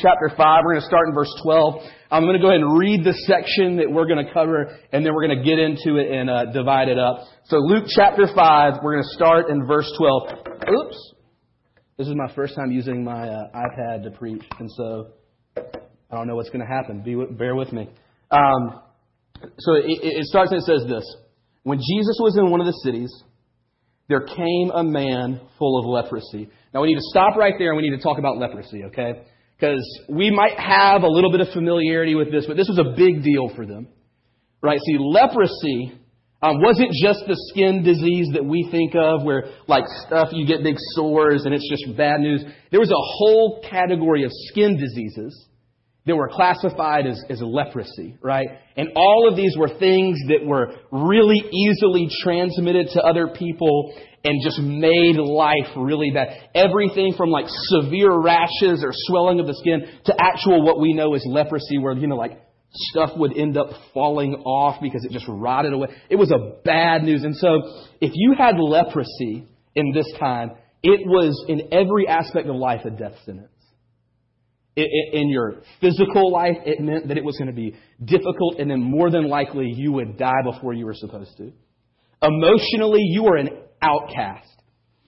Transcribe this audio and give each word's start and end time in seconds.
chapter 0.00 0.30
5. 0.36 0.38
We're 0.64 0.72
going 0.72 0.82
to 0.82 0.86
start 0.86 1.08
in 1.08 1.14
verse 1.14 1.32
12. 1.42 1.82
I'm 2.10 2.22
going 2.24 2.36
to 2.36 2.42
go 2.42 2.48
ahead 2.48 2.60
and 2.60 2.78
read 2.78 3.04
the 3.04 3.12
section 3.26 3.76
that 3.76 3.90
we're 3.90 4.06
going 4.06 4.24
to 4.24 4.32
cover, 4.32 4.76
and 4.92 5.04
then 5.04 5.14
we're 5.14 5.26
going 5.26 5.38
to 5.38 5.44
get 5.44 5.58
into 5.58 5.96
it 5.96 6.10
and 6.10 6.30
uh, 6.30 6.52
divide 6.52 6.88
it 6.88 6.98
up. 6.98 7.26
So 7.46 7.56
Luke 7.56 7.84
chapter 7.88 8.26
5, 8.26 8.80
we're 8.82 8.94
going 8.94 9.04
to 9.04 9.14
start 9.14 9.50
in 9.50 9.66
verse 9.66 9.90
12. 9.98 10.30
Oops. 10.68 11.12
This 11.96 12.08
is 12.08 12.14
my 12.16 12.32
first 12.34 12.54
time 12.56 12.70
using 12.70 13.04
my 13.04 13.28
uh, 13.28 13.50
iPad 13.54 14.02
to 14.04 14.10
preach, 14.10 14.42
and 14.58 14.70
so 14.72 15.12
I 15.56 16.16
don't 16.16 16.26
know 16.26 16.36
what's 16.36 16.50
going 16.50 16.66
to 16.66 16.72
happen. 16.72 17.02
Be, 17.02 17.16
bear 17.36 17.54
with 17.54 17.72
me. 17.72 17.88
Um, 18.30 18.80
so 19.58 19.74
it, 19.74 19.84
it 20.02 20.26
starts 20.26 20.50
and 20.50 20.60
it 20.60 20.64
says 20.64 20.88
this. 20.88 21.04
When 21.62 21.78
Jesus 21.78 22.18
was 22.20 22.36
in 22.36 22.50
one 22.50 22.60
of 22.60 22.66
the 22.66 22.80
cities, 22.84 23.10
there 24.08 24.20
came 24.20 24.70
a 24.74 24.84
man 24.84 25.40
full 25.58 25.78
of 25.78 25.86
leprosy. 25.86 26.50
Now 26.72 26.82
we 26.82 26.88
need 26.88 26.96
to 26.96 27.08
stop 27.10 27.36
right 27.36 27.54
there 27.58 27.68
and 27.70 27.76
we 27.76 27.88
need 27.88 27.96
to 27.96 28.02
talk 28.02 28.18
about 28.18 28.36
leprosy, 28.36 28.84
okay? 28.84 29.22
Because 29.56 29.84
we 30.08 30.30
might 30.30 30.58
have 30.58 31.02
a 31.02 31.08
little 31.08 31.30
bit 31.30 31.40
of 31.40 31.48
familiarity 31.52 32.14
with 32.14 32.30
this, 32.30 32.44
but 32.46 32.56
this 32.56 32.68
was 32.68 32.78
a 32.78 32.96
big 32.96 33.22
deal 33.22 33.50
for 33.54 33.66
them. 33.66 33.88
Right? 34.60 34.80
See, 34.84 34.96
leprosy 34.98 35.92
um, 36.42 36.60
wasn't 36.60 36.92
just 36.92 37.20
the 37.26 37.36
skin 37.50 37.82
disease 37.82 38.28
that 38.34 38.44
we 38.44 38.68
think 38.70 38.94
of 38.94 39.22
where, 39.22 39.44
like, 39.66 39.84
stuff, 40.06 40.28
you 40.32 40.46
get 40.46 40.62
big 40.62 40.76
sores 40.94 41.44
and 41.44 41.54
it's 41.54 41.68
just 41.68 41.96
bad 41.96 42.20
news. 42.20 42.44
There 42.70 42.80
was 42.80 42.90
a 42.90 42.94
whole 42.96 43.64
category 43.68 44.24
of 44.24 44.30
skin 44.48 44.76
diseases 44.76 45.46
that 46.06 46.16
were 46.16 46.28
classified 46.28 47.06
as, 47.06 47.20
as 47.30 47.40
leprosy, 47.40 48.16
right? 48.20 48.46
And 48.76 48.90
all 48.94 49.28
of 49.30 49.36
these 49.36 49.56
were 49.56 49.68
things 49.68 50.18
that 50.28 50.44
were 50.44 50.74
really 50.92 51.42
easily 51.50 52.08
transmitted 52.22 52.88
to 52.92 53.02
other 53.02 53.28
people 53.28 53.94
and 54.22 54.42
just 54.42 54.60
made 54.60 55.16
life 55.16 55.70
really 55.76 56.10
bad. 56.10 56.50
Everything 56.54 57.14
from 57.16 57.30
like 57.30 57.46
severe 57.48 58.12
rashes 58.12 58.84
or 58.84 58.90
swelling 58.92 59.40
of 59.40 59.46
the 59.46 59.54
skin 59.54 59.86
to 60.04 60.14
actual 60.18 60.62
what 60.62 60.78
we 60.78 60.92
know 60.92 61.14
as 61.14 61.24
leprosy 61.26 61.78
where, 61.78 61.94
you 61.94 62.06
know, 62.06 62.16
like 62.16 62.38
stuff 62.70 63.10
would 63.16 63.36
end 63.36 63.56
up 63.56 63.68
falling 63.94 64.34
off 64.34 64.82
because 64.82 65.04
it 65.04 65.12
just 65.12 65.26
rotted 65.28 65.72
away. 65.72 65.88
It 66.10 66.16
was 66.16 66.30
a 66.30 66.60
bad 66.64 67.02
news. 67.02 67.24
And 67.24 67.36
so 67.36 67.48
if 68.00 68.12
you 68.14 68.34
had 68.36 68.56
leprosy 68.58 69.46
in 69.74 69.92
this 69.94 70.10
time, 70.18 70.50
it 70.82 71.06
was 71.06 71.42
in 71.48 71.72
every 71.72 72.06
aspect 72.08 72.46
of 72.46 72.56
life 72.56 72.84
a 72.84 72.90
death 72.90 73.14
sentence 73.24 73.48
in 74.76 75.28
your 75.28 75.62
physical 75.80 76.32
life, 76.32 76.56
it 76.64 76.80
meant 76.80 77.08
that 77.08 77.16
it 77.16 77.24
was 77.24 77.36
going 77.36 77.48
to 77.48 77.54
be 77.54 77.76
difficult, 78.04 78.58
and 78.58 78.70
then 78.70 78.82
more 78.82 79.10
than 79.10 79.28
likely 79.28 79.66
you 79.66 79.92
would 79.92 80.16
die 80.16 80.42
before 80.44 80.72
you 80.72 80.86
were 80.86 80.94
supposed 80.94 81.36
to. 81.36 81.52
Emotionally, 82.22 83.02
you 83.02 83.24
were 83.24 83.36
an 83.36 83.50
outcast. 83.80 84.53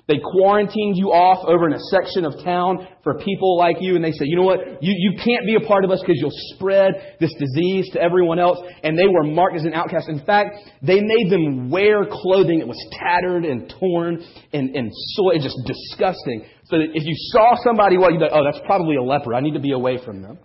They 0.08 0.20
quarantined 0.22 0.96
you 0.96 1.10
off 1.10 1.44
over 1.48 1.66
in 1.66 1.74
a 1.74 1.80
section 1.90 2.24
of 2.24 2.38
town 2.44 2.86
for 3.02 3.18
people 3.18 3.58
like 3.58 3.78
you, 3.80 3.96
and 3.96 4.04
they 4.04 4.12
said, 4.12 4.28
you 4.28 4.36
know 4.36 4.44
what? 4.44 4.60
You, 4.80 4.94
you 4.96 5.18
can't 5.18 5.44
be 5.44 5.56
a 5.56 5.66
part 5.66 5.84
of 5.84 5.90
us 5.90 5.98
because 6.00 6.20
you'll 6.20 6.30
spread 6.54 7.16
this 7.18 7.34
disease 7.34 7.90
to 7.92 8.00
everyone 8.00 8.38
else. 8.38 8.58
And 8.84 8.96
they 8.96 9.08
were 9.08 9.24
marked 9.24 9.56
as 9.56 9.64
an 9.64 9.74
outcast. 9.74 10.08
In 10.08 10.24
fact, 10.24 10.58
they 10.80 11.00
made 11.00 11.28
them 11.28 11.70
wear 11.70 12.06
clothing 12.06 12.60
that 12.60 12.68
was 12.68 12.78
tattered 12.92 13.44
and 13.44 13.72
torn 13.80 14.22
and, 14.52 14.76
and 14.76 14.92
soiled, 15.14 15.42
just 15.42 15.58
disgusting. 15.66 16.46
So 16.66 16.78
that 16.78 16.90
if 16.94 17.04
you 17.04 17.14
saw 17.32 17.56
somebody, 17.64 17.98
well, 17.98 18.12
you'd 18.12 18.18
be 18.18 18.24
like, 18.26 18.32
oh, 18.32 18.44
that's 18.44 18.64
probably 18.64 18.94
a 18.94 19.02
leper. 19.02 19.34
I 19.34 19.40
need 19.40 19.54
to 19.54 19.60
be 19.60 19.72
away 19.72 19.98
from 20.04 20.22
them. 20.22 20.38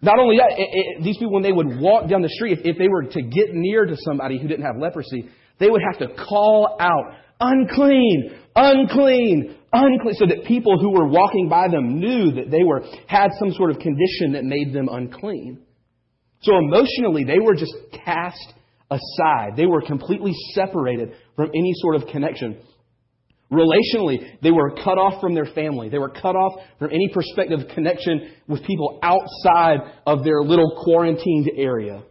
Not 0.00 0.18
only 0.18 0.38
that, 0.38 0.52
it, 0.52 0.68
it, 0.72 1.04
these 1.04 1.16
people, 1.18 1.32
when 1.32 1.42
they 1.42 1.52
would 1.52 1.78
walk 1.78 2.08
down 2.08 2.22
the 2.22 2.28
street, 2.28 2.58
if, 2.58 2.64
if 2.64 2.78
they 2.78 2.88
were 2.88 3.02
to 3.02 3.22
get 3.22 3.52
near 3.52 3.84
to 3.84 3.96
somebody 3.98 4.38
who 4.38 4.48
didn't 4.48 4.64
have 4.64 4.76
leprosy, 4.78 5.28
they 5.58 5.68
would 5.68 5.82
have 5.90 5.98
to 6.00 6.14
call 6.14 6.76
out, 6.80 7.14
unclean, 7.40 8.34
unclean, 8.54 9.56
unclean, 9.72 10.14
so 10.14 10.26
that 10.26 10.44
people 10.46 10.78
who 10.78 10.90
were 10.90 11.06
walking 11.06 11.48
by 11.48 11.68
them 11.68 12.00
knew 12.00 12.32
that 12.32 12.50
they 12.50 12.62
were, 12.64 12.82
had 13.06 13.30
some 13.38 13.52
sort 13.52 13.70
of 13.70 13.78
condition 13.78 14.32
that 14.32 14.44
made 14.44 14.72
them 14.72 14.88
unclean. 14.90 15.60
So 16.40 16.52
emotionally, 16.56 17.24
they 17.24 17.38
were 17.38 17.54
just 17.54 17.74
cast 18.04 18.54
aside. 18.90 19.56
They 19.56 19.66
were 19.66 19.82
completely 19.82 20.32
separated 20.52 21.12
from 21.34 21.48
any 21.48 21.72
sort 21.76 21.96
of 21.96 22.06
connection. 22.08 22.58
Relationally, 23.50 24.38
they 24.42 24.50
were 24.50 24.72
cut 24.72 24.98
off 24.98 25.20
from 25.20 25.34
their 25.34 25.46
family. 25.46 25.88
They 25.88 25.98
were 25.98 26.10
cut 26.10 26.34
off 26.34 26.60
from 26.78 26.90
any 26.90 27.08
perspective 27.14 27.60
connection 27.74 28.32
with 28.48 28.64
people 28.64 28.98
outside 29.02 29.78
of 30.04 30.24
their 30.24 30.42
little 30.42 30.82
quarantined 30.84 31.50
area. 31.56 32.02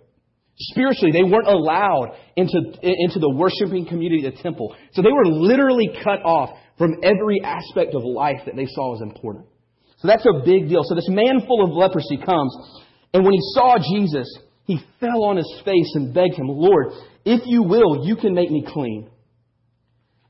Spiritually, 0.57 1.11
they 1.11 1.23
weren't 1.23 1.47
allowed 1.47 2.15
into, 2.37 2.57
into 2.81 3.19
the 3.19 3.29
worshiping 3.35 3.85
community, 3.85 4.21
the 4.23 4.41
temple. 4.41 4.73
So 4.93 5.01
they 5.01 5.11
were 5.11 5.25
literally 5.25 5.89
cut 6.01 6.23
off 6.23 6.57
from 6.77 6.95
every 7.03 7.41
aspect 7.43 7.93
of 7.93 8.03
life 8.03 8.41
that 8.45 8.55
they 8.55 8.65
saw 8.67 8.95
as 8.95 9.01
important. 9.01 9.47
So 9.97 10.07
that's 10.07 10.25
a 10.25 10.45
big 10.45 10.69
deal. 10.69 10.81
So 10.83 10.95
this 10.95 11.09
man 11.09 11.41
full 11.45 11.63
of 11.63 11.71
leprosy 11.71 12.17
comes, 12.17 12.55
and 13.13 13.23
when 13.23 13.33
he 13.33 13.39
saw 13.53 13.77
Jesus, 13.77 14.27
he 14.65 14.79
fell 14.99 15.23
on 15.23 15.37
his 15.37 15.61
face 15.65 15.91
and 15.95 16.13
begged 16.13 16.35
him, 16.35 16.47
Lord, 16.47 16.87
if 17.25 17.41
you 17.45 17.63
will, 17.63 18.05
you 18.05 18.15
can 18.15 18.33
make 18.33 18.49
me 18.49 18.65
clean. 18.67 19.09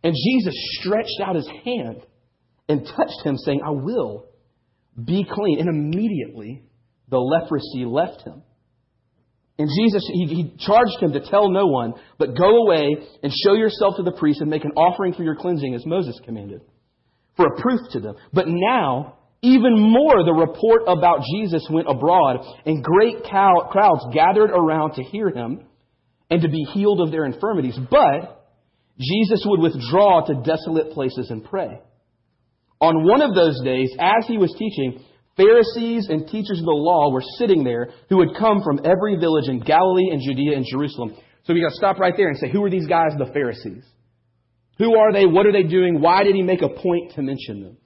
And 0.04 0.14
Jesus 0.14 0.54
stretched 0.80 1.22
out 1.24 1.36
his 1.36 1.50
hand 1.66 2.02
and 2.68 2.86
touched 2.86 3.22
him, 3.24 3.38
saying, 3.38 3.62
I 3.66 3.72
will 3.72 4.26
be 5.04 5.26
clean. 5.30 5.60
And 5.60 5.70
immediately 5.70 6.64
the 7.10 7.18
leprosy 7.18 7.86
left 7.86 8.22
him. 8.22 8.44
And 9.58 9.70
Jesus, 9.70 10.04
he, 10.12 10.26
he, 10.26 10.54
charged 10.60 11.02
him 11.02 11.14
to 11.14 11.22
tell 11.30 11.50
no 11.50 11.68
one, 11.68 11.94
but 12.18 12.38
go 12.38 12.64
away 12.64 12.98
and 13.24 13.32
show 13.32 13.54
yourself 13.54 13.96
to 13.98 14.04
the 14.04 14.12
priest 14.12 14.42
and 14.42 14.50
make 14.50 14.66
an 14.66 14.72
offering 14.72 15.14
for 15.14 15.24
your 15.24 15.36
cleansing 15.36 15.74
as 15.74 15.86
Moses 15.86 16.20
commanded, 16.26 16.62
for 17.38 17.46
a 17.46 17.62
proof 17.62 17.80
to 17.92 18.02
them. 18.02 18.16
But 18.34 18.48
now, 18.50 19.18
even 19.42 19.80
more, 19.80 20.26
the 20.26 20.34
report 20.34 20.84
about 20.88 21.22
Jesus 21.34 21.66
went 21.70 21.88
abroad, 21.90 22.46
and 22.66 22.84
great 22.84 23.24
cow, 23.30 23.70
crowds 23.72 24.06
gathered 24.14 24.50
around 24.50 24.96
to 24.96 25.04
hear 25.04 25.30
him 25.30 25.66
and 26.30 26.42
to 26.42 26.50
be 26.50 26.66
healed 26.74 27.00
of 27.00 27.12
their 27.12 27.26
infirmities. 27.26 27.78
But 27.90 28.46
Jesus 29.00 29.44
would 29.46 29.62
withdraw 29.62 30.26
to 30.26 30.42
desolate 30.44 30.92
places 30.92 31.30
and 31.30 31.44
pray. 31.44 31.80
On 32.82 33.08
one 33.08 33.22
of 33.22 33.36
those 33.36 33.62
days, 33.64 33.90
as 34.00 34.28
he 34.28 34.38
was 34.38 34.54
teaching, 34.58 35.04
Pharisees 35.38 36.08
and 36.10 36.28
teachers 36.28 36.60
of 36.60 36.66
the 36.66 36.72
law 36.72 37.12
were 37.12 37.24
sitting 37.38 37.64
there 37.64 37.90
who 38.10 38.22
had 38.22 38.38
come 38.40 38.62
from 38.64 38.80
every 38.86 39.18
village 39.18 39.50
in 39.50 39.60
Galilee 39.60 40.10
and 40.12 40.22
Judea 40.22 40.56
and 40.56 40.66
Jerusalem. 40.70 41.16
So 41.44 41.54
we 41.54 41.62
got 41.62 41.70
to 41.70 41.76
stop 41.76 42.00
right 42.00 42.14
there 42.16 42.30
and 42.30 42.38
say, 42.38 42.50
who 42.50 42.64
are 42.64 42.70
these 42.70 42.88
guys, 42.88 43.12
the 43.18 43.32
Pharisees? 43.34 43.84
Who 44.78 44.98
are 44.98 45.14
they? 45.14 45.26
What 45.26 45.46
are 45.46 45.52
they 45.52 45.64
doing? 45.64 46.02
Why 46.02 46.24
did 46.24 46.36
he 46.36 46.42
make 46.42 46.62
a 46.62 46.70
point 46.70 47.14
to 47.16 47.22
mention 47.22 47.64
them? 47.64 47.78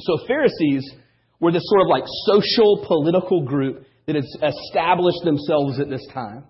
So 0.00 0.26
Pharisees 0.26 0.90
were 1.38 1.52
this 1.52 1.62
sort 1.64 1.82
of 1.82 1.88
like 1.88 2.04
social 2.26 2.84
political 2.86 3.44
group 3.44 3.84
that 4.06 4.16
had 4.16 4.24
established 4.42 5.20
themselves 5.24 5.80
at 5.80 5.88
this 5.88 6.06
time. 6.12 6.44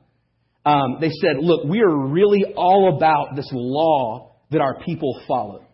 Um, 0.64 0.98
they 1.00 1.10
said, 1.10 1.36
look, 1.41 1.64
we 1.64 1.80
are 1.80 2.08
really 2.08 2.44
all 2.56 2.97
about 2.97 3.36
this 3.36 3.48
law 3.52 4.36
that 4.50 4.60
our 4.60 4.80
people 4.80 5.20
follow. 5.26 5.64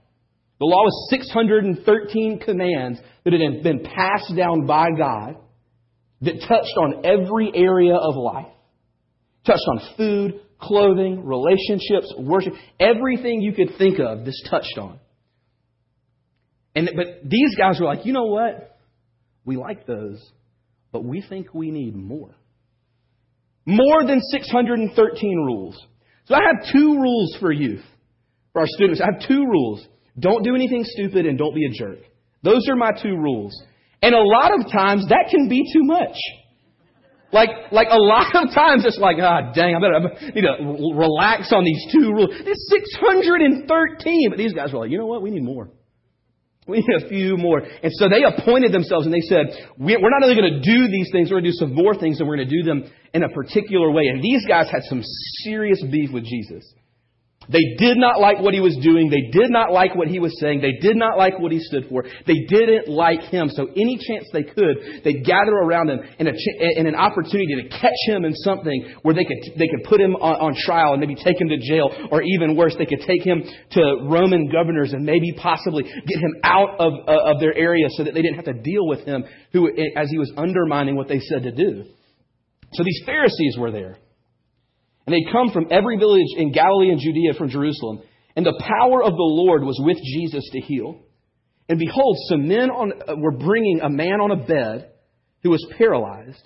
The 0.59 0.65
law 0.65 0.85
was 0.85 1.09
613 1.11 2.41
commands 2.41 2.99
that 3.25 3.33
had 3.33 3.63
been 3.63 3.85
passed 3.85 4.35
down 4.35 4.67
by 4.67 4.87
God 4.97 5.37
that 6.23 6.41
touched 6.49 6.77
on 6.79 7.05
every 7.05 7.53
area 7.55 7.95
of 7.95 8.17
life. 8.17 8.47
Touched 9.45 9.67
on 9.69 9.97
food, 9.97 10.41
clothing, 10.59 11.25
relationships, 11.25 12.13
worship, 12.19 12.55
everything 12.81 13.43
you 13.43 13.53
could 13.53 13.77
think 13.77 13.99
of, 14.01 14.25
this 14.25 14.43
touched 14.49 14.79
on. 14.79 14.99
And, 16.75 16.91
but 16.97 17.29
these 17.29 17.55
guys 17.57 17.79
were 17.79 17.87
like, 17.87 18.07
you 18.07 18.13
know 18.13 18.25
what? 18.25 18.79
We 19.45 19.57
like 19.57 19.87
those, 19.87 20.23
but 20.91 21.05
we 21.05 21.23
think 21.23 21.55
we 21.55 21.71
need 21.71 21.95
more. 21.95 22.35
More 23.67 24.05
than 24.07 24.21
613 24.21 25.37
rules. 25.37 25.77
So 26.27 26.35
I 26.35 26.41
have 26.41 26.73
two 26.73 26.99
rules 26.99 27.37
for 27.41 27.53
youth, 27.53 27.85
for 28.53 28.61
our 28.63 28.67
students. 28.69 29.01
I 29.01 29.07
have 29.13 29.29
two 29.29 29.45
rules. 29.45 29.87
Don't 30.19 30.43
do 30.43 30.55
anything 30.55 30.85
stupid 30.85 31.27
and 31.27 31.39
don't 31.39 31.55
be 31.55 31.67
a 31.67 31.71
jerk. 31.71 31.99
Those 32.43 32.69
are 32.69 32.77
my 32.77 32.93
two 32.93 33.17
rules. 33.17 33.61
And 34.03 34.15
a 34.15 34.23
lot 34.23 34.53
of 34.59 34.71
times 34.71 35.07
that 35.09 35.29
can 35.31 35.49
be 35.49 35.65
too 35.73 35.83
much. 35.83 36.17
Like, 37.33 37.51
like 37.73 37.89
a 37.91 37.99
lot 37.99 38.35
of 38.35 38.55
times 38.55 38.85
it's 38.87 38.99
like, 38.99 39.17
ah, 39.21 39.53
dang, 39.53 39.75
I 39.75 39.81
better, 39.81 39.97
I 39.97 40.31
need 40.33 40.43
to 40.43 40.95
relax 40.95 41.53
on 41.53 41.65
these 41.65 41.85
two 41.93 42.13
rules. 42.13 42.31
It's 42.33 42.71
613. 42.71 44.31
But 44.31 44.39
these 44.39 44.53
guys 44.53 44.73
were 44.73 44.81
like, 44.81 44.91
you 44.91 44.99
know 44.99 45.07
what? 45.07 45.23
We 45.23 45.31
need 45.31 45.43
more. 45.43 45.69
We 46.67 46.79
need 46.79 47.05
a 47.05 47.09
few 47.09 47.37
more. 47.37 47.61
And 47.61 47.93
so 47.95 48.09
they 48.09 48.23
appointed 48.25 48.73
themselves 48.73 49.07
and 49.07 49.15
they 49.15 49.21
said, 49.21 49.71
we're 49.79 49.99
not 49.99 50.23
only 50.23 50.35
going 50.35 50.55
to 50.55 50.61
do 50.61 50.89
these 50.89 51.11
things, 51.13 51.31
we're 51.31 51.41
going 51.41 51.45
to 51.45 51.51
do 51.51 51.59
some 51.59 51.75
more 51.75 51.95
things 51.95 52.19
and 52.19 52.29
we're 52.29 52.37
going 52.37 52.49
to 52.49 52.57
do 52.57 52.65
them 52.65 52.91
in 53.15 53.23
a 53.23 53.29
particular 53.29 53.91
way. 53.91 54.05
And 54.07 54.23
these 54.23 54.45
guys 54.47 54.67
had 54.71 54.83
some 54.89 55.03
serious 55.45 55.83
beef 55.83 56.11
with 56.13 56.25
Jesus. 56.25 56.65
They 57.49 57.77
did 57.79 57.97
not 57.97 58.21
like 58.21 58.41
what 58.41 58.55
he 58.55 58.61
was 58.61 58.77
doing. 58.83 59.09
They 59.09 59.31
did 59.31 59.51
not 59.51 59.73
like 59.73 59.95
what 59.95 60.09
he 60.09 60.19
was 60.19 60.35
saying. 60.41 60.61
They 60.61 60.79
did 60.81 60.97
not 60.97 61.17
like 61.17 61.39
what 61.39 61.53
he 61.53 61.61
stood 61.61 61.87
for. 61.89 62.05
They 62.27 62.47
didn't 62.49 62.89
like 62.89 63.21
him. 63.23 63.49
So 63.51 63.67
any 63.77 63.99
chance 63.99 64.27
they 64.33 64.43
could, 64.43 65.03
they'd 65.05 65.25
gather 65.25 65.53
around 65.53 65.91
him 65.91 66.01
in, 66.19 66.27
a, 66.27 66.33
in 66.77 66.87
an 66.87 66.95
opportunity 66.95 67.55
to 67.63 67.69
catch 67.69 68.01
him 68.07 68.25
in 68.25 68.35
something 68.35 68.95
where 69.03 69.15
they 69.15 69.25
could, 69.25 69.39
they 69.59 69.69
could 69.69 69.85
put 69.85 70.01
him 70.01 70.17
on, 70.17 70.51
on 70.51 70.55
trial 70.65 70.93
and 70.93 71.01
maybe 71.01 71.15
take 71.15 71.41
him 71.41 71.49
to 71.49 71.59
jail, 71.59 71.91
or 72.11 72.23
even 72.23 72.57
worse, 72.57 72.75
they 72.79 72.87
could 72.87 73.05
take 73.07 73.23
him 73.23 73.43
to 73.73 73.81
Roman 74.09 74.51
governors 74.51 74.93
and 74.93 75.05
maybe 75.05 75.33
possibly 75.37 75.85
get 75.85 76.19
him 76.19 76.35
out 76.43 76.81
of, 76.81 76.93
uh, 77.07 77.33
of 77.33 77.41
their 77.41 77.55
area 77.55 77.87
so 77.91 78.05
that 78.05 78.15
they 78.15 78.23
didn't 78.23 78.37
have 78.37 78.47
to 78.47 78.55
deal 78.55 78.87
with 78.87 79.01
him 79.05 79.25
who, 79.53 79.69
as 79.97 80.11
he 80.11 80.19
was 80.19 80.33
undermining 80.37 80.97
what 80.97 81.09
they 81.09 81.21
said 81.21 81.45
to 81.45 81.53
do. 81.53 81.85
So 82.73 82.83
these 82.83 83.03
Pharisees 83.07 83.57
were 83.59 83.71
there. 83.71 83.99
And 85.07 85.15
they 85.15 85.31
come 85.31 85.51
from 85.53 85.69
every 85.71 85.99
village 85.99 86.27
in 86.37 86.53
Galilee 86.53 86.91
and 86.91 87.01
Judea 87.01 87.35
from 87.35 87.49
Jerusalem. 87.49 88.01
And 88.35 88.45
the 88.45 88.61
power 88.61 89.03
of 89.03 89.13
the 89.13 89.17
Lord 89.19 89.63
was 89.63 89.81
with 89.83 89.99
Jesus 89.99 90.49
to 90.53 90.61
heal. 90.61 91.01
And 91.69 91.79
behold, 91.79 92.17
some 92.29 92.47
men 92.49 92.71
on, 92.71 92.93
uh, 92.93 93.15
were 93.17 93.37
bringing 93.37 93.81
a 93.83 93.89
man 93.89 94.21
on 94.21 94.31
a 94.31 94.45
bed 94.45 94.91
who 95.43 95.51
was 95.51 95.65
paralyzed. 95.79 96.43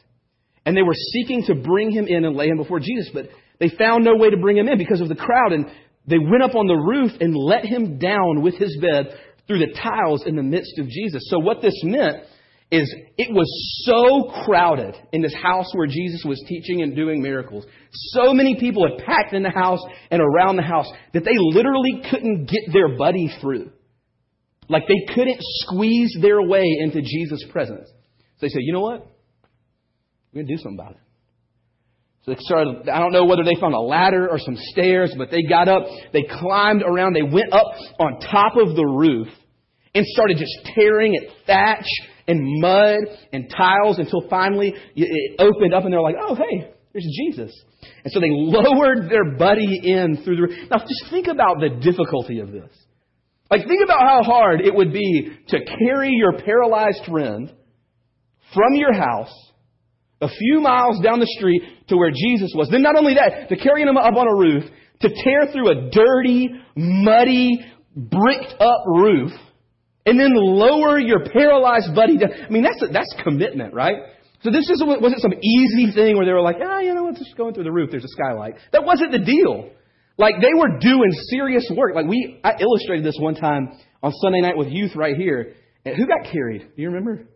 And 0.65 0.77
they 0.77 0.83
were 0.83 0.95
seeking 1.12 1.45
to 1.45 1.55
bring 1.55 1.91
him 1.91 2.07
in 2.07 2.25
and 2.25 2.37
lay 2.37 2.49
him 2.49 2.59
before 2.59 2.81
Jesus. 2.81 3.11
But 3.12 3.29
they 3.59 3.71
found 3.71 4.05
no 4.05 4.17
way 4.17 4.31
to 4.31 4.37
bring 4.37 4.57
him 4.57 4.69
in 4.69 4.79
because 4.79 5.01
of 5.01 5.09
the 5.09 5.15
crowd. 5.15 5.53
And 5.53 5.67
they 6.07 6.19
went 6.19 6.43
up 6.43 6.55
on 6.55 6.67
the 6.67 6.75
roof 6.75 7.12
and 7.21 7.35
let 7.35 7.65
him 7.65 7.99
down 7.99 8.43
with 8.43 8.55
his 8.55 8.77
bed 8.81 9.19
through 9.47 9.59
the 9.59 9.75
tiles 9.75 10.25
in 10.27 10.37
the 10.37 10.43
midst 10.43 10.79
of 10.79 10.89
Jesus. 10.89 11.23
So 11.29 11.39
what 11.39 11.62
this 11.62 11.75
meant 11.83 12.25
is 12.71 12.95
it 13.19 13.33
was 13.33 13.49
so 13.85 14.45
crowded 14.45 14.95
in 15.13 15.23
this 15.23 15.35
house 15.35 15.67
where 15.75 15.89
Jesus 15.89 16.23
was 16.25 16.43
teaching 16.47 16.83
and 16.83 16.95
doing 16.95 17.21
miracles. 17.21 17.67
So 18.13 18.33
many 18.33 18.57
people 18.61 18.89
had 18.89 19.05
packed 19.05 19.33
in 19.33 19.43
the 19.43 19.51
house 19.51 19.81
and 20.11 20.23
around 20.23 20.57
the 20.57 20.63
house 20.63 20.87
that 21.13 21.25
they 21.25 21.35
literally 21.37 22.03
couldn't 22.11 22.47
get 22.47 22.73
their 22.73 22.97
buddy 22.97 23.29
through. 23.41 23.71
Like 24.69 24.85
they 24.87 25.13
couldn't 25.15 25.39
squeeze 25.41 26.17
their 26.23 26.41
way 26.41 26.65
into 26.81 27.03
Jesus' 27.03 27.45
presence. 27.51 27.89
So 27.89 28.47
they 28.47 28.49
said, 28.49 28.61
you 28.63 28.73
know 28.73 28.81
what? 28.81 29.07
We're 30.33 30.43
going 30.43 30.47
to 30.47 30.57
do 30.57 30.63
something 30.63 30.79
about 30.79 30.93
it. 30.93 31.01
So 32.23 32.33
they 32.33 32.39
started, 32.41 32.89
I 32.89 33.01
don't 33.01 33.13
know 33.13 33.25
whether 33.25 33.43
they 33.43 33.59
found 33.61 33.75
a 33.75 33.81
ladder 33.81 34.29
or 34.29 34.39
some 34.39 34.57
stairs, 34.57 35.13
but 35.19 35.31
they 35.31 35.43
got 35.43 35.69
up, 35.69 35.83
they 36.13 36.23
climbed 36.23 36.83
around, 36.83 37.15
they 37.15 37.23
went 37.23 37.53
up 37.53 37.73
on 37.99 38.21
top 38.21 38.57
of 38.57 38.77
the 38.77 38.85
roof 38.85 39.27
and 39.95 40.07
started 40.07 40.37
just 40.37 40.53
tearing 40.75 41.17
at 41.17 41.47
thatch 41.47 41.87
and 42.31 42.61
mud 42.61 43.00
and 43.32 43.50
tiles 43.50 43.99
until 43.99 44.23
finally 44.31 44.75
it 44.94 45.41
opened 45.41 45.75
up 45.75 45.85
and 45.85 45.93
they're 45.93 46.00
like, 46.00 46.17
oh, 46.21 46.37
hey, 46.37 46.71
there's 46.93 47.06
Jesus. 47.19 47.53
And 48.05 48.12
so 48.12 48.21
they 48.21 48.29
lowered 48.31 49.11
their 49.11 49.37
buddy 49.37 49.81
in 49.82 50.23
through 50.25 50.37
the 50.37 50.43
roof. 50.43 50.69
Now, 50.71 50.79
just 50.79 51.11
think 51.11 51.27
about 51.27 51.59
the 51.61 51.71
difficulty 51.82 52.41
of 52.41 52.53
this. 52.53 52.71
Like, 53.50 53.67
think 53.67 53.82
about 53.82 54.00
how 54.00 54.23
hard 54.23 54.61
it 54.61 54.75
would 54.75 54.93
be 54.93 55.29
to 55.49 55.59
carry 55.65 56.12
your 56.12 56.38
paralyzed 56.38 57.05
friend 57.09 57.53
from 58.55 58.75
your 58.75 58.93
house 58.93 59.35
a 60.21 60.29
few 60.29 60.61
miles 60.61 61.00
down 61.03 61.19
the 61.19 61.35
street 61.38 61.62
to 61.88 61.97
where 61.97 62.11
Jesus 62.11 62.53
was. 62.55 62.69
Then, 62.71 62.83
not 62.83 62.97
only 62.97 63.15
that, 63.15 63.49
to 63.49 63.56
carry 63.56 63.83
him 63.83 63.97
up 63.97 64.15
on 64.15 64.26
a 64.29 64.37
roof, 64.37 64.65
to 65.00 65.09
tear 65.09 65.50
through 65.53 65.71
a 65.71 65.91
dirty, 65.91 66.50
muddy, 66.76 67.59
bricked 67.97 68.55
up 68.61 68.85
roof 68.87 69.33
and 70.06 70.19
then 70.19 70.32
lower 70.35 70.99
your 70.99 71.29
paralyzed 71.31 71.94
buddy 71.94 72.19
down. 72.19 72.31
I 72.32 72.50
mean, 72.50 72.62
that's, 72.62 72.82
that's 72.93 73.14
commitment, 73.23 73.75
right? 73.75 73.97
So 74.43 74.50
this 74.50 74.67
just 74.67 74.82
wasn't 74.85 75.20
some 75.20 75.35
easy 75.35 75.93
thing 75.93 76.17
where 76.17 76.25
they 76.25 76.32
were 76.32 76.41
like, 76.41 76.56
ah, 76.64 76.81
you 76.81 76.94
know, 76.94 77.08
it's 77.08 77.19
just 77.19 77.37
going 77.37 77.52
through 77.52 77.64
the 77.64 77.73
roof. 77.73 77.91
There's 77.91 78.05
a 78.05 78.08
skylight. 78.08 78.55
That 78.73 78.85
wasn't 78.85 79.12
the 79.12 79.19
deal. 79.19 79.70
Like 80.17 80.37
they 80.41 80.55
were 80.55 80.79
doing 80.79 81.11
serious 81.29 81.70
work. 81.75 81.94
Like 81.94 82.06
we, 82.06 82.41
I 82.43 82.52
illustrated 82.58 83.05
this 83.05 83.17
one 83.20 83.35
time 83.35 83.73
on 84.02 84.12
Sunday 84.23 84.41
night 84.41 84.56
with 84.56 84.69
youth 84.69 84.93
right 84.97 85.17
here. 85.17 85.55
And 85.85 85.97
who 85.97 86.06
got 86.06 86.31
carried? 86.31 86.61
Do 86.76 86.82
you 86.82 86.88
remember? 86.88 87.26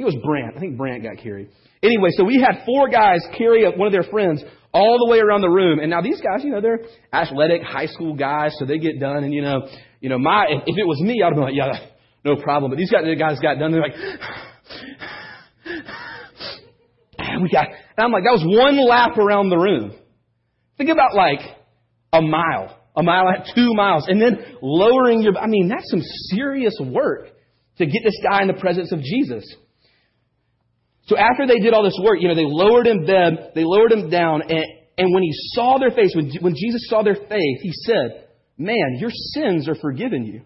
It 0.00 0.04
was 0.04 0.16
Brant. 0.24 0.56
I 0.56 0.60
think 0.60 0.78
Brant 0.78 1.02
got 1.02 1.18
carried. 1.22 1.50
Anyway, 1.82 2.08
so 2.16 2.24
we 2.24 2.40
had 2.40 2.64
four 2.64 2.88
guys 2.88 3.20
carry 3.36 3.70
one 3.76 3.86
of 3.86 3.92
their 3.92 4.10
friends 4.10 4.42
all 4.72 4.96
the 4.98 5.06
way 5.10 5.18
around 5.18 5.42
the 5.42 5.50
room. 5.50 5.78
And 5.78 5.90
now 5.90 6.00
these 6.00 6.22
guys, 6.22 6.42
you 6.42 6.50
know, 6.50 6.62
they're 6.62 6.80
athletic 7.12 7.62
high 7.62 7.84
school 7.84 8.14
guys, 8.14 8.56
so 8.58 8.64
they 8.64 8.78
get 8.78 8.98
done. 8.98 9.24
And 9.24 9.34
you 9.34 9.42
know, 9.42 9.68
you 10.00 10.08
know, 10.08 10.18
my 10.18 10.46
if, 10.48 10.62
if 10.64 10.78
it 10.78 10.86
was 10.86 10.98
me, 11.02 11.22
I'd 11.22 11.34
be 11.34 11.40
like, 11.40 11.54
yeah, 11.54 11.72
no 12.24 12.36
problem. 12.36 12.70
But 12.70 12.78
these 12.78 12.90
guys, 12.90 13.04
the 13.04 13.14
guys 13.14 13.40
got 13.40 13.58
done. 13.58 13.72
They're 13.72 13.82
like, 13.82 13.92
we 17.42 17.50
got. 17.50 17.66
And 17.68 17.98
I'm 17.98 18.10
like, 18.10 18.24
that 18.24 18.32
was 18.32 18.44
one 18.46 18.82
lap 18.88 19.18
around 19.18 19.50
the 19.50 19.58
room. 19.58 19.92
Think 20.78 20.88
about 20.88 21.14
like 21.14 21.40
a 22.14 22.22
mile, 22.22 22.74
a 22.96 23.02
mile, 23.02 23.26
two 23.54 23.74
miles, 23.74 24.06
and 24.08 24.18
then 24.18 24.38
lowering 24.62 25.20
your. 25.20 25.36
I 25.36 25.46
mean, 25.46 25.68
that's 25.68 25.90
some 25.90 26.00
serious 26.30 26.80
work 26.80 27.28
to 27.76 27.84
get 27.84 28.00
this 28.02 28.16
guy 28.22 28.40
in 28.40 28.48
the 28.48 28.54
presence 28.54 28.92
of 28.92 29.02
Jesus. 29.02 29.44
So 31.10 31.18
after 31.18 31.44
they 31.44 31.58
did 31.58 31.74
all 31.74 31.82
this 31.82 31.98
work, 32.00 32.18
you 32.20 32.28
know, 32.28 32.36
they 32.36 32.46
lowered 32.46 32.86
him 32.86 33.04
down, 33.04 33.36
they 33.56 33.64
lowered 33.64 33.90
him 33.90 34.10
down, 34.10 34.42
and, 34.42 34.64
and 34.96 35.12
when 35.12 35.24
he 35.24 35.32
saw 35.54 35.76
their 35.76 35.90
face, 35.90 36.12
when, 36.14 36.30
when 36.40 36.54
Jesus 36.54 36.86
saw 36.86 37.02
their 37.02 37.16
faith, 37.16 37.58
he 37.62 37.72
said, 37.84 38.28
Man, 38.56 38.98
your 39.00 39.10
sins 39.10 39.68
are 39.68 39.74
forgiven 39.74 40.24
you. 40.24 40.42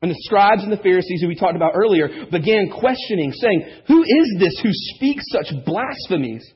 And 0.00 0.10
the 0.10 0.16
scribes 0.20 0.62
and 0.62 0.72
the 0.72 0.78
Pharisees, 0.82 1.20
who 1.20 1.28
we 1.28 1.34
talked 1.34 1.56
about 1.56 1.72
earlier, 1.74 2.08
began 2.32 2.70
questioning, 2.70 3.30
saying, 3.32 3.68
Who 3.88 4.04
is 4.04 4.36
this 4.38 4.58
who 4.62 4.70
speaks 4.72 5.24
such 5.30 5.52
blasphemies? 5.66 6.50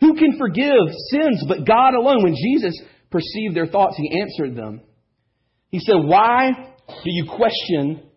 Who 0.00 0.14
can 0.14 0.38
forgive 0.38 0.88
sins 1.10 1.44
but 1.46 1.66
God 1.66 1.92
alone? 1.92 2.22
When 2.22 2.34
Jesus 2.34 2.80
perceived 3.10 3.54
their 3.54 3.66
thoughts, 3.66 3.98
he 3.98 4.22
answered 4.22 4.56
them. 4.56 4.80
He 5.68 5.80
said, 5.80 5.96
Why 5.96 6.48
do 6.88 7.10
you 7.10 7.26
question 7.28 8.08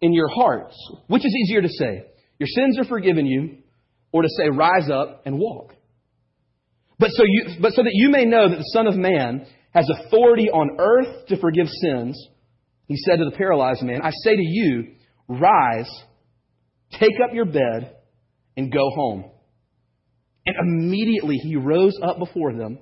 in 0.00 0.14
your 0.14 0.28
hearts? 0.28 0.74
Which 1.08 1.26
is 1.26 1.36
easier 1.44 1.60
to 1.60 1.68
say? 1.68 2.06
Your 2.38 2.48
sins 2.48 2.78
are 2.78 2.84
forgiven 2.84 3.26
you, 3.26 3.58
or 4.14 4.22
to 4.22 4.28
say, 4.28 4.48
rise 4.48 4.88
up 4.88 5.22
and 5.26 5.40
walk. 5.40 5.74
But 7.00 7.10
so, 7.10 7.24
you, 7.26 7.56
but 7.60 7.72
so 7.72 7.82
that 7.82 7.90
you 7.92 8.10
may 8.10 8.24
know 8.24 8.48
that 8.48 8.56
the 8.56 8.70
Son 8.72 8.86
of 8.86 8.94
Man 8.94 9.44
has 9.74 9.90
authority 9.90 10.48
on 10.50 10.76
earth 10.78 11.26
to 11.26 11.40
forgive 11.40 11.66
sins, 11.66 12.28
he 12.86 12.96
said 12.96 13.16
to 13.16 13.24
the 13.24 13.36
paralyzed 13.36 13.82
man, 13.82 14.02
I 14.02 14.10
say 14.22 14.36
to 14.36 14.42
you, 14.42 14.92
rise, 15.26 15.90
take 16.92 17.18
up 17.24 17.34
your 17.34 17.46
bed, 17.46 17.96
and 18.56 18.72
go 18.72 18.88
home. 18.94 19.24
And 20.46 20.56
immediately 20.60 21.34
he 21.34 21.56
rose 21.56 21.98
up 22.00 22.20
before 22.20 22.54
them, 22.54 22.78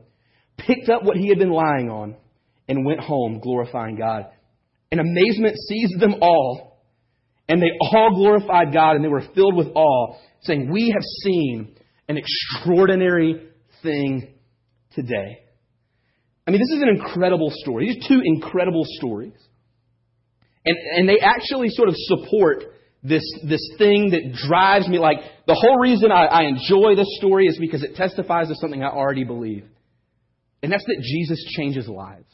picked 0.58 0.90
up 0.90 1.02
what 1.02 1.16
he 1.16 1.28
had 1.28 1.38
been 1.38 1.50
lying 1.50 1.88
on, 1.88 2.14
and 2.68 2.84
went 2.84 3.00
home, 3.00 3.40
glorifying 3.42 3.96
God. 3.96 4.26
And 4.90 5.00
amazement 5.00 5.56
seized 5.66 5.98
them 5.98 6.16
all, 6.20 6.71
and 7.52 7.60
they 7.60 7.70
all 7.78 8.14
glorified 8.14 8.72
God, 8.72 8.96
and 8.96 9.04
they 9.04 9.10
were 9.10 9.24
filled 9.34 9.56
with 9.56 9.66
awe 9.74 10.16
saying, 10.40 10.72
We 10.72 10.88
have 10.88 11.02
seen 11.22 11.76
an 12.08 12.16
extraordinary 12.16 13.46
thing 13.82 14.32
today. 14.94 15.40
I 16.46 16.50
mean, 16.50 16.60
this 16.60 16.74
is 16.74 16.82
an 16.82 16.88
incredible 16.88 17.50
story. 17.52 17.92
These 17.92 18.08
two 18.08 18.22
incredible 18.24 18.84
stories. 18.86 19.34
And, 20.64 20.76
and 20.96 21.06
they 21.06 21.18
actually 21.20 21.68
sort 21.68 21.90
of 21.90 21.94
support 21.98 22.64
this, 23.02 23.22
this 23.46 23.60
thing 23.76 24.12
that 24.12 24.32
drives 24.48 24.88
me. 24.88 24.98
Like, 24.98 25.18
the 25.46 25.54
whole 25.54 25.78
reason 25.78 26.10
I, 26.10 26.24
I 26.24 26.42
enjoy 26.44 26.96
this 26.96 27.18
story 27.18 27.48
is 27.48 27.58
because 27.60 27.82
it 27.82 27.96
testifies 27.96 28.48
to 28.48 28.54
something 28.54 28.82
I 28.82 28.88
already 28.88 29.24
believe. 29.24 29.66
And 30.62 30.72
that's 30.72 30.84
that 30.84 31.02
Jesus 31.02 31.44
changes 31.54 31.86
lives. 31.86 32.32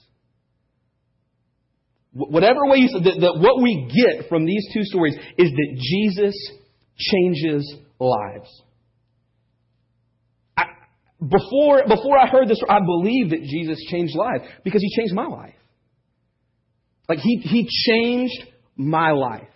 Whatever 2.19 2.67
way 2.67 2.79
you, 2.79 2.89
that, 2.89 3.21
that 3.21 3.39
what 3.39 3.63
we 3.63 3.87
get 3.87 4.29
from 4.29 4.45
these 4.45 4.67
two 4.75 4.83
stories 4.83 5.15
is 5.37 5.51
that 5.51 5.77
Jesus 5.79 6.35
changes 6.97 7.77
lives. 8.01 8.63
I, 10.57 10.65
before, 11.21 11.85
before 11.87 12.19
I 12.19 12.27
heard 12.27 12.49
this, 12.49 12.61
I 12.69 12.81
believed 12.81 13.31
that 13.31 13.43
Jesus 13.43 13.79
changed 13.89 14.17
lives 14.17 14.45
because 14.65 14.83
he 14.83 14.91
changed 14.97 15.15
my 15.15 15.27
life. 15.27 15.55
Like 17.09 17.21
he, 17.21 17.37
he 17.37 17.69
changed 17.87 18.51
my 18.77 19.13
life. 19.13 19.49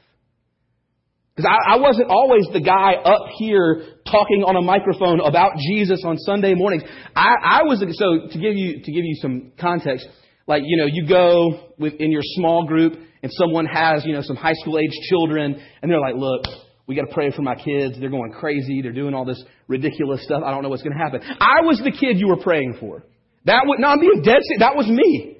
Because 1.34 1.50
I, 1.50 1.74
I 1.74 1.80
wasn't 1.80 2.10
always 2.10 2.46
the 2.52 2.60
guy 2.60 2.94
up 2.94 3.26
here 3.38 3.86
talking 4.06 4.44
on 4.46 4.54
a 4.54 4.62
microphone 4.62 5.20
about 5.20 5.56
Jesus 5.56 6.02
on 6.04 6.16
Sunday 6.18 6.54
mornings. 6.54 6.84
I, 7.16 7.34
I 7.42 7.62
was 7.64 7.80
so 7.80 8.28
to 8.32 8.38
give 8.38 8.54
you 8.54 8.82
to 8.84 8.92
give 8.92 9.04
you 9.04 9.16
some 9.20 9.52
context. 9.58 10.06
Like 10.46 10.62
you 10.64 10.76
know, 10.76 10.86
you 10.86 11.06
go 11.06 11.72
with, 11.78 11.94
in 11.94 12.10
your 12.10 12.22
small 12.22 12.66
group 12.66 12.94
and 13.22 13.32
someone 13.32 13.66
has 13.66 14.04
you 14.04 14.12
know 14.12 14.22
some 14.22 14.36
high 14.36 14.54
school 14.54 14.78
age 14.78 14.92
children, 15.08 15.60
and 15.82 15.90
they're 15.90 16.00
like, 16.00 16.16
"Look, 16.16 16.44
we 16.86 16.96
got 16.96 17.08
to 17.08 17.14
pray 17.14 17.30
for 17.30 17.42
my 17.42 17.54
kids. 17.54 17.98
They're 17.98 18.10
going 18.10 18.32
crazy. 18.32 18.82
They're 18.82 18.92
doing 18.92 19.14
all 19.14 19.24
this 19.24 19.42
ridiculous 19.68 20.22
stuff. 20.24 20.42
I 20.44 20.50
don't 20.50 20.62
know 20.62 20.68
what's 20.68 20.82
going 20.82 20.96
to 20.96 21.02
happen. 21.02 21.20
I 21.22 21.62
was 21.62 21.80
the 21.82 21.92
kid 21.92 22.18
you 22.18 22.28
were 22.28 22.42
praying 22.42 22.76
for. 22.80 23.04
That 23.44 23.62
would, 23.66 23.78
no, 23.80 23.88
I'm 23.88 24.00
being 24.00 24.22
dead 24.22 24.38
serious. 24.42 24.60
That 24.60 24.76
was 24.76 24.86
me. 24.86 25.38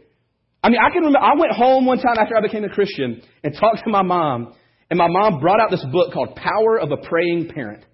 I 0.63 0.69
mean, 0.69 0.79
I 0.81 0.91
can 0.91 1.03
remember, 1.03 1.19
I 1.19 1.35
went 1.35 1.53
home 1.53 1.87
one 1.87 1.99
time 1.99 2.17
after 2.19 2.37
I 2.37 2.41
became 2.41 2.65
a 2.65 2.69
Christian 2.69 3.21
and 3.43 3.55
talked 3.59 3.83
to 3.85 3.91
my 3.91 4.03
mom, 4.03 4.55
and 4.91 4.99
my 4.99 5.09
mom 5.09 5.41
brought 5.41 5.61
out 5.61 5.71
this 5.71 5.85
book 5.91 6.13
called 6.13 6.37
Power 6.37 6.79
of 6.79 6.93
a 6.93 6.97
Praying 6.97 7.51
Parent. 7.53 7.85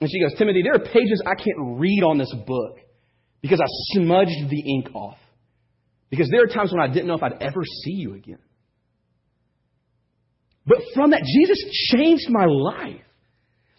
And 0.00 0.10
she 0.10 0.20
goes, 0.20 0.32
Timothy, 0.38 0.62
there 0.62 0.74
are 0.74 0.84
pages 0.84 1.22
I 1.26 1.34
can't 1.34 1.78
read 1.78 2.02
on 2.02 2.18
this 2.18 2.34
book 2.46 2.78
because 3.42 3.60
I 3.60 3.68
smudged 3.94 4.50
the 4.50 4.60
ink 4.74 4.94
off. 4.94 5.18
Because 6.12 6.28
there 6.28 6.44
are 6.44 6.46
times 6.46 6.70
when 6.70 6.82
I 6.82 6.92
didn't 6.92 7.08
know 7.08 7.14
if 7.14 7.22
I'd 7.22 7.40
ever 7.40 7.64
see 7.64 7.96
you 7.96 8.12
again. 8.12 8.38
But 10.66 10.76
from 10.94 11.12
that, 11.12 11.22
Jesus 11.24 11.58
changed 11.88 12.28
my 12.28 12.44
life. 12.44 13.00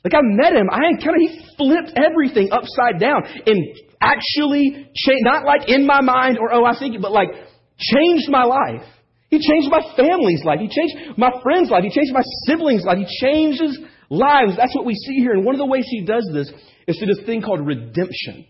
Like 0.04 0.16
I 0.16 0.22
met 0.24 0.52
him, 0.54 0.68
I 0.72 0.90
of 0.90 1.22
he 1.22 1.46
flipped 1.58 1.94
everything 1.96 2.50
upside 2.52 3.00
down 3.00 3.22
and 3.46 3.78
actually 4.02 4.90
changed, 4.98 5.24
not 5.24 5.46
like 5.46 5.70
in 5.70 5.86
my 5.86 6.02
mind 6.02 6.40
or 6.40 6.52
oh 6.52 6.66
I 6.66 6.78
think, 6.78 7.00
but 7.04 7.12
like 7.12 7.30
changed 7.78 8.28
my 8.30 8.44
life. 8.46 8.84
He 9.30 9.38
changed 9.38 9.70
my 9.70 9.82
family's 9.96 10.44
life. 10.44 10.60
He 10.60 10.68
changed 10.68 11.18
my 11.20 11.30
friend's 11.44 11.70
life. 11.70 11.84
He 11.84 11.92
changed 11.92 12.14
my 12.14 12.24
siblings' 12.48 12.84
life. 12.84 12.98
He 12.98 13.08
changes 13.22 13.80
lives. 14.10 14.58
That's 14.58 14.76
what 14.76 14.86
we 14.86 14.96
see 14.96 15.18
here. 15.18 15.34
And 15.34 15.46
one 15.46 15.54
of 15.54 15.60
the 15.60 15.68
ways 15.68 15.86
he 15.88 16.04
does 16.04 16.28
this 16.34 16.52
is 16.88 16.98
through 16.98 17.14
this 17.14 17.26
thing 17.28 17.44
called 17.44 17.66
redemption, 17.66 18.46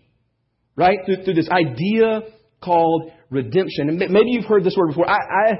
right? 0.74 0.98
Through, 1.04 1.24
through 1.24 1.34
this 1.34 1.50
idea 1.50 2.22
called 2.62 3.12
redemption. 3.34 3.88
And 3.88 3.98
maybe 3.98 4.30
you've 4.30 4.44
heard 4.46 4.64
this 4.64 4.76
word 4.76 4.88
before. 4.88 5.08
I, 5.08 5.16
I 5.16 5.52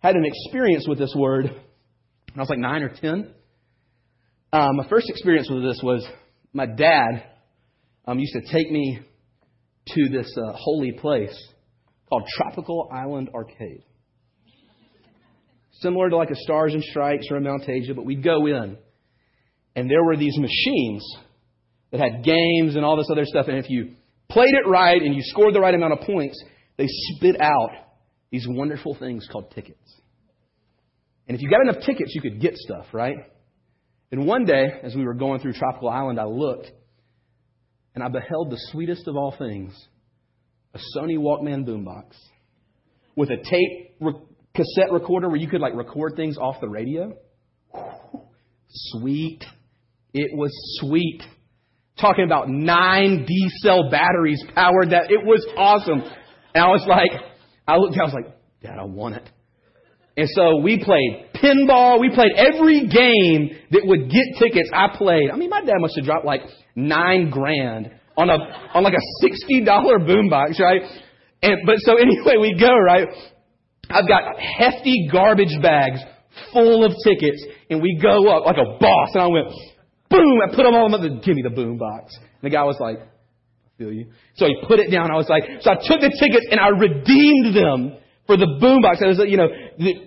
had 0.00 0.16
an 0.16 0.24
experience 0.24 0.86
with 0.88 0.98
this 0.98 1.14
word 1.16 1.44
when 1.44 2.36
I 2.36 2.40
was 2.40 2.48
like 2.48 2.58
nine 2.58 2.82
or 2.82 2.88
ten. 2.88 3.32
Um, 4.52 4.76
my 4.76 4.88
first 4.88 5.08
experience 5.10 5.48
with 5.50 5.62
this 5.62 5.80
was 5.82 6.06
my 6.52 6.66
dad 6.66 7.24
um, 8.06 8.18
used 8.18 8.32
to 8.34 8.52
take 8.52 8.70
me 8.70 9.00
to 9.88 10.08
this 10.08 10.34
uh, 10.36 10.52
holy 10.54 10.92
place 10.92 11.36
called 12.08 12.24
Tropical 12.36 12.88
Island 12.92 13.28
Arcade. 13.34 13.84
Similar 15.80 16.10
to 16.10 16.16
like 16.16 16.30
a 16.30 16.36
Stars 16.36 16.74
and 16.74 16.82
Strikes 16.82 17.26
or 17.30 17.36
a 17.36 17.40
Mountasia, 17.40 17.94
but 17.94 18.04
we'd 18.04 18.24
go 18.24 18.46
in, 18.46 18.78
and 19.76 19.90
there 19.90 20.02
were 20.02 20.16
these 20.16 20.36
machines 20.36 21.16
that 21.90 22.00
had 22.00 22.24
games 22.24 22.74
and 22.76 22.84
all 22.84 22.96
this 22.96 23.08
other 23.10 23.24
stuff. 23.24 23.46
And 23.48 23.58
if 23.58 23.70
you 23.70 23.94
played 24.28 24.54
it 24.54 24.66
right 24.68 25.00
and 25.00 25.14
you 25.14 25.22
scored 25.22 25.54
the 25.54 25.60
right 25.60 25.74
amount 25.74 25.92
of 25.92 26.00
points, 26.00 26.42
they 26.78 26.86
spit 26.88 27.40
out 27.40 27.70
these 28.30 28.46
wonderful 28.48 28.96
things 28.98 29.28
called 29.30 29.50
tickets. 29.50 30.00
And 31.26 31.36
if 31.36 31.42
you 31.42 31.50
got 31.50 31.60
enough 31.60 31.84
tickets, 31.84 32.14
you 32.14 32.22
could 32.22 32.40
get 32.40 32.56
stuff, 32.56 32.86
right? 32.92 33.16
And 34.10 34.26
one 34.26 34.46
day, 34.46 34.66
as 34.82 34.94
we 34.94 35.04
were 35.04 35.14
going 35.14 35.40
through 35.40 35.52
Tropical 35.52 35.90
Island, 35.90 36.18
I 36.18 36.24
looked 36.24 36.70
and 37.94 38.02
I 38.02 38.08
beheld 38.08 38.50
the 38.50 38.58
sweetest 38.70 39.06
of 39.06 39.16
all 39.16 39.34
things 39.36 39.74
a 40.74 40.78
Sony 40.96 41.18
Walkman 41.18 41.66
boombox 41.66 42.12
with 43.16 43.30
a 43.30 43.36
tape 43.36 43.96
re- 44.00 44.12
cassette 44.54 44.92
recorder 44.92 45.28
where 45.28 45.38
you 45.38 45.48
could 45.48 45.60
like 45.60 45.74
record 45.74 46.14
things 46.14 46.38
off 46.38 46.60
the 46.60 46.68
radio. 46.68 47.12
Sweet. 48.68 49.44
It 50.12 50.30
was 50.36 50.50
sweet. 50.80 51.22
Talking 52.00 52.24
about 52.24 52.48
nine 52.48 53.24
D 53.26 53.50
cell 53.62 53.90
batteries 53.90 54.42
powered 54.54 54.90
that. 54.90 55.10
It 55.10 55.24
was 55.24 55.46
awesome. 55.56 56.02
And 56.58 56.66
I 56.66 56.70
was 56.70 56.84
like, 56.88 57.12
I 57.68 57.76
looked, 57.76 57.96
I 57.96 58.02
was 58.02 58.12
like, 58.12 58.34
Dad, 58.60 58.80
I 58.80 58.84
want 58.84 59.14
it. 59.14 59.22
And 60.16 60.28
so 60.30 60.56
we 60.56 60.82
played 60.82 61.30
pinball. 61.36 62.00
We 62.00 62.10
played 62.10 62.32
every 62.34 62.88
game 62.88 63.56
that 63.70 63.86
would 63.86 64.10
get 64.10 64.26
tickets. 64.40 64.68
I 64.74 64.88
played. 64.98 65.30
I 65.30 65.36
mean, 65.36 65.50
my 65.50 65.60
dad 65.60 65.78
must 65.78 65.94
have 65.94 66.04
dropped 66.04 66.24
like 66.24 66.40
nine 66.74 67.30
grand 67.30 67.92
on 68.16 68.28
a 68.28 68.38
on 68.74 68.82
like 68.82 68.94
a 68.94 69.04
sixty 69.22 69.64
dollar 69.64 70.00
boombox, 70.00 70.58
right? 70.58 70.82
And 71.44 71.58
but 71.64 71.76
so 71.78 71.94
anyway, 72.00 72.38
we 72.40 72.58
go 72.58 72.76
right. 72.76 73.06
I've 73.88 74.08
got 74.08 74.40
hefty 74.40 75.08
garbage 75.12 75.54
bags 75.62 76.00
full 76.52 76.84
of 76.84 76.90
tickets, 77.04 77.46
and 77.70 77.80
we 77.80 78.00
go 78.02 78.36
up 78.36 78.46
like 78.46 78.56
a 78.56 78.80
boss. 78.80 79.10
And 79.14 79.22
I 79.22 79.28
went, 79.28 79.46
boom! 80.10 80.40
I 80.42 80.52
put 80.56 80.64
them 80.64 80.74
all 80.74 80.92
in 80.92 81.00
the 81.00 81.20
give 81.24 81.36
me 81.36 81.42
the 81.42 81.54
boombox. 81.54 82.18
And 82.18 82.42
the 82.42 82.50
guy 82.50 82.64
was 82.64 82.78
like, 82.80 82.98
feel 83.78 83.92
you. 83.92 84.06
So 84.34 84.46
he 84.46 84.56
put 84.66 84.80
it 84.80 84.90
down. 84.90 85.10
I 85.10 85.14
was 85.14 85.28
like, 85.28 85.44
so 85.60 85.70
I 85.70 85.74
took 85.76 86.00
the 86.02 86.10
tickets 86.10 86.46
and 86.50 86.58
I 86.58 86.68
redeemed 86.68 87.54
them 87.54 87.96
for 88.26 88.36
the 88.36 88.58
boombox. 88.58 89.00
It 89.00 89.06
was, 89.06 89.22
you 89.24 89.36
know, 89.36 89.46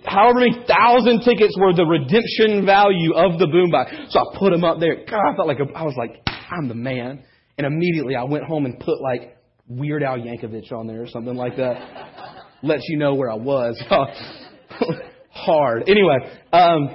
however 0.04 0.40
many 0.40 0.62
thousand 0.68 1.22
tickets 1.24 1.56
were 1.58 1.72
the 1.72 1.88
redemption 1.88 2.66
value 2.66 3.14
of 3.14 3.40
the 3.40 3.46
boombox. 3.46 4.12
So 4.12 4.20
I 4.20 4.38
put 4.38 4.52
them 4.52 4.62
up 4.62 4.78
there. 4.78 5.06
God, 5.08 5.32
I 5.32 5.34
felt 5.34 5.48
like 5.48 5.58
a, 5.58 5.72
I 5.72 5.82
was 5.84 5.96
like, 5.96 6.20
I'm 6.50 6.68
the 6.68 6.74
man. 6.74 7.24
And 7.56 7.66
immediately 7.66 8.14
I 8.14 8.24
went 8.24 8.44
home 8.44 8.66
and 8.66 8.78
put 8.78 9.00
like 9.00 9.38
Weird 9.66 10.02
Al 10.02 10.18
Yankovic 10.18 10.70
on 10.70 10.86
there 10.86 11.02
or 11.02 11.08
something 11.08 11.34
like 11.34 11.56
that. 11.56 12.44
Lets 12.62 12.84
you 12.88 12.98
know 12.98 13.14
where 13.14 13.30
I 13.30 13.36
was. 13.36 13.82
Hard. 15.30 15.88
Anyway, 15.88 16.16
um, 16.52 16.94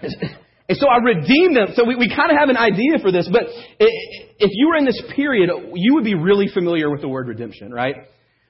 and 0.02 0.78
so 0.78 0.88
I 0.88 0.96
redeemed 1.04 1.54
them. 1.54 1.68
So 1.74 1.84
we, 1.84 1.96
we 1.96 2.08
kind 2.08 2.30
of 2.30 2.38
have 2.38 2.48
an 2.48 2.56
idea 2.56 2.98
for 3.02 3.12
this, 3.12 3.28
but 3.30 3.42
if 4.38 4.50
you 4.54 4.68
were 4.68 4.76
in 4.76 4.84
this 4.84 5.00
period, 5.14 5.50
you 5.74 5.94
would 5.94 6.04
be 6.04 6.14
really 6.14 6.48
familiar 6.52 6.90
with 6.90 7.00
the 7.00 7.08
word 7.08 7.28
redemption, 7.28 7.72
right? 7.72 7.94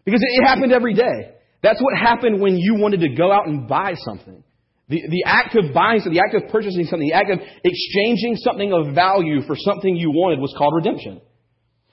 Because 0.04 0.20
it, 0.22 0.46
happened 0.46 0.72
every 0.72 0.94
day. 0.94 1.34
That's 1.62 1.80
what 1.80 1.96
happened 1.98 2.40
when 2.40 2.56
you 2.56 2.76
wanted 2.76 3.00
to 3.00 3.08
go 3.10 3.32
out 3.32 3.46
and 3.46 3.68
buy 3.68 3.94
something. 3.94 4.44
The, 4.88 5.02
the 5.08 5.24
act 5.26 5.54
of 5.56 5.74
buying 5.74 6.00
something, 6.00 6.14
the 6.14 6.24
act 6.24 6.34
of 6.34 6.50
purchasing 6.50 6.84
something, 6.84 7.08
the 7.08 7.14
act 7.14 7.30
of 7.30 7.40
exchanging 7.64 8.36
something 8.36 8.72
of 8.72 8.94
value 8.94 9.42
for 9.46 9.54
something 9.56 9.94
you 9.94 10.10
wanted 10.10 10.40
was 10.40 10.54
called 10.56 10.74
redemption. 10.74 11.20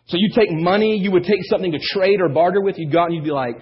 So 0.08 0.18
you 0.18 0.30
take 0.36 0.52
money, 0.52 0.98
you 0.98 1.12
would 1.12 1.24
take 1.24 1.44
something 1.50 1.72
to 1.72 1.80
trade 1.80 2.22
or 2.22 2.30
barter 2.30 2.62
with, 2.62 2.78
you'd 2.78 2.92
go 2.92 3.00
out 3.00 3.08
and 3.08 3.16
you'd 3.16 3.24
be 3.24 3.32
like, 3.32 3.58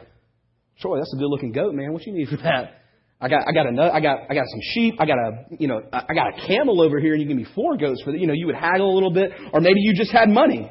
Troy, 0.79 0.97
that's 0.97 1.13
a 1.13 1.17
good 1.17 1.29
looking 1.29 1.51
goat, 1.51 1.73
man. 1.73 1.93
What 1.93 2.05
you 2.05 2.13
need 2.13 2.27
for 2.27 2.37
that? 2.37 2.82
I 3.23 3.29
got, 3.29 3.47
I 3.47 3.53
got 3.53 3.65
a, 3.67 3.93
I 3.93 4.01
got, 4.01 4.19
I 4.29 4.33
got 4.33 4.43
some 4.47 4.59
sheep. 4.73 4.95
I 4.99 5.05
got 5.05 5.17
a, 5.17 5.45
you 5.57 5.69
know, 5.69 5.81
I 5.93 6.13
got 6.13 6.37
a 6.37 6.45
camel 6.45 6.81
over 6.81 6.99
here, 6.99 7.13
and 7.13 7.21
you 7.21 7.27
give 7.27 7.37
me 7.37 7.47
four 7.55 7.77
goats 7.77 8.01
for 8.03 8.11
that. 8.11 8.19
You 8.19 8.27
know, 8.27 8.33
you 8.33 8.47
would 8.47 8.55
haggle 8.55 8.91
a 8.91 8.93
little 8.93 9.13
bit, 9.13 9.31
or 9.53 9.61
maybe 9.61 9.79
you 9.79 9.93
just 9.95 10.11
had 10.11 10.27
money. 10.27 10.69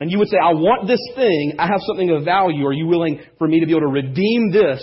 And 0.00 0.10
you 0.10 0.18
would 0.18 0.28
say, 0.28 0.38
I 0.42 0.54
want 0.54 0.88
this 0.88 1.00
thing. 1.14 1.56
I 1.58 1.66
have 1.66 1.80
something 1.86 2.10
of 2.10 2.24
value. 2.24 2.66
Are 2.66 2.72
you 2.72 2.86
willing 2.86 3.20
for 3.38 3.46
me 3.46 3.60
to 3.60 3.66
be 3.66 3.72
able 3.72 3.82
to 3.82 3.92
redeem 3.92 4.50
this 4.50 4.80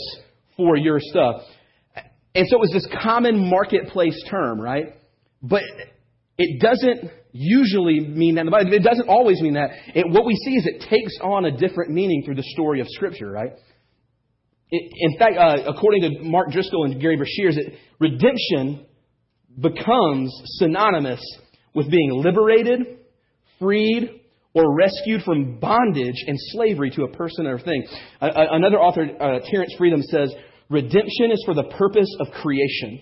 for 0.55 0.77
your 0.77 0.99
stuff? 0.99 1.41
And 2.35 2.47
so 2.47 2.57
it 2.57 2.59
was 2.59 2.71
this 2.71 2.87
common 3.03 3.49
marketplace 3.49 4.21
term, 4.29 4.61
right? 4.61 4.95
But 5.41 5.63
it 6.37 6.61
doesn't 6.61 7.11
usually 7.31 7.99
mean 7.99 8.35
that. 8.35 8.45
It 8.71 8.83
doesn't 8.83 9.09
always 9.09 9.41
mean 9.41 9.55
that. 9.55 9.71
It, 9.95 10.05
what 10.07 10.25
we 10.25 10.35
see 10.35 10.51
is 10.51 10.67
it 10.67 10.87
takes 10.87 11.17
on 11.21 11.45
a 11.45 11.51
different 11.51 11.91
meaning 11.91 12.21
through 12.23 12.35
the 12.35 12.47
story 12.53 12.79
of 12.79 12.87
Scripture, 12.89 13.31
right? 13.31 13.53
In 14.71 15.17
fact, 15.19 15.37
uh, 15.37 15.69
according 15.69 16.01
to 16.03 16.23
Mark 16.23 16.51
Driscoll 16.51 16.85
and 16.85 17.01
Gerry 17.01 17.17
Breshears, 17.17 17.57
it, 17.57 17.73
redemption 17.99 18.85
becomes 19.59 20.33
synonymous 20.59 21.21
with 21.75 21.91
being 21.91 22.11
liberated, 22.23 22.99
freed, 23.59 24.21
or 24.53 24.75
rescued 24.75 25.23
from 25.23 25.59
bondage 25.59 26.23
and 26.25 26.37
slavery 26.51 26.89
to 26.91 27.03
a 27.03 27.07
person 27.09 27.47
or 27.47 27.59
thing. 27.59 27.85
Uh, 28.21 28.29
another 28.51 28.77
author, 28.77 29.03
uh, 29.03 29.39
Terence 29.49 29.73
Fretheim, 29.77 30.01
says 30.03 30.33
redemption 30.69 31.31
is 31.31 31.43
for 31.45 31.53
the 31.53 31.63
purpose 31.77 32.09
of 32.19 32.27
creation. 32.31 33.01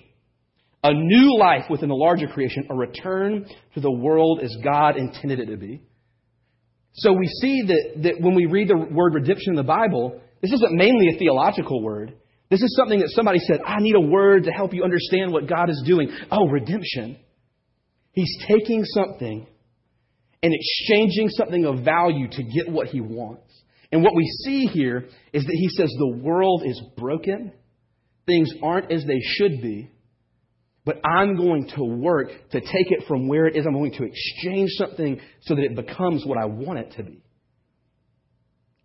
A 0.83 0.93
new 0.93 1.37
life 1.37 1.65
within 1.69 1.89
the 1.89 1.95
larger 1.95 2.27
creation, 2.27 2.65
a 2.69 2.75
return 2.75 3.45
to 3.73 3.79
the 3.79 3.91
world 3.91 4.39
as 4.41 4.55
God 4.63 4.97
intended 4.97 5.39
it 5.39 5.47
to 5.47 5.57
be. 5.57 5.81
So 6.93 7.13
we 7.13 7.27
see 7.41 7.63
that, 7.67 8.03
that 8.03 8.13
when 8.21 8.33
we 8.33 8.45
read 8.45 8.69
the 8.69 8.77
word 8.77 9.13
redemption 9.13 9.51
in 9.51 9.55
the 9.55 9.63
Bible, 9.63 10.21
this 10.41 10.51
isn't 10.51 10.71
mainly 10.71 11.09
a 11.13 11.17
theological 11.17 11.81
word. 11.81 12.13
This 12.49 12.61
is 12.61 12.75
something 12.75 12.99
that 12.99 13.09
somebody 13.09 13.39
said, 13.39 13.61
I 13.65 13.79
need 13.79 13.95
a 13.95 14.01
word 14.01 14.45
to 14.45 14.51
help 14.51 14.73
you 14.73 14.83
understand 14.83 15.31
what 15.31 15.47
God 15.47 15.69
is 15.69 15.83
doing. 15.85 16.11
Oh, 16.31 16.47
redemption. 16.47 17.17
He's 18.11 18.37
taking 18.47 18.83
something 18.85 19.45
and 20.41 20.53
exchanging 20.53 21.29
something 21.29 21.65
of 21.65 21.83
value 21.83 22.27
to 22.29 22.43
get 22.43 22.69
what 22.69 22.87
he 22.87 23.01
wants. 23.01 23.53
And 23.91 24.03
what 24.03 24.15
we 24.15 24.25
see 24.45 24.65
here 24.65 25.05
is 25.33 25.43
that 25.43 25.55
he 25.55 25.69
says 25.69 25.93
the 25.97 26.21
world 26.23 26.63
is 26.65 26.81
broken, 26.97 27.51
things 28.25 28.51
aren't 28.63 28.91
as 28.91 29.03
they 29.05 29.19
should 29.21 29.61
be, 29.61 29.91
but 30.85 31.01
I'm 31.05 31.35
going 31.35 31.69
to 31.75 31.83
work 31.83 32.29
to 32.51 32.59
take 32.59 32.91
it 32.91 33.03
from 33.07 33.27
where 33.27 33.45
it 33.47 33.55
is. 33.55 33.65
I'm 33.65 33.73
going 33.73 33.93
to 33.93 34.05
exchange 34.05 34.69
something 34.71 35.19
so 35.41 35.55
that 35.55 35.63
it 35.63 35.75
becomes 35.75 36.25
what 36.25 36.37
I 36.37 36.45
want 36.45 36.79
it 36.79 36.93
to 36.97 37.03
be. 37.03 37.21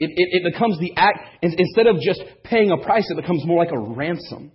It, 0.05 0.11
it, 0.15 0.43
it 0.43 0.53
becomes 0.53 0.79
the 0.79 0.93
act, 0.97 1.19
instead 1.43 1.87
of 1.87 1.97
just 2.01 2.23
paying 2.43 2.71
a 2.71 2.77
price, 2.77 3.05
it 3.11 3.17
becomes 3.17 3.45
more 3.47 3.65
like 3.65 3.73
a 3.73 3.79
ransom. 3.79 4.53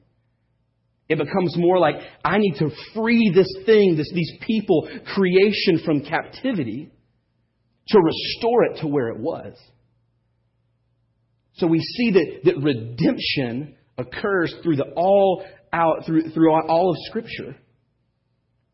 It 1.07 1.17
becomes 1.17 1.55
more 1.57 1.79
like, 1.79 1.95
I 2.23 2.37
need 2.37 2.55
to 2.59 2.69
free 2.93 3.31
this 3.33 3.51
thing, 3.65 3.95
this, 3.97 4.11
these 4.13 4.31
people, 4.41 4.87
creation 5.15 5.79
from 5.83 6.01
captivity 6.01 6.91
to 7.87 7.99
restore 7.99 8.63
it 8.65 8.81
to 8.81 8.87
where 8.87 9.07
it 9.07 9.17
was. 9.17 9.57
So 11.53 11.65
we 11.65 11.79
see 11.79 12.11
that, 12.11 12.41
that 12.45 12.57
redemption 12.61 13.75
occurs 13.97 14.53
through 14.61 14.75
the 14.75 14.93
all 14.95 15.43
out, 15.73 16.05
through, 16.05 16.29
through 16.29 16.53
all 16.53 16.91
of 16.91 16.97
Scripture. 17.07 17.55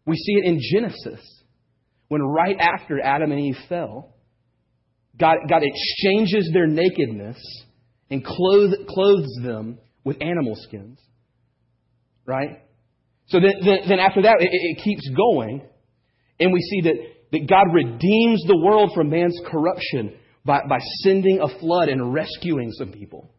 We 0.06 0.16
see 0.18 0.34
it 0.34 0.46
in 0.46 0.60
Genesis, 0.62 1.26
when 2.10 2.22
right 2.22 2.58
after 2.60 3.00
Adam 3.02 3.32
and 3.32 3.40
Eve 3.40 3.58
fell, 3.70 4.15
God, 5.20 5.38
God 5.50 5.64
exchanges 5.64 6.50
their 6.54 6.68
nakedness 6.68 7.38
and 8.10 8.24
clothe, 8.24 8.88
clothes 8.88 9.40
them 9.44 9.80
with 10.04 10.22
animal 10.22 10.56
skins. 10.56 11.00
Right? 12.26 12.62
So 13.28 13.40
then, 13.40 13.54
then, 13.64 13.78
then 13.90 14.00
after 14.00 14.24
that, 14.24 14.38
it, 14.40 14.50
it 14.52 14.84
keeps 14.84 15.10
going. 15.16 15.62
And 16.40 16.54
we 16.54 16.60
see 16.62 16.82
that, 16.82 16.96
that 17.32 17.50
God 17.50 17.74
redeems 17.74 18.44
the 18.46 18.60
world 18.64 18.92
from 18.94 19.10
man's 19.10 19.40
corruption 19.48 20.16
by, 20.44 20.62
by 20.68 20.80
sending 21.04 21.40
a 21.40 21.60
flood 21.60 21.90
and 21.90 22.14
rescuing 22.14 22.72
some 22.74 22.92
people. 22.92 23.32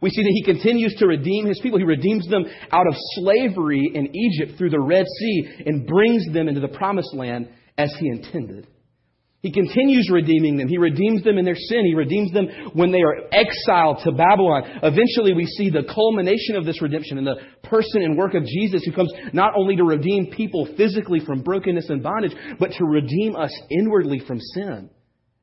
We 0.00 0.10
see 0.10 0.22
that 0.22 0.32
he 0.32 0.44
continues 0.44 0.94
to 0.98 1.06
redeem 1.06 1.46
his 1.46 1.58
people. 1.60 1.78
He 1.78 1.84
redeems 1.84 2.28
them 2.28 2.44
out 2.70 2.86
of 2.86 2.94
slavery 3.14 3.90
in 3.94 4.14
Egypt 4.14 4.58
through 4.58 4.70
the 4.70 4.80
Red 4.80 5.06
Sea 5.06 5.48
and 5.66 5.86
brings 5.86 6.24
them 6.32 6.48
into 6.48 6.60
the 6.60 6.68
promised 6.68 7.14
land 7.14 7.48
as 7.78 7.94
he 7.98 8.08
intended. 8.08 8.66
He 9.46 9.52
continues 9.52 10.10
redeeming 10.12 10.56
them. 10.56 10.66
He 10.66 10.76
redeems 10.76 11.22
them 11.22 11.38
in 11.38 11.44
their 11.44 11.54
sin. 11.54 11.84
He 11.86 11.94
redeems 11.94 12.32
them 12.32 12.48
when 12.72 12.90
they 12.90 13.02
are 13.02 13.28
exiled 13.30 14.00
to 14.02 14.10
Babylon. 14.10 14.64
Eventually, 14.82 15.34
we 15.34 15.46
see 15.46 15.70
the 15.70 15.84
culmination 15.84 16.56
of 16.56 16.64
this 16.64 16.82
redemption 16.82 17.16
in 17.16 17.24
the 17.24 17.36
person 17.62 18.02
and 18.02 18.18
work 18.18 18.34
of 18.34 18.42
Jesus, 18.44 18.82
who 18.84 18.90
comes 18.90 19.12
not 19.32 19.52
only 19.56 19.76
to 19.76 19.84
redeem 19.84 20.32
people 20.32 20.66
physically 20.76 21.20
from 21.20 21.44
brokenness 21.44 21.88
and 21.90 22.02
bondage, 22.02 22.32
but 22.58 22.72
to 22.72 22.84
redeem 22.84 23.36
us 23.36 23.52
inwardly 23.70 24.18
from 24.26 24.40
sin 24.40 24.90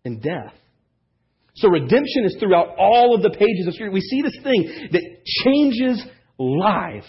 and 0.03 0.21
death. 0.21 0.53
So 1.55 1.69
redemption 1.69 2.25
is 2.25 2.35
throughout 2.41 2.75
all 2.77 3.15
of 3.15 3.21
the 3.21 3.29
pages 3.29 3.67
of 3.67 3.73
Scripture. 3.73 3.93
We 3.93 4.01
see 4.01 4.21
this 4.21 4.37
thing 4.43 4.89
that 4.91 5.01
changes 5.45 6.05
lives. 6.37 7.07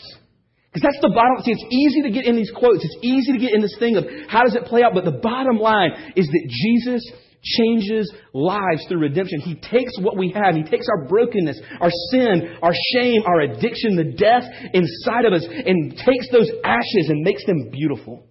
Because 0.75 0.91
that's 0.91 1.03
the 1.07 1.15
bottom. 1.15 1.39
See, 1.45 1.53
it's 1.55 1.71
easy 1.71 2.03
to 2.03 2.11
get 2.11 2.27
in 2.27 2.35
these 2.35 2.51
quotes. 2.51 2.83
It's 2.83 2.99
easy 3.01 3.31
to 3.31 3.39
get 3.39 3.55
in 3.55 3.63
this 3.63 3.77
thing 3.79 3.95
of 3.95 4.07
how 4.27 4.43
does 4.43 4.57
it 4.57 4.65
play 4.65 4.83
out. 4.83 4.91
But 4.93 5.05
the 5.05 5.23
bottom 5.23 5.59
line 5.59 6.13
is 6.17 6.27
that 6.27 6.45
Jesus 6.51 7.01
changes 7.45 8.13
lives 8.33 8.85
through 8.89 8.99
redemption. 8.99 9.39
He 9.39 9.55
takes 9.55 9.93
what 10.01 10.17
we 10.17 10.35
have. 10.35 10.57
He 10.57 10.65
takes 10.65 10.89
our 10.91 11.07
brokenness, 11.07 11.61
our 11.81 11.91
sin, 12.11 12.59
our 12.61 12.73
shame, 12.93 13.23
our 13.25 13.43
addiction, 13.43 13.95
the 13.95 14.19
death 14.19 14.43
inside 14.75 15.27
of 15.27 15.33
us, 15.33 15.47
and 15.47 15.95
takes 15.95 16.29
those 16.33 16.51
ashes 16.65 17.07
and 17.07 17.23
makes 17.23 17.47
them 17.47 17.71
beautiful. 17.71 18.27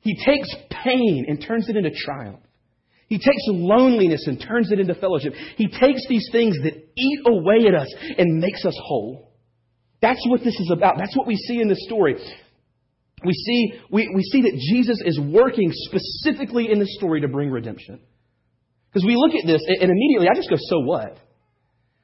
He 0.00 0.16
takes 0.24 0.48
pain 0.70 1.26
and 1.28 1.44
turns 1.46 1.68
it 1.68 1.76
into 1.76 1.90
triumph. 1.90 2.40
He 3.08 3.18
takes 3.18 3.42
loneliness 3.48 4.26
and 4.26 4.40
turns 4.40 4.72
it 4.72 4.80
into 4.80 4.94
fellowship. 4.94 5.34
He 5.56 5.68
takes 5.68 6.00
these 6.08 6.30
things 6.32 6.56
that 6.62 6.72
eat 6.96 7.20
away 7.26 7.68
at 7.68 7.74
us 7.74 7.92
and 8.16 8.40
makes 8.40 8.64
us 8.64 8.74
whole. 8.82 9.31
That's 10.02 10.22
what 10.28 10.42
this 10.44 10.58
is 10.58 10.70
about. 10.70 10.96
That's 10.98 11.16
what 11.16 11.26
we 11.26 11.36
see 11.36 11.60
in 11.60 11.68
this 11.68 11.82
story. 11.86 12.16
We 13.24 13.32
see, 13.32 13.80
we, 13.90 14.12
we 14.14 14.22
see 14.24 14.42
that 14.42 14.58
Jesus 14.72 15.00
is 15.04 15.18
working 15.18 15.70
specifically 15.72 16.70
in 16.70 16.80
this 16.80 16.92
story 16.96 17.20
to 17.20 17.28
bring 17.28 17.50
redemption. 17.50 18.00
Because 18.88 19.06
we 19.06 19.14
look 19.16 19.34
at 19.34 19.46
this, 19.46 19.62
and 19.66 19.90
immediately 19.90 20.26
I 20.28 20.34
just 20.34 20.50
go, 20.50 20.56
so 20.58 20.80
what? 20.80 21.16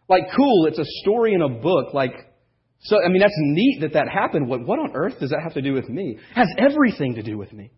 Like, 0.09 0.23
cool, 0.35 0.67
it's 0.67 0.79
a 0.79 0.85
story 1.03 1.35
in 1.35 1.43
a 1.43 1.49
book. 1.49 1.93
Like, 1.93 2.15
so, 2.81 2.97
I 3.05 3.09
mean, 3.09 3.21
that's 3.21 3.35
neat 3.37 3.81
that 3.81 3.95
that 3.95 4.09
happened. 4.09 4.49
What, 4.49 4.65
what 4.65 4.79
on 4.79 4.93
earth 4.95 5.19
does 5.19 5.31
that 5.31 5.41
have 5.43 5.55
to 5.55 5.63
do 5.63 5.75
with 5.75 5.89
me? 5.89 6.17
It 6.19 6.35
has 6.35 6.49
everything 6.57 7.17
to 7.17 7.23
do 7.23 7.37
with 7.37 7.53
me. 7.53 7.73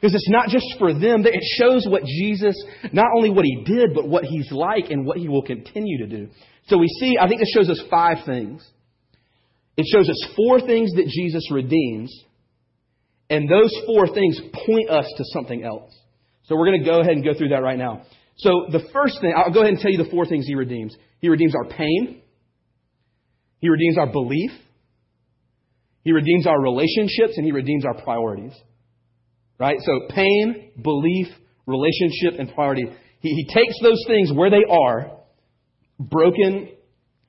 Because 0.00 0.14
it's 0.14 0.28
not 0.28 0.48
just 0.48 0.66
for 0.78 0.92
them, 0.92 1.24
it 1.24 1.42
shows 1.58 1.86
what 1.88 2.04
Jesus, 2.04 2.54
not 2.92 3.06
only 3.16 3.30
what 3.30 3.44
he 3.44 3.64
did, 3.64 3.94
but 3.94 4.08
what 4.08 4.24
he's 4.24 4.50
like 4.50 4.90
and 4.90 5.06
what 5.06 5.18
he 5.18 5.28
will 5.28 5.42
continue 5.42 5.98
to 5.98 6.06
do. 6.06 6.28
So 6.66 6.76
we 6.78 6.88
see, 7.00 7.16
I 7.20 7.28
think 7.28 7.40
this 7.40 7.52
shows 7.54 7.70
us 7.70 7.80
five 7.88 8.18
things. 8.26 8.68
It 9.78 9.86
shows 9.94 10.08
us 10.08 10.34
four 10.34 10.60
things 10.60 10.90
that 10.96 11.06
Jesus 11.06 11.48
redeems, 11.52 12.12
and 13.30 13.48
those 13.48 13.72
four 13.86 14.12
things 14.12 14.40
point 14.66 14.90
us 14.90 15.06
to 15.16 15.24
something 15.32 15.62
else. 15.62 15.96
So 16.46 16.56
we're 16.56 16.66
going 16.66 16.82
to 16.82 16.90
go 16.90 17.00
ahead 17.00 17.12
and 17.12 17.24
go 17.24 17.32
through 17.32 17.50
that 17.50 17.62
right 17.62 17.78
now. 17.78 18.02
So 18.38 18.66
the 18.72 18.88
first 18.92 19.20
thing, 19.20 19.32
I'll 19.36 19.52
go 19.52 19.60
ahead 19.60 19.74
and 19.74 19.80
tell 19.80 19.92
you 19.92 20.02
the 20.02 20.10
four 20.10 20.26
things 20.26 20.46
he 20.46 20.56
redeems. 20.56 20.96
He 21.20 21.28
redeems 21.28 21.54
our 21.54 21.64
pain. 21.64 22.22
He 23.60 23.68
redeems 23.68 23.98
our 23.98 24.10
belief. 24.10 24.50
He 26.02 26.10
redeems 26.10 26.48
our 26.48 26.60
relationships, 26.60 27.34
and 27.36 27.46
he 27.46 27.52
redeems 27.52 27.84
our 27.84 28.02
priorities. 28.02 28.54
Right? 29.60 29.78
So 29.80 30.08
pain, 30.08 30.72
belief, 30.82 31.28
relationship, 31.66 32.40
and 32.40 32.52
priority. 32.52 32.86
He, 33.20 33.28
he 33.28 33.44
takes 33.54 33.74
those 33.80 34.02
things 34.08 34.32
where 34.32 34.50
they 34.50 34.64
are, 34.68 35.18
broken, 36.00 36.70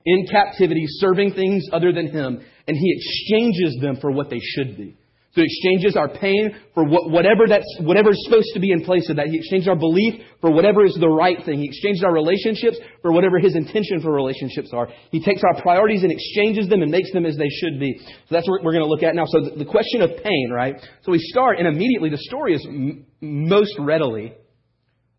in 0.04 0.26
captivity, 0.26 0.84
serving 0.86 1.34
things 1.34 1.66
other 1.72 1.92
than 1.92 2.08
Him, 2.08 2.40
and 2.66 2.76
He 2.76 2.96
exchanges 2.96 3.78
them 3.80 3.96
for 4.00 4.10
what 4.10 4.30
they 4.30 4.40
should 4.40 4.76
be. 4.76 4.96
So 5.32 5.42
He 5.42 5.44
exchanges 5.44 5.96
our 5.96 6.08
pain 6.08 6.56
for 6.74 6.84
what, 6.84 7.10
whatever 7.10 7.46
that's 7.46 7.66
whatever 7.80 8.10
is 8.10 8.20
supposed 8.24 8.48
to 8.54 8.60
be 8.60 8.72
in 8.72 8.82
place 8.82 9.08
of 9.10 9.16
that. 9.16 9.26
He 9.28 9.36
exchanges 9.36 9.68
our 9.68 9.76
belief 9.76 10.22
for 10.40 10.50
whatever 10.50 10.84
is 10.84 10.96
the 10.98 11.08
right 11.08 11.36
thing. 11.44 11.60
He 11.60 11.66
exchanges 11.66 12.02
our 12.02 12.12
relationships 12.12 12.78
for 13.02 13.12
whatever 13.12 13.38
His 13.38 13.54
intention 13.54 14.00
for 14.00 14.10
relationships 14.12 14.70
are. 14.72 14.88
He 15.10 15.22
takes 15.22 15.42
our 15.44 15.60
priorities 15.62 16.02
and 16.02 16.10
exchanges 16.10 16.68
them 16.68 16.82
and 16.82 16.90
makes 16.90 17.12
them 17.12 17.26
as 17.26 17.36
they 17.36 17.48
should 17.48 17.78
be. 17.78 18.00
So 18.00 18.34
that's 18.34 18.48
what 18.48 18.64
we're 18.64 18.72
going 18.72 18.84
to 18.84 18.90
look 18.90 19.02
at 19.02 19.14
now. 19.14 19.24
So 19.26 19.50
the, 19.50 19.64
the 19.64 19.70
question 19.70 20.02
of 20.02 20.10
pain, 20.24 20.50
right? 20.50 20.76
So 21.02 21.12
we 21.12 21.18
start, 21.20 21.58
and 21.58 21.68
immediately 21.68 22.10
the 22.10 22.18
story 22.18 22.54
is 22.54 22.66
m- 22.66 23.06
most 23.20 23.74
readily 23.78 24.32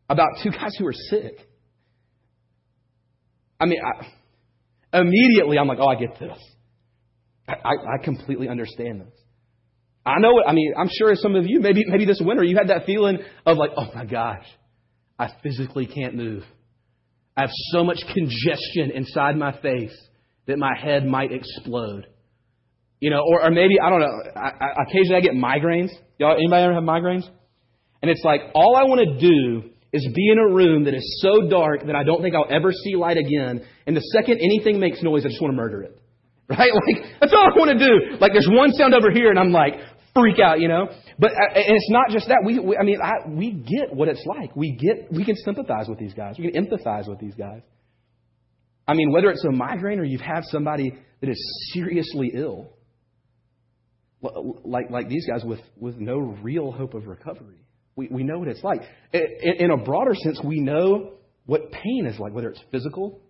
about 0.09 0.29
two 0.43 0.51
guys 0.51 0.75
who 0.77 0.87
are 0.87 0.93
sick. 0.93 1.37
I 3.59 3.65
mean. 3.67 3.79
I, 3.85 4.07
Immediately, 4.93 5.57
I'm 5.57 5.67
like, 5.67 5.79
oh, 5.79 5.87
I 5.87 5.95
get 5.95 6.19
this. 6.19 6.37
I, 7.47 7.53
I, 7.55 8.03
completely 8.03 8.47
understand 8.49 9.01
this. 9.01 9.13
I 10.05 10.19
know 10.19 10.39
it. 10.39 10.45
I 10.47 10.53
mean, 10.53 10.73
I'm 10.77 10.89
sure 10.89 11.13
some 11.15 11.35
of 11.35 11.45
you, 11.47 11.59
maybe, 11.59 11.83
maybe 11.85 12.05
this 12.05 12.21
winter, 12.23 12.43
you 12.43 12.57
had 12.57 12.69
that 12.69 12.85
feeling 12.85 13.19
of 13.45 13.57
like, 13.57 13.71
oh 13.77 13.87
my 13.93 14.05
gosh, 14.05 14.45
I 15.19 15.29
physically 15.43 15.85
can't 15.85 16.15
move. 16.15 16.43
I 17.35 17.41
have 17.41 17.51
so 17.71 17.83
much 17.83 17.99
congestion 18.13 18.91
inside 18.93 19.37
my 19.37 19.59
face 19.61 19.95
that 20.47 20.57
my 20.57 20.71
head 20.79 21.05
might 21.05 21.31
explode. 21.31 22.07
You 22.99 23.09
know, 23.09 23.21
or, 23.27 23.45
or 23.45 23.51
maybe, 23.51 23.75
I 23.83 23.89
don't 23.89 24.01
know, 24.01 24.13
I, 24.35 24.49
I, 24.49 24.83
occasionally 24.87 25.17
I 25.17 25.21
get 25.21 25.33
migraines. 25.33 25.89
Y'all, 26.17 26.35
anybody 26.35 26.63
ever 26.63 26.73
have 26.73 26.83
migraines? 26.83 27.27
And 28.01 28.11
it's 28.11 28.23
like, 28.23 28.41
all 28.53 28.75
I 28.75 28.83
want 28.83 29.01
to 29.01 29.19
do 29.19 29.70
is 29.93 30.07
be 30.13 30.29
in 30.31 30.37
a 30.37 30.53
room 30.53 30.85
that 30.85 30.93
is 30.93 31.21
so 31.21 31.49
dark 31.49 31.85
that 31.85 31.95
I 31.95 32.03
don't 32.03 32.21
think 32.21 32.35
I'll 32.35 32.47
ever 32.49 32.71
see 32.71 32.95
light 32.95 33.17
again. 33.17 33.65
And 33.85 33.95
the 33.95 34.01
second 34.01 34.39
anything 34.39 34.79
makes 34.79 35.03
noise, 35.03 35.25
I 35.25 35.29
just 35.29 35.41
want 35.41 35.51
to 35.53 35.57
murder 35.57 35.83
it. 35.83 35.97
Right? 36.51 36.71
Like, 36.73 37.05
that's 37.21 37.31
all 37.31 37.47
I 37.47 37.57
want 37.57 37.79
to 37.79 37.79
do. 37.79 38.17
Like, 38.19 38.33
there's 38.33 38.49
one 38.51 38.73
sound 38.73 38.93
over 38.93 39.09
here, 39.09 39.29
and 39.29 39.39
I'm 39.39 39.53
like, 39.53 39.75
freak 40.13 40.37
out, 40.37 40.59
you 40.59 40.67
know? 40.67 40.89
But 41.17 41.31
uh, 41.31 41.53
and 41.55 41.75
it's 41.77 41.89
not 41.89 42.09
just 42.09 42.27
that. 42.27 42.43
We, 42.45 42.59
we 42.59 42.75
I 42.75 42.83
mean, 42.83 42.99
I, 43.01 43.29
we 43.29 43.51
get 43.51 43.95
what 43.95 44.09
it's 44.09 44.25
like. 44.25 44.53
We 44.53 44.73
get, 44.75 45.13
we 45.13 45.23
can 45.23 45.37
sympathize 45.37 45.87
with 45.87 45.97
these 45.97 46.13
guys. 46.13 46.35
We 46.37 46.51
can 46.51 46.65
empathize 46.65 47.07
with 47.07 47.19
these 47.19 47.35
guys. 47.35 47.61
I 48.85 48.95
mean, 48.95 49.13
whether 49.13 49.29
it's 49.29 49.45
a 49.45 49.51
migraine 49.51 49.99
or 49.99 50.03
you've 50.03 50.19
had 50.19 50.43
somebody 50.45 50.93
that 51.21 51.29
is 51.29 51.71
seriously 51.73 52.31
ill, 52.33 52.73
like, 54.65 54.89
like 54.89 55.07
these 55.07 55.25
guys 55.25 55.43
with, 55.45 55.61
with 55.77 55.95
no 55.97 56.17
real 56.17 56.71
hope 56.71 56.93
of 56.93 57.07
recovery. 57.07 57.60
We, 57.95 58.07
we 58.09 58.23
know 58.23 58.39
what 58.39 58.47
it's 58.47 58.63
like. 58.63 58.81
In, 59.13 59.21
in 59.59 59.71
a 59.71 59.77
broader 59.77 60.15
sense, 60.15 60.39
we 60.43 60.59
know 60.59 61.13
what 61.45 61.71
pain 61.71 62.05
is 62.05 62.17
like, 62.19 62.33
whether 62.33 62.49
it's 62.49 62.61
physical, 62.71 63.21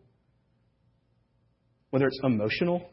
whether 1.89 2.07
it's 2.07 2.19
emotional, 2.23 2.89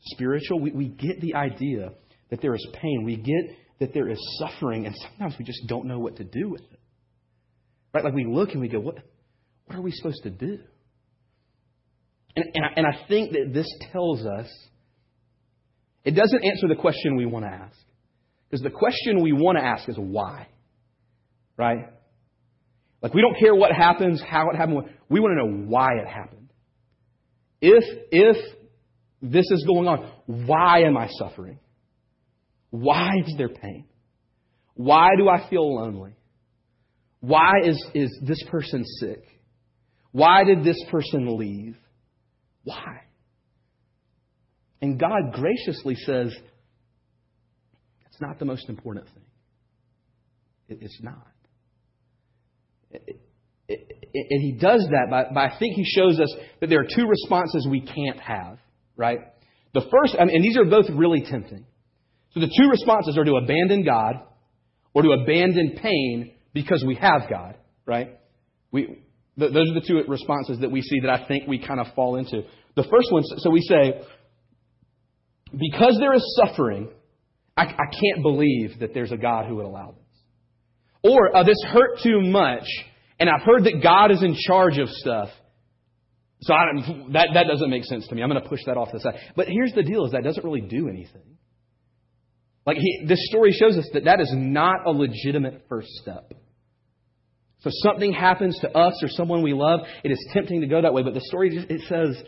spiritual. 0.00 0.60
We, 0.60 0.72
we 0.72 0.88
get 0.88 1.20
the 1.20 1.34
idea 1.34 1.92
that 2.30 2.42
there 2.42 2.54
is 2.54 2.66
pain. 2.74 3.04
We 3.04 3.16
get 3.16 3.56
that 3.78 3.94
there 3.94 4.08
is 4.08 4.18
suffering, 4.38 4.86
and 4.86 4.94
sometimes 4.96 5.34
we 5.38 5.44
just 5.44 5.66
don't 5.66 5.86
know 5.86 5.98
what 5.98 6.16
to 6.16 6.24
do 6.24 6.48
with 6.48 6.62
it. 6.62 6.80
Right? 7.92 8.04
Like 8.04 8.14
we 8.14 8.26
look 8.26 8.50
and 8.50 8.60
we 8.60 8.68
go, 8.68 8.80
what, 8.80 8.96
what 9.66 9.78
are 9.78 9.82
we 9.82 9.92
supposed 9.92 10.22
to 10.24 10.30
do? 10.30 10.58
And, 12.34 12.44
and, 12.54 12.64
I, 12.64 12.68
and 12.76 12.86
I 12.86 13.06
think 13.08 13.32
that 13.32 13.52
this 13.52 13.66
tells 13.92 14.26
us 14.26 14.46
it 16.04 16.12
doesn't 16.12 16.44
answer 16.44 16.68
the 16.68 16.76
question 16.76 17.16
we 17.16 17.26
want 17.26 17.44
to 17.46 17.50
ask. 17.50 17.76
Because 18.48 18.62
the 18.62 18.70
question 18.70 19.22
we 19.22 19.32
want 19.32 19.58
to 19.58 19.64
ask 19.64 19.88
is 19.88 19.96
why? 19.96 20.48
Right? 21.56 21.86
Like, 23.02 23.14
we 23.14 23.20
don't 23.20 23.38
care 23.38 23.54
what 23.54 23.72
happens, 23.72 24.22
how 24.22 24.50
it 24.50 24.56
happened. 24.56 24.82
We 25.08 25.20
want 25.20 25.38
to 25.38 25.46
know 25.46 25.66
why 25.68 25.94
it 26.00 26.06
happened. 26.06 26.50
If, 27.60 27.84
if 28.10 28.36
this 29.22 29.46
is 29.50 29.64
going 29.66 29.88
on, 29.88 30.10
why 30.26 30.82
am 30.82 30.96
I 30.96 31.08
suffering? 31.18 31.58
Why 32.70 33.12
is 33.26 33.34
there 33.36 33.48
pain? 33.48 33.86
Why 34.74 35.10
do 35.16 35.28
I 35.28 35.48
feel 35.48 35.76
lonely? 35.76 36.12
Why 37.20 37.52
is, 37.64 37.82
is 37.94 38.16
this 38.22 38.42
person 38.50 38.84
sick? 39.00 39.24
Why 40.12 40.44
did 40.44 40.64
this 40.64 40.82
person 40.90 41.38
leave? 41.38 41.76
Why? 42.64 43.02
And 44.80 45.00
God 45.00 45.32
graciously 45.32 45.94
says, 45.94 46.34
it's 48.16 48.22
not 48.22 48.38
the 48.38 48.46
most 48.46 48.70
important 48.70 49.04
thing. 49.12 49.24
It, 50.68 50.78
it's 50.80 50.98
not. 51.02 51.26
It, 52.90 53.20
it, 53.68 54.26
and 54.30 54.42
he 54.42 54.52
does 54.52 54.88
that 54.90 55.08
by, 55.10 55.24
by, 55.34 55.48
I 55.48 55.58
think 55.58 55.74
he 55.74 55.84
shows 55.84 56.18
us 56.18 56.34
that 56.62 56.68
there 56.68 56.80
are 56.80 56.86
two 56.86 57.06
responses 57.06 57.68
we 57.70 57.82
can't 57.82 58.18
have, 58.20 58.56
right? 58.96 59.18
The 59.74 59.82
first, 59.82 60.16
I 60.18 60.24
mean, 60.24 60.36
and 60.36 60.42
these 60.42 60.56
are 60.56 60.64
both 60.64 60.86
really 60.94 61.26
tempting. 61.28 61.66
So 62.32 62.40
the 62.40 62.46
two 62.46 62.70
responses 62.70 63.18
are 63.18 63.24
to 63.24 63.36
abandon 63.36 63.84
God 63.84 64.22
or 64.94 65.02
to 65.02 65.10
abandon 65.10 65.78
pain 65.82 66.32
because 66.54 66.82
we 66.86 66.94
have 66.94 67.28
God, 67.28 67.58
right? 67.84 68.18
We, 68.72 69.02
those 69.36 69.52
are 69.52 69.74
the 69.74 69.84
two 69.86 70.00
responses 70.08 70.60
that 70.60 70.70
we 70.70 70.80
see 70.80 71.00
that 71.00 71.10
I 71.10 71.28
think 71.28 71.46
we 71.46 71.58
kind 71.58 71.80
of 71.80 71.88
fall 71.94 72.16
into. 72.16 72.44
The 72.76 72.84
first 72.84 73.12
one, 73.12 73.24
so 73.24 73.50
we 73.50 73.60
say, 73.60 74.00
because 75.52 75.98
there 76.00 76.14
is 76.14 76.40
suffering, 76.42 76.88
I, 77.56 77.62
I 77.62 77.86
can't 77.90 78.22
believe 78.22 78.78
that 78.80 78.92
there's 78.92 79.12
a 79.12 79.16
God 79.16 79.46
who 79.46 79.56
would 79.56 79.64
allow 79.64 79.92
this. 79.92 81.12
Or 81.12 81.34
uh, 81.34 81.42
this 81.44 81.62
hurt 81.68 82.00
too 82.02 82.20
much, 82.20 82.64
And 83.18 83.30
I've 83.30 83.42
heard 83.42 83.64
that 83.64 83.80
God 83.82 84.10
is 84.10 84.22
in 84.22 84.36
charge 84.46 84.78
of 84.78 84.88
stuff. 84.88 85.28
So 86.42 86.52
I 86.52 86.66
that, 87.12 87.28
that 87.34 87.46
doesn't 87.48 87.70
make 87.70 87.84
sense 87.84 88.06
to 88.08 88.14
me. 88.14 88.22
I'm 88.22 88.28
going 88.28 88.42
to 88.42 88.48
push 88.48 88.60
that 88.66 88.76
off 88.76 88.88
the 88.92 89.00
side. 89.00 89.14
But 89.34 89.48
here's 89.48 89.72
the 89.72 89.82
deal 89.82 90.04
is 90.04 90.12
that 90.12 90.22
doesn't 90.22 90.44
really 90.44 90.60
do 90.60 90.88
anything. 90.88 91.36
Like 92.66 92.76
he, 92.76 93.06
this 93.06 93.20
story 93.28 93.52
shows 93.52 93.76
us 93.78 93.88
that 93.94 94.04
that 94.04 94.20
is 94.20 94.32
not 94.34 94.86
a 94.86 94.90
legitimate 94.90 95.64
first 95.68 95.88
step. 96.02 96.32
So 97.60 97.70
something 97.72 98.12
happens 98.12 98.58
to 98.60 98.70
us 98.76 99.00
or 99.02 99.08
someone 99.08 99.42
we 99.42 99.54
love, 99.54 99.80
it 100.04 100.10
is 100.10 100.18
tempting 100.32 100.60
to 100.60 100.66
go 100.66 100.82
that 100.82 100.92
way, 100.92 101.02
but 101.02 101.14
the 101.14 101.22
story 101.22 101.50
it 101.52 101.80
says 101.88 102.22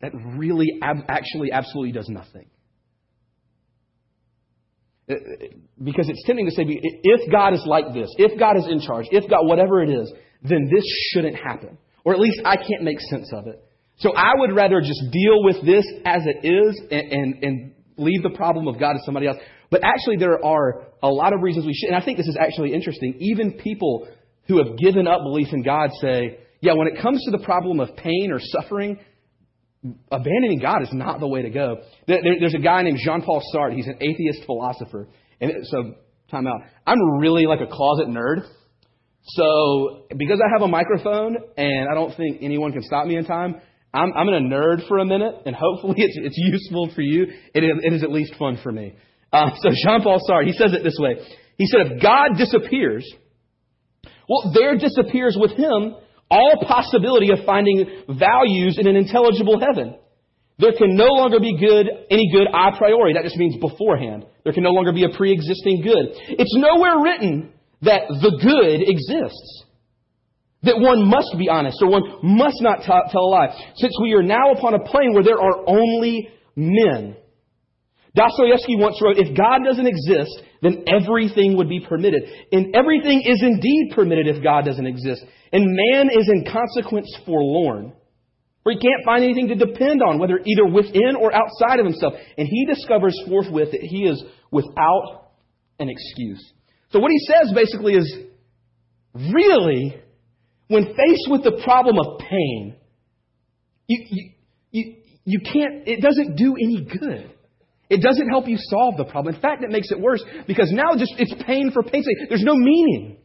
that 0.00 0.12
really 0.36 0.78
ab- 0.82 1.04
actually 1.08 1.50
absolutely 1.52 1.92
does 1.92 2.08
nothing. 2.08 2.48
Uh, 5.08 5.14
because 5.82 6.08
it's 6.08 6.22
tempting 6.26 6.46
to 6.46 6.52
say, 6.52 6.64
if 6.66 7.30
God 7.30 7.54
is 7.54 7.62
like 7.64 7.94
this, 7.94 8.12
if 8.18 8.38
God 8.38 8.56
is 8.56 8.66
in 8.68 8.80
charge, 8.80 9.06
if 9.12 9.28
God, 9.30 9.46
whatever 9.46 9.82
it 9.82 9.90
is, 9.90 10.12
then 10.42 10.68
this 10.72 10.84
shouldn't 11.12 11.36
happen. 11.36 11.78
Or 12.04 12.12
at 12.12 12.20
least 12.20 12.40
I 12.44 12.56
can't 12.56 12.82
make 12.82 13.00
sense 13.00 13.30
of 13.32 13.46
it. 13.46 13.62
So 13.98 14.12
I 14.14 14.32
would 14.36 14.54
rather 14.54 14.80
just 14.80 15.00
deal 15.12 15.42
with 15.42 15.64
this 15.64 15.84
as 16.04 16.22
it 16.26 16.46
is 16.46 16.80
and, 16.90 17.12
and, 17.12 17.44
and 17.44 17.72
leave 17.96 18.22
the 18.22 18.30
problem 18.30 18.68
of 18.68 18.78
God 18.78 18.92
to 18.92 18.98
somebody 19.04 19.26
else. 19.26 19.38
But 19.70 19.82
actually, 19.84 20.16
there 20.16 20.44
are 20.44 20.86
a 21.02 21.08
lot 21.08 21.32
of 21.32 21.40
reasons 21.40 21.66
we 21.66 21.74
should. 21.74 21.88
And 21.88 21.96
I 21.96 22.04
think 22.04 22.18
this 22.18 22.28
is 22.28 22.36
actually 22.38 22.74
interesting. 22.74 23.16
Even 23.20 23.52
people 23.52 24.08
who 24.48 24.58
have 24.58 24.76
given 24.76 25.06
up 25.06 25.22
belief 25.22 25.48
in 25.52 25.62
God 25.62 25.90
say, 26.00 26.38
yeah, 26.60 26.74
when 26.74 26.88
it 26.88 27.00
comes 27.00 27.24
to 27.24 27.30
the 27.30 27.44
problem 27.44 27.80
of 27.80 27.96
pain 27.96 28.30
or 28.32 28.40
suffering, 28.40 28.98
abandoning 30.10 30.60
God 30.60 30.82
is 30.82 30.88
not 30.92 31.20
the 31.20 31.28
way 31.28 31.42
to 31.42 31.50
go. 31.50 31.78
There's 32.06 32.54
a 32.54 32.58
guy 32.58 32.82
named 32.82 32.98
Jean 33.04 33.22
Paul 33.22 33.42
Sartre. 33.54 33.74
He's 33.74 33.86
an 33.86 33.98
atheist 34.00 34.44
philosopher. 34.46 35.08
And 35.40 35.52
so, 35.64 35.94
time 36.30 36.46
out. 36.46 36.60
I'm 36.86 36.98
really 37.18 37.46
like 37.46 37.60
a 37.60 37.66
closet 37.66 38.08
nerd. 38.08 38.46
So, 39.28 40.06
because 40.16 40.40
I 40.40 40.48
have 40.52 40.62
a 40.62 40.68
microphone 40.68 41.36
and 41.56 41.88
I 41.90 41.94
don't 41.94 42.16
think 42.16 42.38
anyone 42.42 42.72
can 42.72 42.82
stop 42.82 43.06
me 43.06 43.16
in 43.16 43.24
time, 43.24 43.60
I'm, 43.92 44.12
I'm 44.14 44.26
going 44.26 44.48
to 44.48 44.54
nerd 44.54 44.86
for 44.88 44.98
a 44.98 45.04
minute, 45.04 45.34
and 45.46 45.56
hopefully 45.56 45.94
it's, 45.98 46.16
it's 46.20 46.36
useful 46.36 46.90
for 46.94 47.02
you. 47.02 47.26
It 47.54 47.64
is, 47.64 47.70
it 47.82 47.92
is 47.92 48.02
at 48.02 48.10
least 48.10 48.34
fun 48.38 48.58
for 48.62 48.70
me. 48.70 48.94
Uh, 49.32 49.50
so 49.60 49.70
Jean 49.84 50.02
Paul 50.02 50.20
Sartre, 50.28 50.46
he 50.46 50.52
says 50.52 50.72
it 50.72 50.84
this 50.84 50.96
way. 50.98 51.16
He 51.58 51.66
said, 51.66 51.80
if 51.92 52.02
God 52.02 52.36
disappears, 52.36 53.10
well, 54.28 54.52
there 54.54 54.76
disappears 54.76 55.36
with 55.40 55.52
him 55.52 55.96
all 56.30 56.64
possibility 56.66 57.30
of 57.30 57.44
finding 57.46 57.86
values 58.08 58.78
in 58.78 58.86
an 58.86 58.96
intelligible 58.96 59.60
heaven. 59.60 59.96
There 60.58 60.72
can 60.72 60.96
no 60.96 61.06
longer 61.06 61.38
be 61.38 61.56
good, 61.58 61.86
any 62.10 62.30
good 62.32 62.48
a 62.48 62.76
priori. 62.76 63.12
That 63.12 63.24
just 63.24 63.36
means 63.36 63.56
beforehand. 63.60 64.24
There 64.44 64.52
can 64.52 64.62
no 64.62 64.70
longer 64.70 64.92
be 64.92 65.04
a 65.04 65.10
pre-existing 65.10 65.82
good. 65.82 66.16
It's 66.28 66.56
nowhere 66.56 66.98
written 67.02 67.52
that 67.82 68.08
the 68.08 68.38
good 68.40 68.88
exists. 68.88 69.64
That 70.62 70.80
one 70.80 71.06
must 71.06 71.36
be 71.38 71.48
honest 71.48 71.78
or 71.82 71.90
one 71.90 72.02
must 72.22 72.56
not 72.60 72.80
t- 72.80 73.12
tell 73.12 73.22
a 73.22 73.30
lie. 73.30 73.72
Since 73.76 73.92
we 74.00 74.14
are 74.14 74.22
now 74.22 74.52
upon 74.52 74.74
a 74.74 74.80
plane 74.80 75.12
where 75.12 75.22
there 75.22 75.40
are 75.40 75.68
only 75.68 76.30
men. 76.56 77.16
Dostoevsky 78.16 78.76
once 78.76 78.98
wrote, 79.02 79.18
if 79.18 79.36
God 79.36 79.60
doesn't 79.62 79.86
exist, 79.86 80.32
then 80.62 80.84
everything 80.88 81.58
would 81.58 81.68
be 81.68 81.84
permitted. 81.86 82.22
And 82.50 82.74
everything 82.74 83.22
is 83.26 83.42
indeed 83.42 83.92
permitted 83.94 84.26
if 84.26 84.42
God 84.42 84.64
doesn't 84.64 84.86
exist. 84.86 85.22
And 85.52 85.76
man 85.92 86.08
is 86.08 86.28
in 86.28 86.50
consequence 86.50 87.14
forlorn. 87.26 87.92
For 88.62 88.72
he 88.72 88.78
can't 88.78 89.04
find 89.04 89.22
anything 89.22 89.48
to 89.48 89.54
depend 89.54 90.02
on, 90.02 90.18
whether 90.18 90.40
either 90.44 90.66
within 90.66 91.14
or 91.14 91.32
outside 91.32 91.78
of 91.78 91.86
himself. 91.86 92.14
And 92.36 92.48
he 92.48 92.64
discovers 92.64 93.16
forthwith 93.28 93.70
that 93.72 93.82
he 93.82 94.04
is 94.04 94.24
without 94.50 95.32
an 95.78 95.90
excuse. 95.90 96.44
So 96.90 96.98
what 96.98 97.12
he 97.12 97.18
says 97.18 97.52
basically 97.54 97.94
is, 97.94 98.16
really, 99.14 100.00
when 100.68 100.84
faced 100.86 101.28
with 101.30 101.44
the 101.44 101.60
problem 101.62 101.98
of 101.98 102.18
pain, 102.18 102.76
you, 103.86 104.04
you, 104.08 104.30
you, 104.70 104.96
you 105.24 105.40
can't, 105.40 105.86
it 105.86 106.00
doesn't 106.00 106.36
do 106.36 106.56
any 106.56 106.82
good. 106.84 107.30
It 107.88 108.02
doesn't 108.02 108.28
help 108.28 108.48
you 108.48 108.56
solve 108.58 108.96
the 108.96 109.04
problem. 109.04 109.34
In 109.34 109.40
fact, 109.40 109.62
it 109.62 109.70
makes 109.70 109.90
it 109.90 110.00
worse 110.00 110.22
because 110.46 110.72
now 110.72 110.96
just 110.96 111.14
it's 111.18 111.34
pain 111.46 111.70
for 111.72 111.82
pain's 111.82 112.04
sake. 112.04 112.28
There's 112.28 112.42
no 112.42 112.56
meaning. 112.56 113.18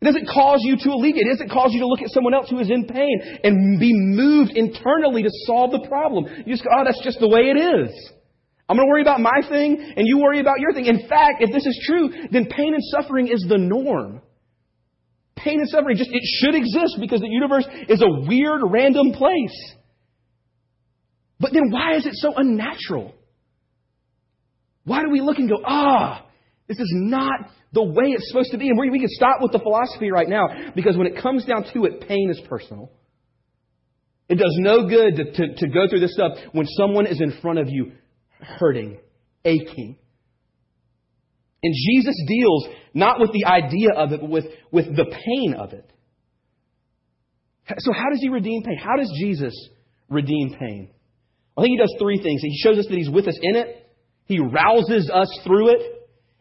It 0.00 0.04
doesn't 0.04 0.26
cause 0.26 0.58
you 0.62 0.76
to 0.76 0.90
alleviate. 0.90 1.26
It 1.26 1.30
doesn't 1.38 1.50
cause 1.50 1.70
you 1.72 1.78
to 1.78 1.86
look 1.86 2.02
at 2.02 2.10
someone 2.10 2.34
else 2.34 2.50
who 2.50 2.58
is 2.58 2.68
in 2.68 2.86
pain 2.88 3.38
and 3.44 3.78
be 3.78 3.92
moved 3.94 4.50
internally 4.56 5.22
to 5.22 5.30
solve 5.46 5.70
the 5.70 5.86
problem. 5.86 6.26
You 6.44 6.52
just 6.52 6.64
go, 6.64 6.70
oh, 6.76 6.82
that's 6.84 7.00
just 7.04 7.20
the 7.20 7.28
way 7.28 7.54
it 7.54 7.56
is. 7.56 8.10
I'm 8.68 8.76
going 8.76 8.88
to 8.88 8.90
worry 8.90 9.02
about 9.02 9.20
my 9.20 9.46
thing 9.48 9.78
and 9.96 10.08
you 10.08 10.18
worry 10.18 10.40
about 10.40 10.58
your 10.58 10.72
thing. 10.72 10.86
In 10.86 11.06
fact, 11.08 11.36
if 11.38 11.52
this 11.52 11.64
is 11.64 11.84
true, 11.86 12.10
then 12.32 12.46
pain 12.46 12.74
and 12.74 12.82
suffering 12.90 13.28
is 13.28 13.46
the 13.48 13.58
norm. 13.58 14.22
Pain 15.36 15.60
and 15.60 15.68
suffering 15.68 15.96
just, 15.96 16.10
it 16.12 16.22
should 16.40 16.56
exist 16.56 16.96
because 16.98 17.20
the 17.20 17.28
universe 17.28 17.66
is 17.88 18.02
a 18.02 18.26
weird, 18.26 18.60
random 18.64 19.12
place. 19.12 19.74
But 21.38 21.52
then 21.52 21.70
why 21.70 21.94
is 21.94 22.06
it 22.06 22.14
so 22.14 22.32
unnatural? 22.34 23.14
Why 24.84 25.02
do 25.02 25.10
we 25.10 25.20
look 25.20 25.38
and 25.38 25.48
go, 25.48 25.62
ah, 25.64 26.26
this 26.68 26.78
is 26.78 26.92
not 26.94 27.50
the 27.72 27.82
way 27.82 28.06
it's 28.06 28.28
supposed 28.28 28.50
to 28.52 28.58
be? 28.58 28.68
And 28.68 28.78
we, 28.78 28.90
we 28.90 28.98
can 28.98 29.08
stop 29.10 29.36
with 29.40 29.52
the 29.52 29.58
philosophy 29.58 30.10
right 30.10 30.28
now 30.28 30.48
because 30.74 30.96
when 30.96 31.06
it 31.06 31.22
comes 31.22 31.44
down 31.44 31.64
to 31.72 31.84
it, 31.84 32.06
pain 32.06 32.30
is 32.30 32.40
personal. 32.48 32.90
It 34.28 34.36
does 34.36 34.56
no 34.58 34.88
good 34.88 35.16
to, 35.16 35.24
to, 35.32 35.54
to 35.56 35.68
go 35.68 35.88
through 35.88 36.00
this 36.00 36.14
stuff 36.14 36.32
when 36.52 36.66
someone 36.66 37.06
is 37.06 37.20
in 37.20 37.38
front 37.40 37.58
of 37.58 37.68
you 37.68 37.92
hurting, 38.40 38.98
aching. 39.44 39.96
And 41.62 41.74
Jesus 41.74 42.16
deals 42.26 42.66
not 42.94 43.20
with 43.20 43.30
the 43.32 43.46
idea 43.46 43.90
of 43.96 44.12
it, 44.12 44.20
but 44.20 44.30
with, 44.30 44.46
with 44.72 44.96
the 44.96 45.04
pain 45.04 45.54
of 45.54 45.72
it. 45.72 45.88
So, 47.78 47.92
how 47.92 48.10
does 48.10 48.20
he 48.20 48.28
redeem 48.28 48.62
pain? 48.62 48.76
How 48.76 48.96
does 48.96 49.12
Jesus 49.20 49.54
redeem 50.08 50.56
pain? 50.58 50.90
I 51.56 51.62
think 51.62 51.72
he 51.72 51.78
does 51.78 51.94
three 52.00 52.20
things. 52.20 52.42
He 52.42 52.58
shows 52.62 52.78
us 52.78 52.86
that 52.88 52.96
he's 52.96 53.10
with 53.10 53.28
us 53.28 53.38
in 53.40 53.56
it, 53.56 53.81
he 54.26 54.38
rouses 54.38 55.10
us 55.12 55.28
through 55.44 55.70
it, 55.70 55.80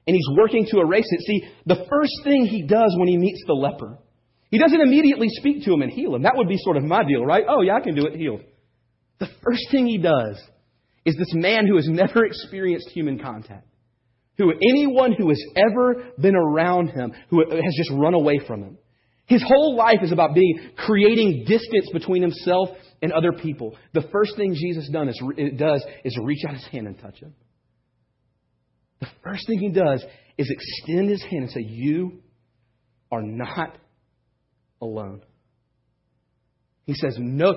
and 0.08 0.16
he's 0.16 0.38
working 0.38 0.66
to 0.72 0.80
erase 0.80 1.08
it. 1.08 1.22
See, 1.22 1.48
the 1.66 1.86
first 1.90 2.14
thing 2.24 2.46
he 2.46 2.64
does 2.64 2.96
when 2.98 3.08
he 3.08 3.18
meets 3.18 3.44
the 3.46 3.54
leper, 3.54 3.98
he 4.50 4.58
doesn't 4.58 4.82
immediately 4.82 5.28
speak 5.30 5.64
to 5.66 5.74
him 5.74 5.82
and 5.82 5.92
heal 5.92 6.16
him. 6.16 6.24
That 6.24 6.36
would 6.36 6.48
be 6.48 6.58
sort 6.58 6.78
of 6.78 6.84
my 6.84 7.04
deal, 7.04 7.26
right? 7.26 7.46
Oh, 7.48 7.62
yeah, 7.62 7.76
I 7.76 7.82
can 7.82 7.96
do 7.96 8.06
it, 8.06 8.16
healed. 8.16 8.42
The 9.20 9.30
first 9.44 9.68
thing 9.72 9.88
he 9.88 9.98
does 9.98 10.42
is 11.06 11.16
this 11.16 11.34
man 11.34 11.68
who 11.68 11.76
has 11.76 11.88
never 11.88 12.26
experienced 12.26 12.90
human 12.90 13.20
contact, 13.20 13.68
who 14.38 14.52
anyone 14.52 15.14
who 15.14 15.30
has 15.30 15.42
ever 15.56 16.12
been 16.20 16.36
around 16.36 16.90
him, 16.90 17.14
who 17.30 17.44
has 17.50 17.76
just 17.78 17.92
run 17.92 18.14
away 18.14 18.40
from 18.46 18.64
him. 18.64 18.78
His 19.28 19.44
whole 19.44 19.78
life 19.78 20.00
is 20.02 20.12
about 20.12 20.36
being 20.36 20.60
creating 20.76 21.46
distance 21.48 21.90
between 21.94 22.22
himself 22.22 22.70
and 23.02 23.14
other 23.14 23.32
people. 23.32 23.78
The 23.94 24.08
first 24.12 24.36
thing 24.36 24.54
Jesus 24.56 24.90
done 24.90 25.08
is, 25.08 25.22
does 25.58 25.86
is 26.04 26.18
reach 26.22 26.44
out 26.46 26.56
his 26.56 26.66
hand 26.68 26.88
and 26.88 27.00
touch 27.00 27.20
him. 27.20 27.34
The 29.02 29.08
first 29.24 29.48
thing 29.48 29.60
he 29.60 29.70
does 29.70 30.04
is 30.38 30.50
extend 30.50 31.10
his 31.10 31.22
hand 31.24 31.44
and 31.44 31.52
say, 31.52 31.62
You 31.62 32.22
are 33.12 33.22
not 33.22 33.78
alone. 34.82 35.22
He 36.86 36.94
says, 36.94 37.18
No, 37.20 37.56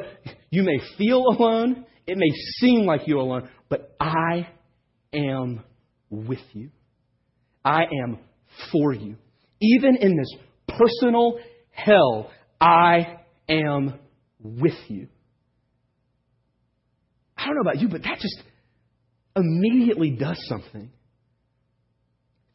you 0.50 0.62
may 0.62 0.78
feel 0.98 1.22
alone. 1.26 1.86
It 2.06 2.18
may 2.18 2.30
seem 2.58 2.84
like 2.84 3.02
you're 3.06 3.18
alone, 3.18 3.48
but 3.68 3.94
I 3.98 4.48
am 5.14 5.62
with 6.10 6.40
you. 6.52 6.70
I 7.64 7.84
am 8.02 8.18
for 8.70 8.92
you. 8.92 9.16
Even 9.60 9.96
in 9.96 10.16
this 10.16 10.30
personal 10.68 11.38
hell, 11.70 12.30
I 12.60 13.20
am 13.48 13.98
with 14.40 14.74
you. 14.88 15.08
I 17.36 17.46
don't 17.46 17.56
know 17.56 17.62
about 17.62 17.80
you, 17.80 17.88
but 17.88 18.02
that 18.02 18.18
just 18.18 18.42
immediately 19.34 20.10
does 20.10 20.38
something. 20.48 20.90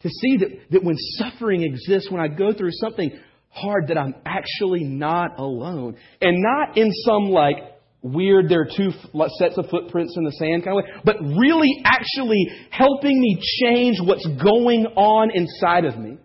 To 0.01 0.09
see 0.09 0.37
that, 0.37 0.49
that 0.71 0.83
when 0.83 0.95
suffering 1.17 1.63
exists, 1.63 2.09
when 2.09 2.21
I 2.21 2.27
go 2.27 2.53
through 2.53 2.71
something 2.71 3.11
hard, 3.49 3.87
that 3.89 3.97
I'm 3.97 4.15
actually 4.25 4.83
not 4.83 5.37
alone. 5.37 5.97
And 6.21 6.37
not 6.41 6.77
in 6.77 6.89
some 7.05 7.25
like 7.25 7.57
weird, 8.01 8.47
there 8.47 8.61
are 8.61 8.69
two 8.77 8.91
sets 9.37 9.57
of 9.57 9.65
footprints 9.69 10.15
in 10.15 10.23
the 10.23 10.31
sand 10.31 10.63
kind 10.63 10.79
of 10.79 10.85
way, 10.85 10.91
but 11.03 11.17
really 11.37 11.81
actually 11.83 12.47
helping 12.69 13.19
me 13.19 13.41
change 13.61 13.97
what's 14.01 14.25
going 14.41 14.85
on 14.95 15.31
inside 15.33 15.85
of 15.85 15.97
me. 15.97 16.17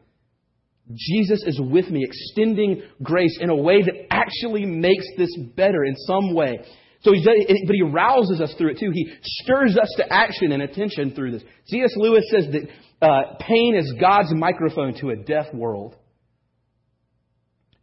Jesus 0.94 1.42
is 1.46 1.58
with 1.60 1.88
me, 1.88 2.04
extending 2.04 2.82
grace 3.02 3.38
in 3.40 3.48
a 3.48 3.56
way 3.56 3.82
that 3.82 3.94
actually 4.10 4.66
makes 4.66 5.06
this 5.16 5.34
better 5.56 5.82
in 5.84 5.96
some 5.96 6.34
way. 6.34 6.60
So 7.00 7.12
he 7.12 7.22
does, 7.22 7.34
but 7.66 7.74
he 7.74 7.82
rouses 7.82 8.40
us 8.40 8.54
through 8.56 8.72
it 8.72 8.78
too. 8.78 8.90
He 8.92 9.12
stirs 9.22 9.76
us 9.76 9.92
to 9.96 10.12
action 10.12 10.52
and 10.52 10.62
attention 10.62 11.14
through 11.14 11.32
this. 11.32 11.42
C.S. 11.66 11.92
Lewis 11.96 12.24
says 12.30 12.46
that 12.52 12.68
uh, 13.04 13.36
pain 13.40 13.76
is 13.76 13.94
God's 14.00 14.32
microphone 14.34 14.94
to 15.00 15.10
a 15.10 15.16
deaf 15.16 15.52
world. 15.52 15.94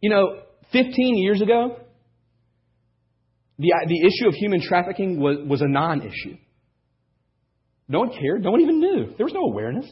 You 0.00 0.10
know, 0.10 0.40
15 0.72 1.16
years 1.16 1.40
ago, 1.40 1.76
the, 3.58 3.72
the 3.86 4.00
issue 4.00 4.28
of 4.28 4.34
human 4.34 4.60
trafficking 4.60 5.20
was, 5.20 5.38
was 5.46 5.62
a 5.62 5.68
non 5.68 6.02
issue. 6.02 6.36
No 7.88 8.00
one 8.00 8.10
cared. 8.10 8.42
No 8.42 8.50
one 8.50 8.60
even 8.60 8.80
knew. 8.80 9.14
There 9.16 9.26
was 9.26 9.34
no 9.34 9.42
awareness. 9.42 9.86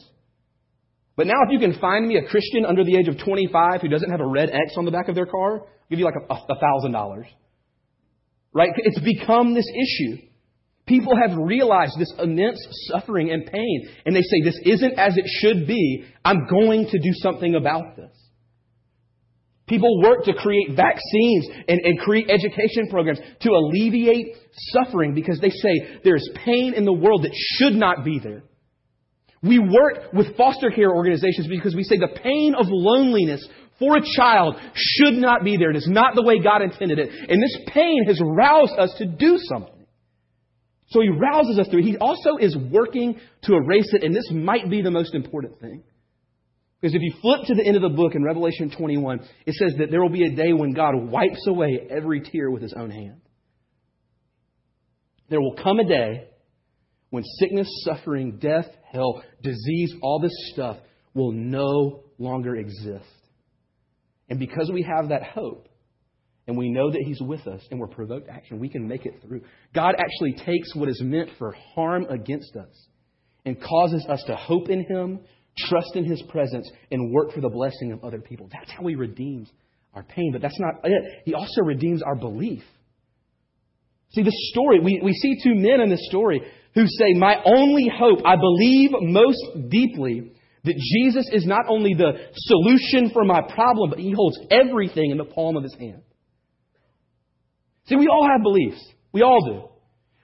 But 1.15 1.27
now 1.27 1.43
if 1.45 1.51
you 1.51 1.59
can 1.59 1.79
find 1.79 2.07
me 2.07 2.17
a 2.17 2.27
Christian 2.27 2.65
under 2.65 2.83
the 2.83 2.97
age 2.97 3.07
of 3.07 3.17
25 3.23 3.81
who 3.81 3.87
doesn't 3.87 4.09
have 4.09 4.21
a 4.21 4.25
red 4.25 4.49
X 4.49 4.75
on 4.77 4.85
the 4.85 4.91
back 4.91 5.07
of 5.07 5.15
their 5.15 5.25
car, 5.25 5.61
I'll 5.61 5.67
give 5.89 5.99
you 5.99 6.05
like 6.05 6.15
a 6.29 6.55
thousand 6.55 6.93
dollars. 6.93 7.27
Right? 8.53 8.69
It's 8.75 8.99
become 8.99 9.53
this 9.53 9.67
issue. 9.69 10.17
People 10.91 11.13
have 11.15 11.37
realized 11.37 11.93
this 11.97 12.11
immense 12.19 12.59
suffering 12.91 13.31
and 13.31 13.45
pain, 13.45 13.89
and 14.05 14.13
they 14.13 14.21
say, 14.21 14.41
This 14.43 14.59
isn't 14.65 14.99
as 14.99 15.15
it 15.15 15.23
should 15.25 15.65
be. 15.65 16.03
I'm 16.25 16.47
going 16.49 16.85
to 16.87 16.99
do 16.99 17.11
something 17.13 17.55
about 17.55 17.95
this. 17.95 18.11
People 19.69 20.01
work 20.01 20.25
to 20.25 20.33
create 20.33 20.75
vaccines 20.75 21.47
and, 21.69 21.79
and 21.79 21.97
create 21.97 22.29
education 22.29 22.89
programs 22.89 23.19
to 23.39 23.51
alleviate 23.51 24.35
suffering 24.73 25.13
because 25.13 25.39
they 25.39 25.49
say 25.49 26.01
there's 26.03 26.27
pain 26.43 26.73
in 26.73 26.83
the 26.83 26.91
world 26.91 27.23
that 27.23 27.31
should 27.33 27.75
not 27.75 28.03
be 28.03 28.19
there. 28.19 28.43
We 29.41 29.59
work 29.59 30.11
with 30.11 30.35
foster 30.35 30.71
care 30.71 30.93
organizations 30.93 31.47
because 31.47 31.73
we 31.73 31.83
say 31.83 31.99
the 31.99 32.19
pain 32.21 32.53
of 32.53 32.65
loneliness 32.67 33.47
for 33.79 33.95
a 33.95 34.01
child 34.17 34.57
should 34.73 35.13
not 35.13 35.45
be 35.45 35.55
there. 35.55 35.71
It 35.71 35.77
is 35.77 35.87
not 35.87 36.15
the 36.15 36.23
way 36.23 36.43
God 36.43 36.61
intended 36.61 36.99
it. 36.99 37.07
And 37.07 37.41
this 37.41 37.57
pain 37.67 38.03
has 38.07 38.19
roused 38.21 38.77
us 38.77 38.93
to 38.97 39.05
do 39.05 39.37
something. 39.47 39.70
So 40.91 40.99
he 41.01 41.09
rouses 41.09 41.57
us 41.57 41.67
through. 41.69 41.83
He 41.83 41.97
also 41.97 42.37
is 42.37 42.55
working 42.55 43.19
to 43.43 43.53
erase 43.53 43.89
it, 43.93 44.03
and 44.03 44.13
this 44.13 44.29
might 44.31 44.69
be 44.69 44.81
the 44.81 44.91
most 44.91 45.15
important 45.15 45.59
thing. 45.59 45.83
Because 46.79 46.95
if 46.95 47.01
you 47.01 47.13
flip 47.21 47.47
to 47.47 47.55
the 47.55 47.65
end 47.65 47.77
of 47.77 47.81
the 47.81 47.95
book 47.95 48.13
in 48.13 48.23
Revelation 48.23 48.71
21, 48.75 49.21
it 49.45 49.53
says 49.55 49.73
that 49.77 49.89
there 49.89 50.01
will 50.01 50.09
be 50.09 50.25
a 50.25 50.35
day 50.35 50.51
when 50.51 50.73
God 50.73 50.95
wipes 50.95 51.45
away 51.47 51.87
every 51.89 52.21
tear 52.21 52.51
with 52.51 52.61
his 52.61 52.73
own 52.73 52.89
hand. 52.89 53.21
There 55.29 55.39
will 55.39 55.55
come 55.55 55.79
a 55.79 55.87
day 55.87 56.27
when 57.09 57.23
sickness, 57.39 57.69
suffering, 57.85 58.39
death, 58.39 58.67
hell, 58.91 59.23
disease, 59.41 59.93
all 60.01 60.19
this 60.19 60.33
stuff 60.53 60.77
will 61.13 61.31
no 61.31 62.03
longer 62.17 62.55
exist. 62.57 63.05
And 64.29 64.39
because 64.39 64.69
we 64.73 64.81
have 64.83 65.09
that 65.09 65.23
hope, 65.23 65.69
and 66.47 66.57
we 66.57 66.69
know 66.69 66.89
that 66.89 67.03
He's 67.05 67.21
with 67.21 67.47
us, 67.47 67.61
and 67.69 67.79
we're 67.79 67.87
provoked 67.87 68.29
action, 68.29 68.59
we 68.59 68.69
can 68.69 68.87
make 68.87 69.05
it 69.05 69.21
through. 69.21 69.41
God 69.73 69.95
actually 69.97 70.33
takes 70.33 70.75
what 70.75 70.89
is 70.89 71.01
meant 71.01 71.29
for 71.37 71.55
harm 71.75 72.05
against 72.09 72.55
us 72.55 72.87
and 73.45 73.61
causes 73.61 74.05
us 74.09 74.23
to 74.27 74.35
hope 74.35 74.69
in 74.69 74.83
Him, 74.85 75.19
trust 75.57 75.95
in 75.95 76.05
His 76.05 76.21
presence, 76.29 76.69
and 76.91 77.13
work 77.13 77.31
for 77.31 77.41
the 77.41 77.49
blessing 77.49 77.91
of 77.91 78.03
other 78.03 78.19
people. 78.19 78.49
That's 78.51 78.71
how 78.71 78.85
He 78.87 78.95
redeems 78.95 79.49
our 79.93 80.03
pain. 80.03 80.31
But 80.31 80.41
that's 80.41 80.59
not 80.59 80.75
it. 80.83 81.23
He 81.25 81.33
also 81.33 81.61
redeems 81.63 82.01
our 82.01 82.15
belief. 82.15 82.63
See, 84.13 84.23
the 84.23 84.31
story, 84.51 84.79
we, 84.79 84.99
we 85.01 85.13
see 85.13 85.37
two 85.41 85.55
men 85.55 85.79
in 85.79 85.89
this 85.89 86.05
story 86.09 86.41
who 86.75 86.85
say, 86.85 87.13
My 87.13 87.35
only 87.45 87.89
hope, 87.93 88.19
I 88.25 88.35
believe 88.35 88.91
most 88.93 89.69
deeply 89.69 90.33
that 90.63 90.75
Jesus 90.75 91.29
is 91.31 91.45
not 91.45 91.65
only 91.69 91.93
the 91.93 92.11
solution 92.35 93.09
for 93.11 93.23
my 93.23 93.41
problem, 93.41 93.89
but 93.89 93.99
He 93.99 94.11
holds 94.11 94.37
everything 94.51 95.11
in 95.11 95.17
the 95.17 95.25
palm 95.25 95.55
of 95.55 95.63
His 95.63 95.75
hand. 95.79 96.01
See, 97.91 97.97
we 97.97 98.07
all 98.07 98.25
have 98.31 98.41
beliefs. 98.41 98.81
We 99.11 99.21
all 99.21 99.45
do. 99.45 99.67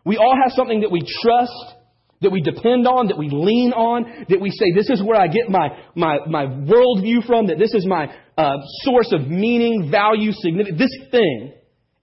We 0.05 0.15
all 0.15 0.33
have 0.41 0.53
something 0.53 0.81
that 0.81 0.91
we 0.91 1.01
trust, 1.01 1.75
that 2.21 2.31
we 2.31 2.39
depend 2.39 2.87
on, 2.87 3.07
that 3.07 3.17
we 3.17 3.29
lean 3.29 3.73
on, 3.73 4.25
that 4.29 4.39
we 4.39 4.51
say, 4.51 4.71
this 4.73 4.89
is 4.89 5.03
where 5.03 5.19
I 5.19 5.27
get 5.27 5.49
my, 5.49 5.67
my, 5.93 6.19
my 6.27 6.45
worldview 6.45 7.27
from, 7.27 7.47
that 7.47 7.59
this 7.59 7.73
is 7.73 7.85
my 7.85 8.09
uh, 8.37 8.55
source 8.83 9.11
of 9.11 9.27
meaning, 9.27 9.91
value, 9.91 10.31
significance, 10.31 10.79
this 10.79 11.11
thing. 11.11 11.55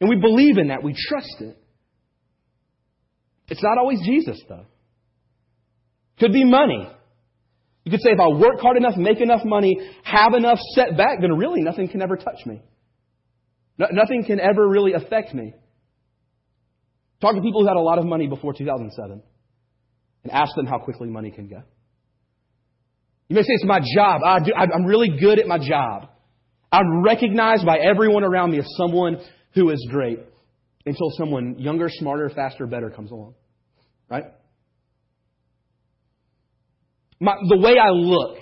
And 0.03 0.11
we 0.11 0.16
believe 0.16 0.59
in 0.59 0.68
that. 0.68 0.83
We 0.83 0.94
trust 1.09 1.37
it. 1.40 1.57
It's 3.48 3.62
not 3.62 3.79
always 3.79 4.00
Jesus, 4.05 4.38
though. 4.46 4.66
Could 6.20 6.33
be 6.33 6.44
money. 6.44 6.87
You 7.85 7.90
could 7.90 8.03
say, 8.03 8.11
if 8.11 8.20
I 8.20 8.29
work 8.29 8.61
hard 8.61 8.77
enough, 8.77 8.98
make 8.98 9.22
enough 9.22 9.46
money, 9.46 9.79
have 10.03 10.35
enough 10.35 10.59
set 10.74 10.94
back, 10.98 11.22
then 11.22 11.33
really 11.38 11.62
nothing 11.62 11.88
can 11.88 12.03
ever 12.03 12.16
touch 12.16 12.44
me. 12.44 12.61
No, 13.79 13.87
nothing 13.91 14.25
can 14.25 14.41
ever 14.41 14.67
really 14.69 14.93
affect 14.93 15.35
me. 15.35 15.55
Talk 17.21 17.35
to 17.35 17.41
people 17.41 17.63
who 17.63 17.69
had 17.69 17.77
a 17.77 17.81
lot 17.81 17.99
of 17.99 18.05
money 18.05 18.27
before 18.27 18.53
2007 18.53 19.23
and 20.23 20.33
ask 20.33 20.55
them 20.55 20.67
how 20.67 20.79
quickly 20.79 21.09
money 21.09 21.31
can 21.31 21.49
go. 21.49 21.63
You 23.29 23.37
may 23.37 23.43
say, 23.43 23.49
it's 23.55 23.65
my 23.65 23.81
job. 23.81 24.23
I 24.25 24.39
do, 24.41 24.53
I'm 24.55 24.85
really 24.85 25.19
good 25.19 25.39
at 25.39 25.47
my 25.47 25.59
job. 25.59 26.09
I'm 26.71 27.03
recognized 27.03 27.65
by 27.65 27.79
everyone 27.79 28.25
around 28.25 28.51
me 28.51 28.59
as 28.59 28.67
someone 28.77 29.19
who 29.55 29.71
is 29.71 29.87
great 29.91 30.19
until 30.85 31.11
someone 31.17 31.59
younger, 31.59 31.89
smarter, 31.89 32.29
faster, 32.29 32.67
better 32.67 32.91
comes 32.91 33.11
along. 33.11 33.35
Right? 34.11 34.25
My, 37.21 37.37
the 37.49 37.57
way 37.57 37.79
I 37.79 37.91
look. 37.91 38.39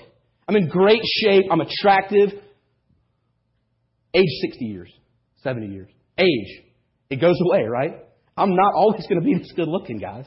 I'm 0.49 0.57
in 0.57 0.69
great 0.69 1.03
shape. 1.05 1.45
I'm 1.51 1.61
attractive. 1.61 2.31
Age 4.15 4.29
60 4.43 4.65
years, 4.65 4.93
70 5.43 5.67
years. 5.69 5.89
Age. 6.19 6.63
It 7.11 7.21
goes 7.21 7.37
away, 7.47 7.65
right? 7.65 8.05
I'm 8.37 8.55
not 8.55 8.75
always 8.75 9.07
going 9.07 9.21
to 9.21 9.25
be 9.25 9.35
this 9.35 9.53
good 9.55 9.69
looking, 9.69 9.99
guys. 9.99 10.27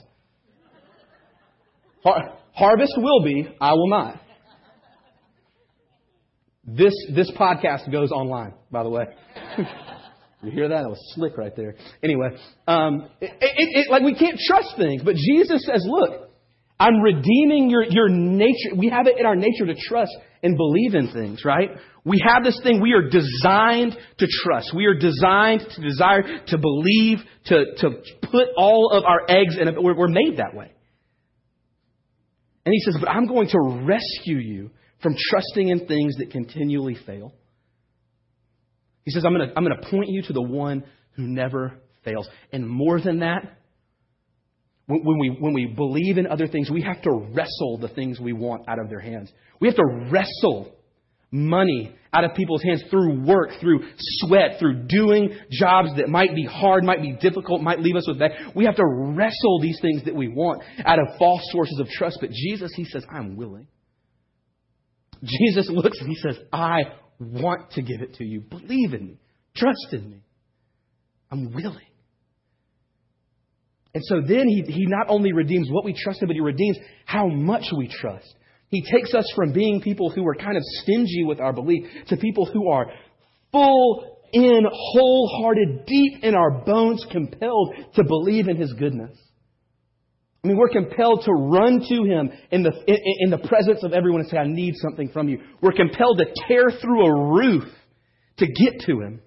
Har- 2.03 2.37
harvest 2.53 2.93
will 2.97 3.23
be, 3.23 3.47
I 3.59 3.73
will 3.73 3.89
not. 3.89 4.21
This, 6.67 6.93
this 7.13 7.31
podcast 7.31 7.91
goes 7.91 8.11
online, 8.11 8.53
by 8.71 8.83
the 8.83 8.89
way. 8.89 9.05
you 10.43 10.51
hear 10.51 10.69
that? 10.69 10.83
It 10.83 10.89
was 10.89 11.13
slick 11.15 11.37
right 11.37 11.55
there. 11.55 11.75
Anyway, 12.03 12.29
um, 12.67 13.09
it, 13.21 13.31
it, 13.39 13.85
it, 13.85 13.91
like 13.91 14.03
we 14.03 14.15
can't 14.15 14.39
trust 14.47 14.75
things, 14.77 15.03
but 15.03 15.15
Jesus 15.15 15.65
says, 15.65 15.85
look, 15.87 16.29
I'm 16.79 16.99
redeeming 17.01 17.69
your, 17.69 17.83
your 17.83 18.09
nature. 18.09 18.75
We 18.75 18.89
have 18.89 19.07
it 19.07 19.17
in 19.17 19.25
our 19.25 19.35
nature 19.35 19.65
to 19.65 19.75
trust 19.75 20.11
and 20.43 20.57
believe 20.57 20.95
in 20.95 21.11
things, 21.11 21.43
right? 21.43 21.71
We 22.03 22.21
have 22.25 22.43
this 22.43 22.59
thing. 22.63 22.81
We 22.81 22.93
are 22.93 23.09
designed 23.09 23.97
to 24.19 24.27
trust. 24.43 24.73
We 24.75 24.85
are 24.85 24.93
designed 24.93 25.61
to 25.75 25.81
desire 25.81 26.23
to 26.47 26.57
believe, 26.57 27.19
to, 27.45 27.65
to 27.77 27.89
put 28.21 28.47
all 28.57 28.91
of 28.91 29.03
our 29.03 29.21
eggs 29.27 29.57
in 29.59 29.67
it. 29.67 29.75
We're, 29.81 29.95
we're 29.95 30.07
made 30.07 30.37
that 30.37 30.55
way. 30.55 30.71
And 32.65 32.73
he 32.73 32.79
says, 32.81 32.97
but 32.99 33.09
I'm 33.09 33.27
going 33.27 33.47
to 33.49 33.85
rescue 33.85 34.37
you 34.37 34.71
from 35.01 35.15
trusting 35.29 35.69
in 35.69 35.87
things 35.87 36.15
that 36.17 36.31
continually 36.31 36.97
fail. 37.05 37.33
He 39.03 39.11
says, 39.11 39.23
I'm 39.25 39.33
going 39.33 39.47
to, 39.47 39.55
I'm 39.55 39.63
going 39.63 39.79
to 39.79 39.89
point 39.89 40.09
you 40.09 40.23
to 40.23 40.33
the 40.33 40.41
one 40.41 40.83
who 41.11 41.23
never 41.27 41.79
fails. 42.03 42.27
And 42.51 42.67
more 42.67 42.99
than 42.99 43.19
that, 43.19 43.57
when 44.87 45.17
we, 45.19 45.29
when 45.39 45.53
we 45.53 45.65
believe 45.65 46.17
in 46.17 46.27
other 46.27 46.47
things, 46.47 46.69
we 46.69 46.81
have 46.81 47.01
to 47.03 47.11
wrestle 47.11 47.79
the 47.79 47.89
things 47.89 48.19
we 48.19 48.33
want 48.33 48.67
out 48.67 48.79
of 48.79 48.89
their 48.89 48.99
hands. 48.99 49.31
We 49.59 49.67
have 49.67 49.77
to 49.77 50.09
wrestle 50.11 50.75
money 51.31 51.93
out 52.13 52.23
of 52.23 52.35
people's 52.35 52.63
hands 52.63 52.83
through 52.89 53.25
work, 53.25 53.49
through 53.59 53.81
sweat, 53.97 54.57
through 54.59 54.83
doing 54.87 55.35
jobs 55.51 55.89
that 55.97 56.07
might 56.07 56.35
be 56.35 56.45
hard, 56.45 56.83
might 56.83 57.01
be 57.01 57.13
difficult, 57.13 57.61
might 57.61 57.79
leave 57.79 57.95
us 57.95 58.07
with 58.07 58.19
that. 58.19 58.31
We 58.55 58.65
have 58.65 58.75
to 58.75 58.85
wrestle 58.85 59.59
these 59.59 59.79
things 59.81 60.03
that 60.05 60.15
we 60.15 60.27
want 60.27 60.61
out 60.85 60.99
of 60.99 61.17
false 61.17 61.41
sources 61.51 61.79
of 61.79 61.87
trust. 61.89 62.19
But 62.21 62.29
Jesus, 62.29 62.71
He 62.75 62.85
says, 62.85 63.03
I'm 63.11 63.35
willing. 63.35 63.67
Jesus 65.23 65.67
looks 65.69 65.99
and 65.99 66.09
He 66.09 66.15
says, 66.15 66.37
I 66.53 66.81
want 67.19 67.71
to 67.71 67.81
give 67.81 68.01
it 68.01 68.15
to 68.15 68.23
you. 68.23 68.41
Believe 68.41 68.93
in 68.93 69.07
me. 69.07 69.19
Trust 69.55 69.87
in 69.93 70.09
me. 70.09 70.21
I'm 71.31 71.53
willing. 71.53 71.87
And 73.95 74.03
so 74.03 74.15
then 74.19 74.49
he, 74.49 74.61
he 74.67 74.85
not 74.87 75.07
only 75.09 75.31
redeems 75.31 75.69
what 75.71 75.85
we 75.85 75.93
trusted, 75.93 76.27
but 76.27 76.35
he 76.35 76.41
redeems 76.41 76.77
how 77.05 77.27
much 77.27 77.63
we 77.75 77.87
trust. 77.87 78.35
He 78.67 78.83
takes 78.83 79.13
us 79.13 79.25
from 79.33 79.53
being 79.53 79.79
people 79.79 80.09
who 80.09 80.27
are 80.27 80.35
kind 80.35 80.57
of 80.57 80.63
stingy 80.81 81.23
with 81.23 81.39
our 81.39 81.53
belief 81.53 81.87
to 82.07 82.17
people 82.17 82.45
who 82.45 82.69
are 82.69 82.87
full 83.53 84.17
in, 84.33 84.65
wholehearted, 84.69 85.85
deep 85.85 86.23
in 86.23 86.35
our 86.35 86.65
bones, 86.65 87.05
compelled 87.09 87.73
to 87.95 88.03
believe 88.03 88.49
in 88.49 88.57
his 88.57 88.73
goodness. 88.73 89.17
I 90.43 90.49
mean, 90.49 90.57
we're 90.57 90.67
compelled 90.67 91.23
to 91.23 91.31
run 91.31 91.79
to 91.79 92.03
him 92.03 92.31
in 92.51 92.63
the, 92.63 92.71
in, 92.87 92.97
in 93.19 93.29
the 93.29 93.47
presence 93.47 93.81
of 93.83 93.93
everyone 93.93 94.19
and 94.19 94.29
say, 94.29 94.37
I 94.37 94.45
need 94.45 94.73
something 94.75 95.07
from 95.07 95.29
you. 95.29 95.39
We're 95.61 95.71
compelled 95.71 96.17
to 96.17 96.25
tear 96.49 96.65
through 96.81 97.05
a 97.05 97.33
roof 97.33 97.63
to 98.39 98.45
get 98.45 98.81
to 98.87 98.99
him. 98.99 99.21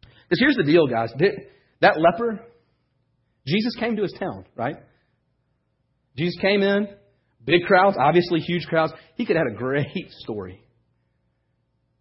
Because 0.00 0.40
here's 0.40 0.56
the 0.56 0.64
deal, 0.64 0.86
guys. 0.86 1.12
That 1.82 2.00
leper, 2.00 2.45
Jesus 3.46 3.74
came 3.78 3.96
to 3.96 4.02
his 4.02 4.14
town, 4.18 4.44
right? 4.56 4.76
Jesus 6.16 6.36
came 6.40 6.62
in, 6.62 6.88
big 7.44 7.62
crowds, 7.66 7.96
obviously 7.98 8.40
huge 8.40 8.66
crowds. 8.66 8.92
He 9.16 9.24
could 9.24 9.36
have 9.36 9.46
had 9.46 9.54
a 9.54 9.58
great 9.58 10.10
story. 10.10 10.60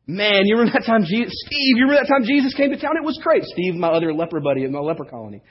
Man, 0.07 0.45
you 0.45 0.57
remember 0.57 0.79
that 0.79 0.85
time 0.85 1.03
Jesus, 1.03 1.33
Steve, 1.47 1.77
you 1.77 1.85
remember 1.85 2.01
that 2.05 2.09
time 2.09 2.23
Jesus 2.25 2.53
came 2.53 2.69
to 2.69 2.77
town? 2.77 2.93
It 2.97 3.03
was 3.03 3.19
great. 3.23 3.43
Steve, 3.43 3.73
my 3.75 3.89
other 3.89 4.13
leper 4.13 4.39
buddy 4.39 4.63
at 4.63 4.71
my 4.71 4.79
leper 4.79 5.05
colony. 5.05 5.41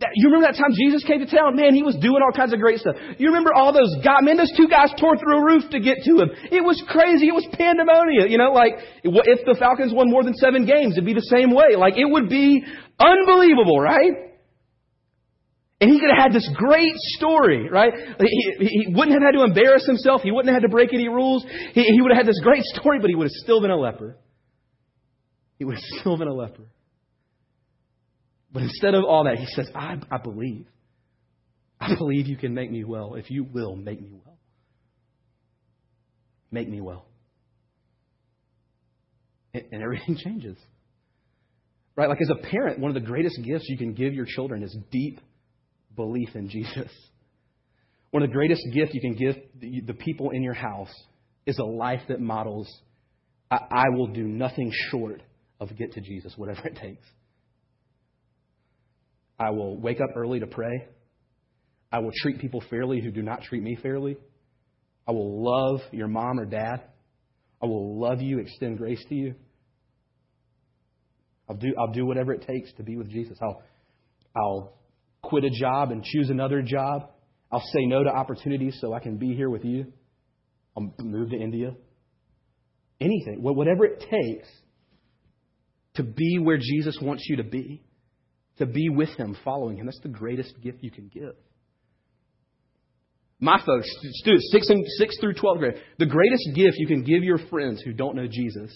That, 0.00 0.10
you 0.18 0.26
remember 0.26 0.50
that 0.50 0.58
time 0.58 0.74
Jesus 0.74 1.06
came 1.06 1.22
to 1.22 1.30
town? 1.30 1.54
Man, 1.54 1.70
he 1.74 1.86
was 1.86 1.94
doing 1.94 2.18
all 2.18 2.34
kinds 2.34 2.52
of 2.52 2.58
great 2.58 2.82
stuff. 2.82 2.96
You 3.18 3.28
remember 3.30 3.54
all 3.54 3.72
those 3.72 3.94
guys? 4.02 4.26
Man, 4.26 4.36
those 4.36 4.50
two 4.56 4.66
guys 4.66 4.90
tore 4.98 5.14
through 5.14 5.38
a 5.38 5.44
roof 5.46 5.70
to 5.70 5.78
get 5.78 6.02
to 6.02 6.26
him. 6.26 6.30
It 6.50 6.66
was 6.66 6.82
crazy. 6.90 7.30
It 7.30 7.36
was 7.38 7.46
pandemonium. 7.54 8.26
You 8.26 8.38
know, 8.38 8.50
like 8.50 8.74
if 9.06 9.46
the 9.46 9.54
Falcons 9.54 9.94
won 9.94 10.10
more 10.10 10.24
than 10.26 10.34
seven 10.34 10.66
games, 10.66 10.98
it'd 10.98 11.06
be 11.06 11.14
the 11.14 11.30
same 11.30 11.54
way. 11.54 11.78
Like 11.78 11.94
it 11.94 12.10
would 12.10 12.28
be 12.28 12.66
unbelievable, 12.98 13.78
right? 13.78 14.33
And 15.80 15.90
he 15.90 15.98
could 15.98 16.10
have 16.10 16.22
had 16.26 16.32
this 16.32 16.48
great 16.54 16.94
story, 16.96 17.68
right? 17.68 17.92
He, 18.18 18.54
he 18.58 18.86
wouldn't 18.94 19.12
have 19.12 19.22
had 19.22 19.38
to 19.38 19.44
embarrass 19.44 19.86
himself. 19.86 20.22
He 20.22 20.30
wouldn't 20.30 20.54
have 20.54 20.62
had 20.62 20.68
to 20.68 20.72
break 20.72 20.94
any 20.94 21.08
rules. 21.08 21.44
He, 21.72 21.82
he 21.82 22.00
would 22.00 22.10
have 22.10 22.18
had 22.18 22.26
this 22.26 22.40
great 22.42 22.62
story, 22.62 23.00
but 23.00 23.10
he 23.10 23.16
would 23.16 23.24
have 23.24 23.42
still 23.42 23.60
been 23.60 23.70
a 23.70 23.76
leper. 23.76 24.16
He 25.58 25.64
would 25.64 25.74
have 25.74 26.00
still 26.00 26.16
been 26.16 26.28
a 26.28 26.34
leper. 26.34 26.62
But 28.52 28.62
instead 28.62 28.94
of 28.94 29.04
all 29.04 29.24
that, 29.24 29.36
he 29.36 29.46
says, 29.46 29.68
I, 29.74 29.96
I 30.10 30.18
believe. 30.18 30.66
I 31.80 31.96
believe 31.96 32.28
you 32.28 32.36
can 32.36 32.54
make 32.54 32.70
me 32.70 32.84
well 32.84 33.14
if 33.14 33.30
you 33.30 33.44
will 33.44 33.74
make 33.74 34.00
me 34.00 34.10
well. 34.24 34.38
Make 36.52 36.68
me 36.68 36.80
well. 36.80 37.04
And, 39.52 39.64
and 39.72 39.82
everything 39.82 40.16
changes. 40.24 40.56
Right? 41.96 42.08
Like 42.08 42.20
as 42.22 42.30
a 42.30 42.36
parent, 42.36 42.78
one 42.78 42.90
of 42.90 42.94
the 42.94 43.06
greatest 43.06 43.40
gifts 43.42 43.66
you 43.68 43.76
can 43.76 43.92
give 43.92 44.14
your 44.14 44.24
children 44.24 44.62
is 44.62 44.76
deep 44.92 45.20
belief 45.96 46.30
in 46.34 46.48
Jesus. 46.48 46.90
One 48.10 48.22
of 48.22 48.28
the 48.28 48.32
greatest 48.32 48.62
gifts 48.72 48.94
you 48.94 49.00
can 49.00 49.14
give 49.14 49.36
the, 49.60 49.92
people 49.92 50.30
in 50.30 50.42
your 50.42 50.54
house 50.54 50.92
is 51.46 51.58
a 51.58 51.64
life 51.64 52.02
that 52.08 52.20
models, 52.20 52.72
I, 53.50 53.58
I 53.70 53.88
will 53.90 54.06
do 54.06 54.22
nothing 54.22 54.72
short 54.90 55.20
of 55.58 55.76
get 55.76 55.92
to 55.94 56.00
Jesus, 56.00 56.32
whatever 56.36 56.66
it 56.68 56.76
takes. 56.76 57.04
I 59.38 59.50
will 59.50 59.76
wake 59.80 60.00
up 60.00 60.10
early 60.16 60.40
to 60.40 60.46
pray. 60.46 60.86
I 61.90 61.98
will 61.98 62.12
treat 62.22 62.38
people 62.38 62.62
fairly 62.70 63.00
who 63.00 63.10
do 63.10 63.22
not 63.22 63.42
treat 63.42 63.62
me 63.62 63.76
fairly. 63.80 64.16
I 65.08 65.12
will 65.12 65.42
love 65.42 65.80
your 65.92 66.08
mom 66.08 66.38
or 66.38 66.44
dad. 66.44 66.82
I 67.62 67.66
will 67.66 67.98
love 67.98 68.20
you, 68.20 68.38
extend 68.38 68.78
grace 68.78 69.04
to 69.08 69.14
you. 69.14 69.34
I'll 71.48 71.56
do, 71.56 71.74
I'll 71.78 71.92
do 71.92 72.06
whatever 72.06 72.32
it 72.32 72.46
takes 72.46 72.72
to 72.74 72.82
be 72.82 72.96
with 72.96 73.10
Jesus. 73.10 73.38
I'll, 73.42 73.62
I'll 74.36 74.72
quit 75.28 75.44
a 75.44 75.50
job 75.50 75.90
and 75.90 76.02
choose 76.02 76.30
another 76.30 76.62
job. 76.62 77.10
I'll 77.50 77.64
say 77.72 77.86
no 77.86 78.02
to 78.02 78.10
opportunities 78.10 78.76
so 78.80 78.92
I 78.92 79.00
can 79.00 79.16
be 79.16 79.34
here 79.34 79.50
with 79.50 79.64
you. 79.64 79.92
I'll 80.76 80.92
move 81.00 81.30
to 81.30 81.36
India. 81.36 81.74
Anything, 83.00 83.38
whatever 83.42 83.84
it 83.84 84.00
takes 84.00 84.48
to 85.94 86.02
be 86.02 86.38
where 86.38 86.58
Jesus 86.58 86.98
wants 87.00 87.24
you 87.28 87.36
to 87.36 87.44
be, 87.44 87.82
to 88.58 88.66
be 88.66 88.88
with 88.88 89.10
Him, 89.10 89.36
following 89.44 89.76
Him. 89.76 89.86
That's 89.86 90.00
the 90.00 90.08
greatest 90.08 90.54
gift 90.62 90.78
you 90.82 90.90
can 90.90 91.08
give. 91.12 91.34
My 93.40 93.58
folks, 93.64 93.88
students, 94.14 94.48
6, 94.52 94.70
and, 94.70 94.84
6 94.98 95.18
through 95.20 95.34
12 95.34 95.58
grade, 95.58 95.74
the 95.98 96.06
greatest 96.06 96.48
gift 96.54 96.76
you 96.78 96.86
can 96.86 97.02
give 97.02 97.22
your 97.22 97.38
friends 97.50 97.82
who 97.82 97.92
don't 97.92 98.16
know 98.16 98.26
Jesus 98.26 98.72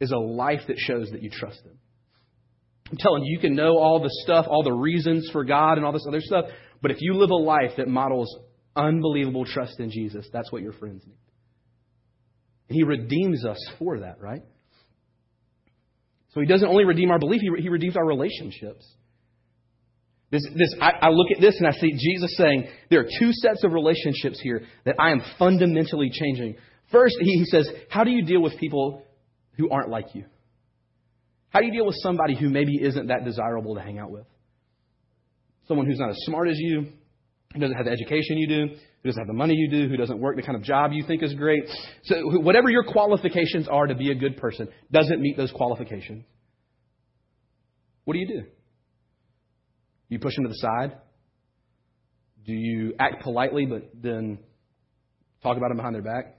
is 0.00 0.10
a 0.10 0.18
life 0.18 0.62
that 0.68 0.78
shows 0.78 1.10
that 1.10 1.22
you 1.22 1.30
trust 1.30 1.60
Him. 1.64 1.78
I'm 2.90 2.96
telling 2.98 3.24
you, 3.24 3.32
you 3.36 3.40
can 3.40 3.54
know 3.54 3.78
all 3.78 4.00
the 4.00 4.10
stuff, 4.22 4.46
all 4.48 4.62
the 4.62 4.72
reasons 4.72 5.28
for 5.32 5.44
God 5.44 5.76
and 5.76 5.84
all 5.84 5.92
this 5.92 6.06
other 6.06 6.20
stuff, 6.20 6.46
but 6.80 6.90
if 6.90 6.98
you 7.00 7.14
live 7.14 7.30
a 7.30 7.34
life 7.34 7.72
that 7.78 7.88
models 7.88 8.34
unbelievable 8.76 9.44
trust 9.44 9.80
in 9.80 9.90
Jesus, 9.90 10.26
that's 10.32 10.52
what 10.52 10.62
your 10.62 10.72
friends 10.72 11.02
need. 11.06 11.18
And 12.68 12.76
He 12.76 12.84
redeems 12.84 13.44
us 13.44 13.58
for 13.78 14.00
that, 14.00 14.20
right? 14.20 14.42
So 16.30 16.40
He 16.40 16.46
doesn't 16.46 16.68
only 16.68 16.84
redeem 16.84 17.10
our 17.10 17.18
belief, 17.18 17.40
He, 17.40 17.62
he 17.62 17.68
redeems 17.68 17.96
our 17.96 18.06
relationships. 18.06 18.86
This, 20.30 20.42
this, 20.54 20.74
I, 20.80 20.90
I 21.02 21.08
look 21.10 21.30
at 21.30 21.40
this 21.40 21.56
and 21.58 21.68
I 21.68 21.72
see 21.72 21.92
Jesus 21.92 22.36
saying 22.36 22.68
there 22.90 23.00
are 23.00 23.08
two 23.20 23.32
sets 23.32 23.62
of 23.62 23.72
relationships 23.72 24.40
here 24.42 24.62
that 24.84 24.96
I 24.98 25.12
am 25.12 25.22
fundamentally 25.38 26.10
changing. 26.12 26.56
First, 26.90 27.16
he, 27.20 27.38
he 27.38 27.44
says, 27.44 27.68
How 27.88 28.04
do 28.04 28.10
you 28.10 28.24
deal 28.24 28.42
with 28.42 28.58
people 28.58 29.02
who 29.56 29.70
aren't 29.70 29.88
like 29.88 30.14
you? 30.14 30.24
How 31.50 31.60
do 31.60 31.66
you 31.66 31.72
deal 31.72 31.86
with 31.86 31.96
somebody 32.00 32.36
who 32.36 32.48
maybe 32.48 32.76
isn't 32.80 33.08
that 33.08 33.24
desirable 33.24 33.74
to 33.76 33.80
hang 33.80 33.98
out 33.98 34.10
with? 34.10 34.26
Someone 35.68 35.86
who's 35.86 35.98
not 35.98 36.10
as 36.10 36.16
smart 36.20 36.48
as 36.48 36.58
you, 36.58 36.88
who 37.52 37.60
doesn't 37.60 37.76
have 37.76 37.86
the 37.86 37.92
education 37.92 38.38
you 38.38 38.48
do, 38.48 38.66
who 38.68 39.08
doesn't 39.08 39.20
have 39.20 39.26
the 39.26 39.32
money 39.32 39.54
you 39.54 39.70
do, 39.70 39.88
who 39.88 39.96
doesn't 39.96 40.18
work 40.18 40.36
the 40.36 40.42
kind 40.42 40.56
of 40.56 40.62
job 40.62 40.92
you 40.92 41.04
think 41.06 41.22
is 41.22 41.34
great. 41.34 41.62
So, 42.04 42.16
whatever 42.40 42.68
your 42.68 42.84
qualifications 42.84 43.68
are 43.68 43.86
to 43.86 43.94
be 43.94 44.10
a 44.10 44.14
good 44.14 44.36
person 44.36 44.68
doesn't 44.92 45.20
meet 45.20 45.36
those 45.36 45.52
qualifications. 45.52 46.24
What 48.04 48.14
do 48.14 48.20
you 48.20 48.28
do? 48.28 48.42
You 50.08 50.18
push 50.18 50.36
them 50.36 50.44
to 50.44 50.48
the 50.48 50.58
side? 50.58 50.98
Do 52.44 52.52
you 52.52 52.94
act 52.98 53.22
politely 53.22 53.66
but 53.66 53.90
then 53.94 54.38
talk 55.42 55.56
about 55.56 55.68
them 55.68 55.78
behind 55.78 55.94
their 55.94 56.02
back? 56.02 56.36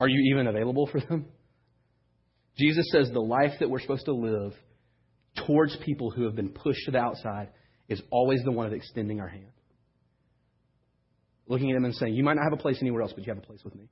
Are 0.00 0.08
you 0.08 0.34
even 0.34 0.46
available 0.48 0.88
for 0.90 1.00
them? 1.00 1.26
Jesus 2.58 2.86
says 2.90 3.10
the 3.12 3.20
life 3.20 3.52
that 3.60 3.68
we're 3.68 3.80
supposed 3.80 4.06
to 4.06 4.14
live 4.14 4.52
towards 5.46 5.76
people 5.84 6.10
who 6.10 6.24
have 6.24 6.34
been 6.34 6.48
pushed 6.48 6.84
to 6.86 6.90
the 6.90 6.98
outside 6.98 7.48
is 7.88 8.00
always 8.10 8.42
the 8.44 8.50
one 8.50 8.66
of 8.66 8.72
extending 8.72 9.20
our 9.20 9.28
hand. 9.28 9.52
Looking 11.46 11.70
at 11.70 11.74
them 11.74 11.84
and 11.84 11.94
saying, 11.94 12.14
You 12.14 12.24
might 12.24 12.34
not 12.34 12.44
have 12.44 12.58
a 12.58 12.62
place 12.62 12.78
anywhere 12.80 13.02
else, 13.02 13.12
but 13.14 13.26
you 13.26 13.32
have 13.32 13.42
a 13.42 13.46
place 13.46 13.60
with 13.62 13.74
me. 13.74 13.88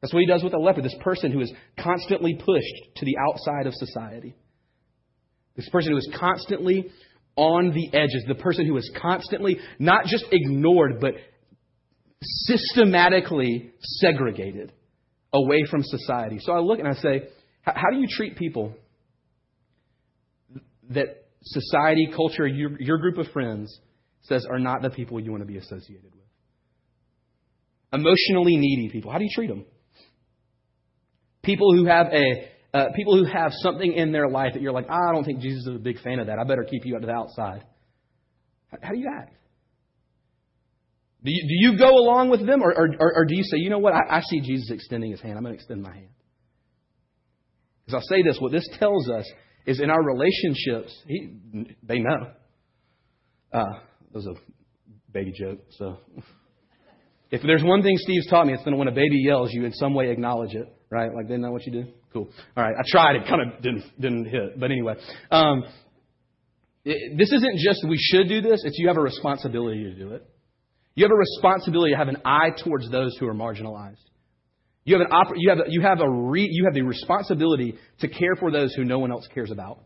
That's 0.00 0.12
what 0.12 0.20
he 0.20 0.26
does 0.26 0.42
with 0.42 0.52
a 0.52 0.58
leper, 0.58 0.82
this 0.82 0.96
person 1.00 1.32
who 1.32 1.40
is 1.40 1.52
constantly 1.80 2.34
pushed 2.34 2.96
to 2.96 3.04
the 3.04 3.16
outside 3.16 3.66
of 3.66 3.74
society. 3.74 4.34
This 5.56 5.68
person 5.70 5.92
who 5.92 5.98
is 5.98 6.08
constantly 6.18 6.90
on 7.34 7.72
the 7.72 7.96
edges, 7.96 8.24
the 8.28 8.34
person 8.34 8.66
who 8.66 8.76
is 8.76 8.90
constantly 9.00 9.58
not 9.78 10.04
just 10.04 10.24
ignored, 10.30 11.00
but 11.00 11.14
systematically 12.22 13.72
segregated 13.80 14.72
away 15.36 15.64
from 15.70 15.82
society. 15.82 16.38
So 16.40 16.52
I 16.52 16.60
look 16.60 16.78
and 16.78 16.88
I 16.88 16.94
say, 16.94 17.28
how 17.62 17.90
do 17.90 17.98
you 17.98 18.06
treat 18.08 18.36
people 18.36 18.74
that 20.90 21.24
society, 21.42 22.08
culture, 22.14 22.46
your, 22.46 22.80
your 22.80 22.98
group 22.98 23.18
of 23.18 23.26
friends 23.32 23.76
says 24.22 24.46
are 24.50 24.58
not 24.58 24.82
the 24.82 24.90
people 24.90 25.20
you 25.20 25.30
want 25.30 25.42
to 25.42 25.46
be 25.46 25.58
associated 25.58 26.04
with? 26.04 26.12
Emotionally 27.92 28.56
needy 28.56 28.90
people. 28.90 29.10
How 29.10 29.18
do 29.18 29.24
you 29.24 29.30
treat 29.34 29.48
them? 29.48 29.64
People 31.42 31.74
who 31.74 31.86
have 31.86 32.06
a 32.12 32.48
uh, 32.74 32.92
people 32.94 33.16
who 33.16 33.24
have 33.24 33.52
something 33.62 33.92
in 33.92 34.12
their 34.12 34.28
life 34.28 34.52
that 34.52 34.60
you're 34.60 34.72
like, 34.72 34.90
I 34.90 35.12
don't 35.12 35.24
think 35.24 35.40
Jesus 35.40 35.66
is 35.66 35.76
a 35.76 35.78
big 35.78 35.98
fan 36.00 36.18
of 36.18 36.26
that. 36.26 36.38
I 36.38 36.44
better 36.44 36.66
keep 36.68 36.84
you 36.84 36.96
out 36.96 37.00
to 37.00 37.06
the 37.06 37.12
outside. 37.12 37.64
How, 38.70 38.78
how 38.82 38.90
do 38.90 38.98
you 38.98 39.08
act? 39.18 39.32
Do 41.24 41.32
you, 41.32 41.42
do 41.42 41.72
you 41.72 41.78
go 41.78 41.88
along 41.88 42.30
with 42.30 42.46
them, 42.46 42.62
or, 42.62 42.72
or, 42.72 43.14
or 43.16 43.24
do 43.24 43.34
you 43.34 43.42
say, 43.42 43.56
you 43.58 43.70
know 43.70 43.78
what, 43.78 43.94
I, 43.94 44.18
I 44.18 44.20
see 44.20 44.40
Jesus 44.40 44.70
extending 44.70 45.10
his 45.10 45.20
hand. 45.20 45.36
I'm 45.36 45.42
going 45.42 45.54
to 45.54 45.58
extend 45.58 45.82
my 45.82 45.92
hand. 45.92 46.08
Because 47.84 48.02
I'll 48.02 48.16
say 48.16 48.22
this 48.22 48.36
what 48.40 48.52
this 48.52 48.68
tells 48.78 49.08
us 49.08 49.28
is 49.66 49.80
in 49.80 49.90
our 49.90 50.02
relationships, 50.02 50.96
he, 51.06 51.32
they 51.82 51.98
know. 51.98 52.30
Uh, 53.52 53.64
that 54.12 54.14
was 54.14 54.26
a 54.26 54.34
baby 55.12 55.32
joke, 55.32 55.60
so. 55.78 55.98
If 57.30 57.42
there's 57.42 57.64
one 57.64 57.82
thing 57.82 57.96
Steve's 57.98 58.28
taught 58.28 58.46
me, 58.46 58.52
it's 58.52 58.64
that 58.64 58.76
when 58.76 58.86
a 58.86 58.92
baby 58.92 59.18
yells, 59.24 59.50
you 59.52 59.64
in 59.64 59.72
some 59.72 59.94
way 59.94 60.10
acknowledge 60.10 60.54
it, 60.54 60.72
right? 60.90 61.12
Like 61.12 61.28
they 61.28 61.36
know 61.36 61.50
what 61.50 61.66
you 61.66 61.72
do. 61.72 61.84
Cool. 62.12 62.28
All 62.56 62.64
right, 62.64 62.74
I 62.78 62.82
tried. 62.86 63.16
It 63.16 63.28
kind 63.28 63.42
of 63.42 63.62
didn't 63.62 63.84
didn't 64.00 64.26
hit, 64.26 64.58
but 64.58 64.70
anyway, 64.70 64.94
um, 65.30 65.64
it, 66.84 67.18
this 67.18 67.32
isn't 67.32 67.58
just 67.58 67.84
we 67.88 67.98
should 67.98 68.28
do 68.28 68.40
this. 68.40 68.62
It's 68.64 68.78
you 68.78 68.88
have 68.88 68.96
a 68.96 69.00
responsibility 69.02 69.84
to 69.84 69.94
do 69.94 70.12
it. 70.12 70.24
You 70.96 71.04
have 71.04 71.12
a 71.12 71.14
responsibility 71.14 71.92
to 71.92 71.98
have 71.98 72.08
an 72.08 72.16
eye 72.24 72.50
towards 72.64 72.90
those 72.90 73.16
who 73.20 73.28
are 73.28 73.34
marginalized. 73.34 74.02
You 74.84 74.98
have, 74.98 75.06
an 75.06 75.12
oper- 75.12 75.34
you 75.36 75.50
have, 75.50 75.58
you 75.68 75.82
have, 75.82 76.00
a 76.00 76.08
re- 76.08 76.48
you 76.50 76.64
have 76.64 76.74
the 76.74 76.82
responsibility 76.82 77.76
to 78.00 78.08
care 78.08 78.34
for 78.38 78.50
those 78.50 78.74
who 78.74 78.84
no 78.84 78.98
one 78.98 79.12
else 79.12 79.28
cares 79.32 79.50
about. 79.50 79.80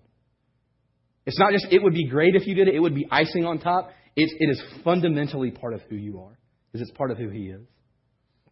It's 1.26 1.38
not 1.38 1.52
just, 1.52 1.66
it 1.70 1.82
would 1.82 1.94
be 1.94 2.06
great 2.06 2.36
if 2.36 2.46
you 2.46 2.54
did 2.54 2.68
it, 2.68 2.74
it 2.74 2.80
would 2.80 2.94
be 2.94 3.08
icing 3.10 3.44
on 3.44 3.58
top. 3.58 3.90
It's, 4.14 4.32
it 4.38 4.50
is 4.50 4.62
fundamentally 4.84 5.50
part 5.50 5.74
of 5.74 5.80
who 5.88 5.96
you 5.96 6.20
are, 6.20 6.38
because 6.70 6.86
it's 6.86 6.96
part 6.96 7.10
of 7.10 7.18
who 7.18 7.28
He 7.28 7.48
is. 7.48 7.66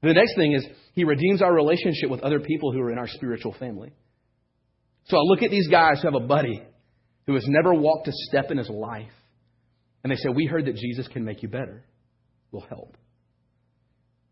The 0.02 0.14
next 0.14 0.34
thing 0.36 0.52
is, 0.52 0.66
He 0.94 1.04
redeems 1.04 1.42
our 1.42 1.52
relationship 1.52 2.10
with 2.10 2.20
other 2.20 2.40
people 2.40 2.72
who 2.72 2.80
are 2.80 2.90
in 2.90 2.98
our 2.98 3.08
spiritual 3.08 3.54
family. 3.58 3.92
So 5.06 5.16
I 5.16 5.20
look 5.20 5.42
at 5.42 5.50
these 5.50 5.68
guys 5.68 6.00
who 6.02 6.08
have 6.08 6.20
a 6.20 6.26
buddy 6.26 6.62
who 7.26 7.34
has 7.34 7.44
never 7.46 7.74
walked 7.74 8.08
a 8.08 8.12
step 8.30 8.50
in 8.50 8.58
his 8.58 8.70
life, 8.70 9.12
and 10.02 10.10
they 10.10 10.16
say, 10.16 10.30
We 10.30 10.46
heard 10.46 10.64
that 10.64 10.76
Jesus 10.76 11.06
can 11.08 11.24
make 11.24 11.42
you 11.42 11.48
better 11.48 11.84
will 12.50 12.66
help. 12.68 12.96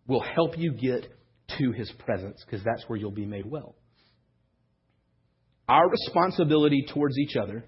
Will 0.06 0.20
help 0.20 0.56
you 0.56 0.72
get 0.72 1.06
to 1.58 1.72
his 1.72 1.90
presence 1.98 2.44
because 2.44 2.64
that's 2.64 2.84
where 2.88 2.98
you'll 2.98 3.10
be 3.10 3.26
made 3.26 3.46
well. 3.46 3.74
Our 5.68 5.88
responsibility 5.88 6.86
towards 6.92 7.18
each 7.18 7.36
other 7.36 7.64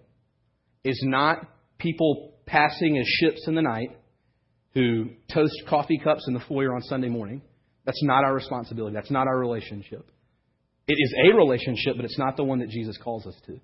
is 0.85 1.01
not 1.05 1.39
people 1.79 2.35
passing 2.47 2.97
as 2.99 3.07
ships 3.07 3.47
in 3.47 3.55
the 3.55 3.63
night 3.63 3.91
who 4.75 5.11
toast 5.33 5.55
coffee 5.69 6.01
cups 6.03 6.25
in 6.29 6.35
the 6.35 6.41
foyer 6.41 6.75
on 6.75 6.83
Sunday 6.83 7.09
morning. 7.09 7.43
That's 7.85 8.03
not 8.03 8.25
our 8.25 8.35
responsibility. 8.35 8.95
That's 8.95 9.11
not 9.11 9.27
our 9.27 9.39
relationship. 9.39 10.09
It 10.87 10.97
is 10.99 11.15
a 11.27 11.37
relationship, 11.37 11.97
but 11.97 12.05
it's 12.05 12.19
not 12.19 12.37
the 12.37 12.45
one 12.45 12.61
that 12.61 12.69
Jesus 12.69 12.97
calls 12.97 13.27
us 13.27 13.35
to. 13.47 13.59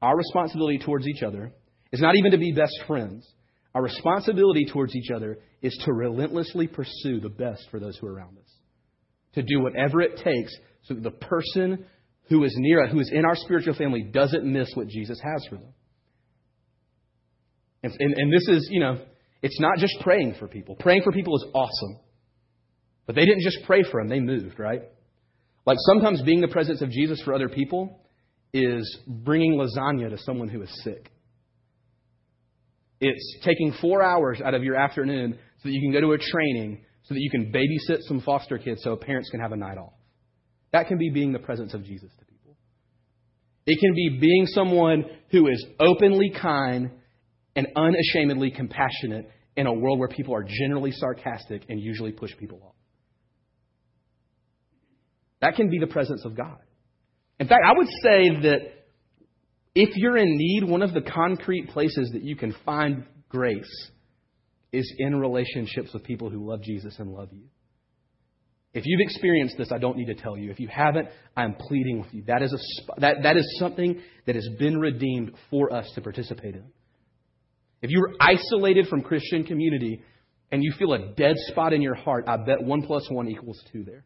Our 0.00 0.16
responsibility 0.16 0.78
towards 0.78 1.06
each 1.06 1.22
other 1.22 1.52
is 1.92 2.00
not 2.00 2.16
even 2.16 2.32
to 2.32 2.38
be 2.38 2.52
best 2.52 2.74
friends. 2.86 3.28
Our 3.74 3.82
responsibility 3.82 4.66
towards 4.66 4.94
each 4.94 5.10
other 5.10 5.38
is 5.62 5.76
to 5.84 5.92
relentlessly 5.92 6.66
pursue 6.66 7.20
the 7.20 7.30
best 7.30 7.66
for 7.70 7.80
those 7.80 7.96
who 7.96 8.06
are 8.06 8.14
around 8.14 8.38
us. 8.38 8.50
To 9.34 9.42
do 9.42 9.60
whatever 9.60 10.02
it 10.02 10.18
takes 10.22 10.54
so 10.82 10.94
that 10.94 11.02
the 11.02 11.10
person 11.10 11.86
who 12.28 12.44
is 12.44 12.54
near 12.56 12.84
us, 12.84 12.92
who 12.92 13.00
is 13.00 13.10
in 13.12 13.24
our 13.24 13.36
spiritual 13.36 13.74
family, 13.74 14.02
doesn't 14.02 14.44
miss 14.44 14.70
what 14.74 14.88
Jesus 14.88 15.20
has 15.22 15.46
for 15.48 15.56
them. 15.56 15.72
And, 17.82 17.92
and, 17.98 18.14
and 18.14 18.32
this 18.32 18.46
is, 18.48 18.68
you 18.70 18.80
know, 18.80 18.98
it's 19.42 19.58
not 19.58 19.78
just 19.78 19.94
praying 20.00 20.36
for 20.38 20.46
people. 20.48 20.76
Praying 20.78 21.02
for 21.02 21.12
people 21.12 21.34
is 21.36 21.46
awesome. 21.54 22.00
But 23.06 23.16
they 23.16 23.24
didn't 23.24 23.42
just 23.42 23.58
pray 23.66 23.82
for 23.90 24.00
them, 24.00 24.08
they 24.08 24.20
moved, 24.20 24.58
right? 24.58 24.82
Like 25.66 25.78
sometimes 25.80 26.22
being 26.22 26.40
the 26.40 26.48
presence 26.48 26.82
of 26.82 26.90
Jesus 26.90 27.20
for 27.22 27.34
other 27.34 27.48
people 27.48 28.00
is 28.52 28.98
bringing 29.06 29.54
lasagna 29.54 30.10
to 30.10 30.18
someone 30.18 30.48
who 30.48 30.62
is 30.62 30.82
sick. 30.84 31.10
It's 33.04 33.36
taking 33.44 33.74
four 33.80 34.00
hours 34.00 34.40
out 34.40 34.54
of 34.54 34.62
your 34.62 34.76
afternoon 34.76 35.36
so 35.58 35.68
that 35.68 35.72
you 35.72 35.80
can 35.80 35.92
go 35.92 36.00
to 36.00 36.12
a 36.12 36.18
training 36.18 36.84
so 37.02 37.14
that 37.14 37.20
you 37.20 37.30
can 37.30 37.52
babysit 37.52 37.98
some 38.02 38.20
foster 38.20 38.58
kids 38.58 38.80
so 38.84 38.94
parents 38.94 39.28
can 39.28 39.40
have 39.40 39.50
a 39.50 39.56
night 39.56 39.76
off. 39.76 39.92
That 40.72 40.86
can 40.86 40.98
be 40.98 41.10
being 41.10 41.32
the 41.32 41.40
presence 41.40 41.74
of 41.74 41.84
Jesus 41.84 42.10
to 42.16 42.24
people. 42.24 42.56
It 43.66 43.80
can 43.80 43.92
be 43.94 44.18
being 44.20 44.46
someone 44.46 45.04
who 45.32 45.48
is 45.48 45.66
openly 45.80 46.30
kind 46.30 46.92
and 47.56 47.66
unashamedly 47.74 48.52
compassionate 48.52 49.28
in 49.56 49.66
a 49.66 49.72
world 49.72 49.98
where 49.98 50.08
people 50.08 50.36
are 50.36 50.44
generally 50.44 50.92
sarcastic 50.92 51.64
and 51.68 51.80
usually 51.80 52.12
push 52.12 52.30
people 52.38 52.60
off. 52.64 52.74
That 55.40 55.56
can 55.56 55.70
be 55.70 55.80
the 55.80 55.88
presence 55.88 56.24
of 56.24 56.36
God. 56.36 56.58
In 57.40 57.48
fact, 57.48 57.62
I 57.66 57.76
would 57.76 57.88
say 57.88 58.42
that 58.42 58.58
if 59.74 59.96
you're 59.96 60.16
in 60.16 60.36
need, 60.36 60.64
one 60.64 60.82
of 60.82 60.92
the 60.92 61.00
concrete 61.00 61.68
places 61.68 62.10
that 62.12 62.22
you 62.22 62.36
can 62.36 62.54
find 62.64 63.04
grace 63.28 63.90
is 64.72 64.92
in 64.98 65.18
relationships 65.18 65.92
with 65.92 66.04
people 66.04 66.30
who 66.30 66.48
love 66.48 66.62
Jesus 66.62 66.96
and 66.98 67.10
love 67.10 67.28
you. 67.32 67.44
If 68.74 68.84
you've 68.86 69.00
experienced 69.00 69.56
this, 69.58 69.70
I 69.70 69.78
don't 69.78 69.98
need 69.98 70.06
to 70.06 70.14
tell 70.14 70.36
you. 70.36 70.50
If 70.50 70.58
you 70.58 70.68
haven't, 70.68 71.08
I'm 71.36 71.54
pleading 71.54 72.00
with 72.00 72.12
you. 72.12 72.24
That 72.26 72.42
is, 72.42 72.52
a, 72.52 73.00
that, 73.00 73.16
that 73.22 73.36
is 73.36 73.56
something 73.58 74.00
that 74.26 74.34
has 74.34 74.48
been 74.58 74.78
redeemed 74.78 75.32
for 75.50 75.72
us 75.72 75.90
to 75.94 76.00
participate 76.00 76.54
in. 76.54 76.64
If 77.82 77.90
you're 77.90 78.12
isolated 78.18 78.86
from 78.88 79.02
Christian 79.02 79.44
community 79.44 80.02
and 80.50 80.62
you 80.62 80.72
feel 80.78 80.94
a 80.94 81.12
dead 81.14 81.36
spot 81.48 81.74
in 81.74 81.82
your 81.82 81.94
heart, 81.94 82.24
I 82.26 82.38
bet 82.38 82.62
one 82.62 82.82
plus 82.82 83.06
one 83.10 83.28
equals 83.28 83.60
two 83.72 83.84
there. 83.84 84.04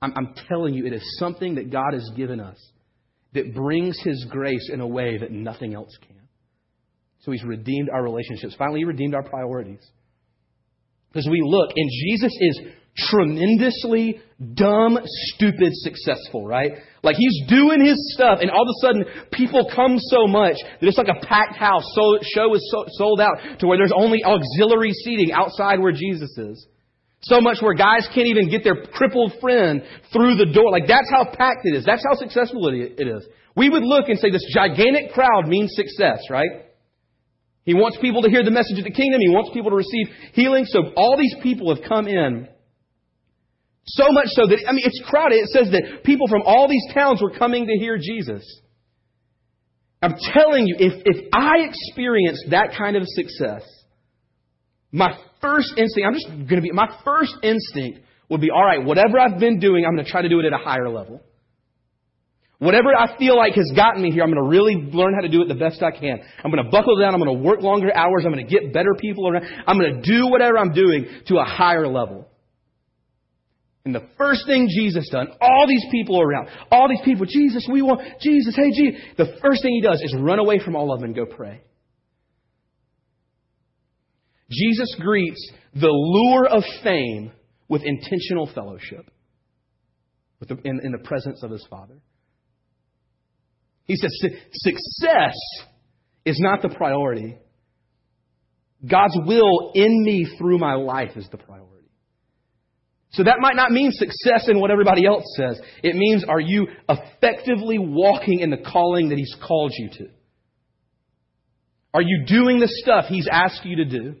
I'm, 0.00 0.12
I'm 0.16 0.34
telling 0.48 0.72
you, 0.72 0.86
it 0.86 0.94
is 0.94 1.16
something 1.18 1.56
that 1.56 1.70
God 1.70 1.92
has 1.92 2.08
given 2.16 2.40
us 2.40 2.56
that 3.34 3.54
brings 3.54 3.98
His 4.02 4.26
grace 4.28 4.70
in 4.72 4.80
a 4.80 4.86
way 4.86 5.18
that 5.18 5.30
nothing 5.30 5.74
else 5.74 5.96
can. 6.06 6.16
So 7.20 7.32
He's 7.32 7.44
redeemed 7.44 7.90
our 7.90 8.02
relationships. 8.02 8.54
Finally, 8.58 8.80
He 8.80 8.84
redeemed 8.84 9.14
our 9.14 9.22
priorities. 9.22 9.86
Because 11.12 11.28
we 11.28 11.42
look, 11.44 11.70
and 11.74 11.90
Jesus 12.06 12.32
is 12.40 12.60
tremendously 12.96 14.20
dumb, 14.54 14.98
stupid, 15.04 15.72
successful, 15.74 16.46
right? 16.46 16.72
Like 17.02 17.16
he's 17.16 17.48
doing 17.48 17.84
his 17.84 17.96
stuff, 18.14 18.38
and 18.40 18.50
all 18.50 18.62
of 18.62 18.68
a 18.68 18.80
sudden 18.80 19.04
people 19.32 19.70
come 19.74 19.98
so 19.98 20.26
much 20.26 20.56
that 20.80 20.86
it's 20.86 20.98
like 20.98 21.08
a 21.08 21.26
packed 21.26 21.56
house. 21.56 21.84
So 21.94 22.18
show 22.34 22.54
is 22.54 22.68
so, 22.70 22.84
sold 22.90 23.20
out 23.20 23.58
to 23.60 23.66
where 23.66 23.78
there's 23.78 23.92
only 23.94 24.22
auxiliary 24.24 24.92
seating 24.92 25.32
outside 25.32 25.80
where 25.80 25.92
Jesus 25.92 26.30
is. 26.36 26.66
So 27.22 27.40
much 27.40 27.58
where 27.60 27.74
guys 27.74 28.08
can't 28.14 28.28
even 28.28 28.48
get 28.48 28.64
their 28.64 28.86
crippled 28.92 29.34
friend 29.40 29.82
through 30.12 30.36
the 30.36 30.46
door. 30.46 30.70
Like 30.70 30.86
that's 30.88 31.10
how 31.10 31.24
packed 31.24 31.64
it 31.64 31.76
is. 31.76 31.84
That's 31.84 32.04
how 32.08 32.16
successful 32.16 32.68
it 32.68 32.98
is. 32.98 33.26
We 33.56 33.68
would 33.68 33.82
look 33.82 34.08
and 34.08 34.18
say 34.18 34.30
this 34.30 34.46
gigantic 34.54 35.12
crowd 35.12 35.46
means 35.46 35.72
success, 35.74 36.20
right? 36.30 36.48
He 37.64 37.74
wants 37.74 37.98
people 38.00 38.22
to 38.22 38.30
hear 38.30 38.42
the 38.42 38.50
message 38.50 38.78
of 38.78 38.84
the 38.84 38.90
kingdom. 38.90 39.20
He 39.20 39.28
wants 39.28 39.50
people 39.52 39.70
to 39.70 39.76
receive 39.76 40.06
healing. 40.32 40.64
So 40.64 40.80
all 40.96 41.18
these 41.18 41.34
people 41.42 41.74
have 41.74 41.84
come 41.86 42.08
in. 42.08 42.48
So 43.86 44.04
much 44.10 44.28
so 44.28 44.46
that, 44.46 44.64
I 44.66 44.72
mean, 44.72 44.84
it's 44.84 45.02
crowded. 45.06 45.36
It 45.36 45.48
says 45.48 45.70
that 45.72 46.04
people 46.04 46.26
from 46.28 46.42
all 46.44 46.68
these 46.68 46.84
towns 46.94 47.20
were 47.20 47.30
coming 47.30 47.66
to 47.66 47.72
hear 47.74 47.98
Jesus. 47.98 48.44
I'm 50.02 50.14
telling 50.32 50.66
you, 50.66 50.76
if, 50.78 51.02
if 51.04 51.28
I 51.34 51.68
experienced 51.68 52.46
that 52.50 52.74
kind 52.78 52.96
of 52.96 53.02
success, 53.04 53.62
my 54.92 55.12
first 55.40 55.72
instinct, 55.76 56.06
I'm 56.06 56.14
just 56.14 56.28
going 56.28 56.56
to 56.56 56.62
be, 56.62 56.72
my 56.72 56.88
first 57.04 57.34
instinct 57.42 58.00
would 58.28 58.40
be, 58.40 58.50
all 58.50 58.64
right, 58.64 58.84
whatever 58.84 59.18
I've 59.18 59.38
been 59.38 59.58
doing, 59.58 59.84
I'm 59.86 59.94
going 59.94 60.04
to 60.04 60.10
try 60.10 60.22
to 60.22 60.28
do 60.28 60.40
it 60.40 60.46
at 60.46 60.52
a 60.52 60.62
higher 60.62 60.88
level. 60.88 61.20
Whatever 62.58 62.90
I 62.94 63.16
feel 63.18 63.38
like 63.38 63.54
has 63.54 63.72
gotten 63.74 64.02
me 64.02 64.10
here, 64.10 64.22
I'm 64.22 64.30
going 64.30 64.42
to 64.42 64.48
really 64.48 64.74
learn 64.74 65.14
how 65.14 65.22
to 65.22 65.28
do 65.28 65.40
it 65.40 65.48
the 65.48 65.54
best 65.54 65.82
I 65.82 65.92
can. 65.92 66.20
I'm 66.44 66.50
going 66.50 66.62
to 66.62 66.70
buckle 66.70 66.98
down. 67.00 67.14
I'm 67.14 67.20
going 67.20 67.38
to 67.38 67.42
work 67.42 67.62
longer 67.62 67.94
hours. 67.94 68.24
I'm 68.26 68.32
going 68.32 68.46
to 68.46 68.50
get 68.50 68.74
better 68.74 68.94
people 68.98 69.26
around. 69.26 69.46
I'm 69.66 69.78
going 69.78 70.02
to 70.02 70.02
do 70.02 70.28
whatever 70.28 70.58
I'm 70.58 70.72
doing 70.72 71.06
to 71.28 71.38
a 71.38 71.44
higher 71.44 71.88
level. 71.88 72.28
And 73.86 73.94
the 73.94 74.06
first 74.18 74.46
thing 74.46 74.68
Jesus 74.68 75.08
done, 75.10 75.28
all 75.40 75.66
these 75.66 75.86
people 75.90 76.20
around, 76.20 76.48
all 76.70 76.86
these 76.86 77.00
people, 77.02 77.24
Jesus, 77.24 77.66
we 77.70 77.80
want, 77.80 78.02
Jesus, 78.20 78.54
hey, 78.54 78.70
Jesus. 78.72 79.00
The 79.16 79.38
first 79.40 79.62
thing 79.62 79.72
he 79.72 79.80
does 79.80 80.02
is 80.02 80.14
run 80.18 80.38
away 80.38 80.60
from 80.62 80.76
all 80.76 80.92
of 80.92 81.00
them 81.00 81.06
and 81.06 81.16
go 81.16 81.24
pray. 81.24 81.62
Jesus 84.50 84.96
greets 84.98 85.52
the 85.74 85.88
lure 85.88 86.46
of 86.46 86.64
fame 86.82 87.32
with 87.68 87.82
intentional 87.84 88.50
fellowship 88.52 89.08
with 90.40 90.48
the, 90.48 90.56
in, 90.64 90.80
in 90.82 90.92
the 90.92 90.98
presence 90.98 91.42
of 91.42 91.50
his 91.50 91.64
Father. 91.70 91.94
He 93.84 93.96
says 93.96 94.10
success 94.52 95.36
is 96.24 96.38
not 96.40 96.62
the 96.62 96.68
priority. 96.68 97.38
God's 98.88 99.16
will 99.26 99.72
in 99.74 100.02
me 100.04 100.26
through 100.38 100.58
my 100.58 100.74
life 100.74 101.16
is 101.16 101.28
the 101.30 101.38
priority. 101.38 101.70
So 103.12 103.24
that 103.24 103.38
might 103.40 103.56
not 103.56 103.72
mean 103.72 103.90
success 103.92 104.48
in 104.48 104.60
what 104.60 104.70
everybody 104.70 105.04
else 105.04 105.24
says. 105.36 105.60
It 105.82 105.96
means 105.96 106.24
are 106.24 106.40
you 106.40 106.68
effectively 106.88 107.78
walking 107.78 108.40
in 108.40 108.50
the 108.50 108.58
calling 108.58 109.08
that 109.08 109.18
He's 109.18 109.36
called 109.46 109.72
you 109.76 109.90
to? 109.98 110.10
Are 111.92 112.02
you 112.02 112.24
doing 112.26 112.60
the 112.60 112.68
stuff 112.68 113.06
He's 113.08 113.26
asked 113.30 113.64
you 113.64 113.76
to 113.76 113.84
do? 113.84 114.14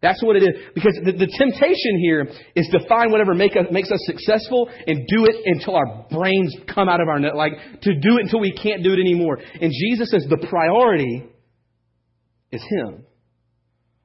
That's 0.00 0.22
what 0.22 0.36
it 0.36 0.44
is. 0.44 0.50
Because 0.74 0.94
the, 1.04 1.12
the 1.12 1.26
temptation 1.26 1.98
here 2.00 2.30
is 2.54 2.68
to 2.70 2.86
find 2.88 3.10
whatever 3.10 3.34
make 3.34 3.56
us, 3.56 3.66
makes 3.72 3.90
us 3.90 3.98
successful 4.04 4.68
and 4.86 5.06
do 5.08 5.24
it 5.24 5.36
until 5.44 5.74
our 5.74 6.06
brains 6.10 6.54
come 6.72 6.88
out 6.88 7.00
of 7.00 7.08
our 7.08 7.18
net. 7.18 7.34
Like, 7.34 7.52
to 7.82 7.94
do 7.94 8.18
it 8.18 8.24
until 8.24 8.40
we 8.40 8.52
can't 8.52 8.84
do 8.84 8.92
it 8.92 9.00
anymore. 9.00 9.38
And 9.60 9.72
Jesus 9.72 10.10
says 10.10 10.24
the 10.28 10.46
priority 10.48 11.26
is 12.52 12.62
Him. 12.70 13.04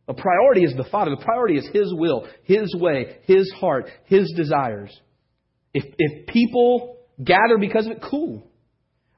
The 0.07 0.15
priority 0.15 0.63
is 0.63 0.73
the 0.75 0.83
Father. 0.83 1.11
The 1.11 1.23
priority 1.23 1.57
is 1.57 1.67
His 1.71 1.93
will, 1.95 2.27
His 2.43 2.75
way, 2.75 3.17
His 3.25 3.51
heart, 3.59 3.85
His 4.05 4.33
desires. 4.35 4.99
If, 5.75 5.85
if 5.97 6.27
people 6.27 6.97
gather 7.23 7.57
because 7.59 7.85
of 7.85 7.93
it, 7.93 8.03
cool. 8.09 8.47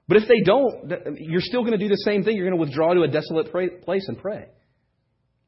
But 0.08 0.18
if 0.18 0.28
they 0.28 0.42
don't, 0.46 1.18
you're 1.20 1.42
still 1.42 1.62
going 1.62 1.72
to 1.72 1.80
do 1.80 1.88
the 1.88 2.02
same 2.06 2.24
thing. 2.24 2.36
You're 2.36 2.48
going 2.48 2.60
to 2.60 2.66
withdraw 2.66 2.94
to 2.94 3.02
a 3.02 3.08
desolate 3.08 3.52
place 3.84 4.06
and 4.08 4.20
pray. 4.20 4.48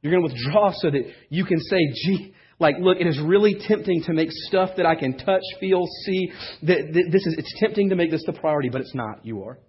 You're 0.07 0.19
going 0.19 0.29
to 0.29 0.33
withdraw 0.33 0.71
so 0.73 0.89
that 0.89 1.01
you 1.29 1.45
can 1.45 1.59
say, 1.59 1.77
gee, 1.93 2.33
like, 2.59 2.75
look, 2.79 2.97
it 2.99 3.07
is 3.07 3.19
really 3.19 3.55
tempting 3.67 4.03
to 4.03 4.13
make 4.13 4.29
stuff 4.31 4.71
that 4.77 4.85
I 4.85 4.95
can 4.95 5.17
touch, 5.17 5.43
feel, 5.59 5.85
see. 6.05 6.31
That, 6.63 7.07
this 7.11 7.25
is, 7.25 7.35
it's 7.37 7.53
tempting 7.59 7.89
to 7.89 7.95
make 7.95 8.09
this 8.09 8.23
the 8.25 8.33
priority, 8.33 8.69
but 8.69 8.81
it's 8.81 8.95
not. 8.95 9.25
You 9.25 9.43
are. 9.43 9.59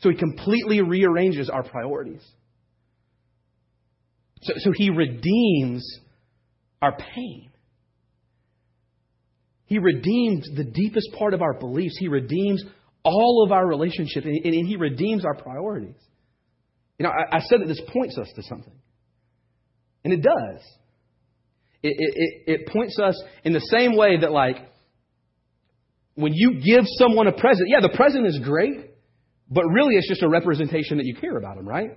So 0.00 0.10
he 0.10 0.16
completely 0.16 0.82
rearranges 0.82 1.48
our 1.48 1.62
priorities. 1.62 2.22
So, 4.42 4.52
so 4.58 4.72
he 4.74 4.90
redeems 4.90 6.00
our 6.82 6.96
pain. 6.96 7.50
He 9.64 9.78
redeems 9.78 10.48
the 10.54 10.64
deepest 10.64 11.08
part 11.18 11.34
of 11.34 11.42
our 11.42 11.54
beliefs. 11.54 11.96
He 11.98 12.08
redeems 12.08 12.62
all 13.02 13.44
of 13.44 13.52
our 13.52 13.66
relationships, 13.66 14.26
and, 14.26 14.44
and 14.44 14.66
he 14.66 14.76
redeems 14.76 15.24
our 15.24 15.34
priorities. 15.34 15.96
You 16.98 17.04
know, 17.04 17.10
I, 17.10 17.36
I 17.36 17.40
said 17.40 17.60
that 17.60 17.68
this 17.68 17.80
points 17.92 18.18
us 18.18 18.28
to 18.36 18.42
something. 18.42 18.77
And 20.04 20.12
it 20.12 20.22
does. 20.22 20.62
It, 21.82 21.94
it, 21.98 22.60
it 22.60 22.68
points 22.68 22.98
us 22.98 23.20
in 23.44 23.52
the 23.52 23.60
same 23.60 23.96
way 23.96 24.18
that, 24.20 24.32
like, 24.32 24.56
when 26.14 26.32
you 26.34 26.60
give 26.60 26.84
someone 26.98 27.28
a 27.28 27.32
present, 27.32 27.68
yeah, 27.68 27.80
the 27.80 27.96
present 27.96 28.26
is 28.26 28.40
great, 28.42 28.90
but 29.48 29.64
really 29.66 29.94
it's 29.94 30.08
just 30.08 30.22
a 30.22 30.28
representation 30.28 30.96
that 30.98 31.06
you 31.06 31.14
care 31.14 31.36
about 31.36 31.56
them, 31.56 31.66
right? 31.66 31.90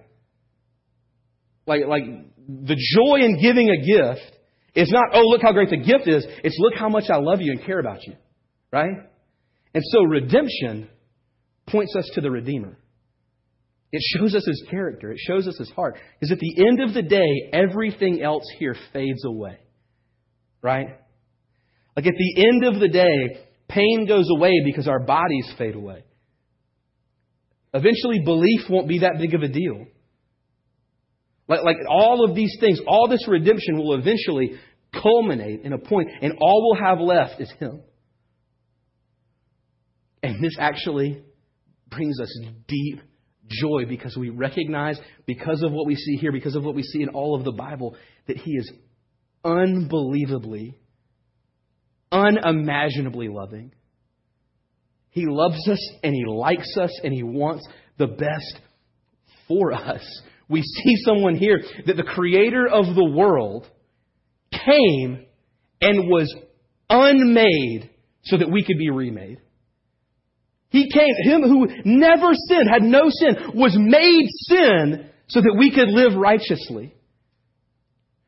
Like, 1.66 1.86
like 1.88 2.04
the 2.48 2.76
joy 2.76 3.26
in 3.26 3.42
giving 3.42 3.70
a 3.70 3.78
gift 3.78 4.38
is 4.76 4.92
not, 4.92 5.06
oh, 5.14 5.24
look 5.24 5.42
how 5.42 5.52
great 5.52 5.70
the 5.70 5.78
gift 5.78 6.08
is. 6.08 6.26
It's 6.44 6.56
look 6.60 6.76
how 6.76 6.90
much 6.90 7.10
I 7.10 7.18
love 7.18 7.42
you 7.42 7.52
and 7.52 7.64
care 7.66 7.80
about 7.80 8.06
you, 8.06 8.14
right? 8.72 8.98
And 9.74 9.84
so 9.92 10.04
redemption 10.04 10.90
points 11.68 11.96
us 11.96 12.10
to 12.14 12.22
the 12.22 12.30
Redeemer. 12.30 12.78
It 13.92 14.02
shows 14.18 14.36
us 14.36 14.46
his 14.46 14.64
character. 14.70 15.12
It 15.12 15.20
shows 15.20 15.48
us 15.48 15.58
his 15.58 15.70
heart. 15.72 15.98
Because 16.20 16.32
at 16.32 16.40
the 16.40 16.66
end 16.66 16.82
of 16.82 16.94
the 16.94 17.02
day, 17.02 17.50
everything 17.52 18.22
else 18.22 18.46
here 18.58 18.76
fades 18.94 19.26
away. 19.26 19.58
Right? 20.62 20.88
Like 21.96 22.06
at 22.08 22.14
the 22.18 22.46
end 22.46 22.74
of 22.74 22.80
the 22.80 22.88
day, 22.88 23.46
pain 23.68 24.06
goes 24.08 24.28
away 24.30 24.54
because 24.64 24.88
our 24.88 25.00
bodies 25.00 25.52
fade 25.58 25.76
away. 25.76 26.04
Eventually, 27.74 28.22
belief 28.24 28.62
won't 28.70 28.88
be 28.88 29.00
that 29.00 29.18
big 29.18 29.34
of 29.34 29.44
a 29.44 29.48
deal. 29.48 29.86
Like, 31.48 31.64
like 31.64 31.78
all 31.90 32.30
of 32.30 32.36
these 32.36 32.56
things, 32.60 32.80
all 32.88 33.10
this 33.10 33.28
redemption 33.28 33.78
will 33.78 33.96
eventually 33.96 34.54
culminate 34.94 35.62
in 35.64 35.74
a 35.74 35.78
point, 35.78 36.10
and 36.22 36.34
all 36.40 36.62
we'll 36.64 36.86
have 36.86 37.00
left 37.00 37.42
is 37.42 37.52
Him. 37.60 37.82
And 40.24 40.44
this 40.44 40.56
actually 40.60 41.24
brings 41.90 42.20
us 42.22 42.40
deep 42.68 43.02
joy 43.62 43.86
because 43.88 44.16
we 44.18 44.30
recognize, 44.30 45.00
because 45.26 45.64
of 45.64 45.72
what 45.72 45.86
we 45.86 45.96
see 45.96 46.16
here, 46.16 46.32
because 46.32 46.56
of 46.56 46.64
what 46.64 46.76
we 46.76 46.84
see 46.84 47.02
in 47.02 47.10
all 47.10 47.36
of 47.36 47.44
the 47.44 47.52
Bible, 47.52 47.96
that 48.28 48.38
He 48.38 48.52
is 48.52 48.72
unbelievably, 49.44 50.78
unimaginably 52.12 53.28
loving. 53.28 53.74
He 55.10 55.26
loves 55.28 55.68
us 55.68 55.90
and 56.04 56.14
He 56.14 56.26
likes 56.26 56.78
us 56.80 56.92
and 57.04 57.14
He 57.14 57.24
wants 57.24 57.68
the 57.98 58.08
best 58.08 58.60
for 59.48 59.74
us. 59.74 60.04
We 60.48 60.62
see 60.62 60.96
someone 61.06 61.36
here 61.36 61.62
that 61.86 61.98
the 61.98 62.04
creator 62.04 62.68
of 62.68 62.96
the 62.96 63.10
world 63.16 63.68
came 64.52 65.26
and 65.82 66.10
was 66.10 66.34
unmade 66.90 67.90
so 68.24 68.38
that 68.38 68.52
we 68.52 68.64
could 68.64 68.78
be 68.78 68.90
remade. 68.90 69.42
He 70.72 70.90
came, 70.90 71.14
him 71.24 71.42
who 71.44 71.68
never 71.84 72.34
sinned, 72.34 72.70
had 72.72 72.82
no 72.82 73.10
sin, 73.10 73.52
was 73.54 73.76
made 73.78 74.28
sin 74.48 75.10
so 75.28 75.42
that 75.42 75.56
we 75.60 75.70
could 75.70 75.90
live 75.90 76.16
righteously. 76.16 76.96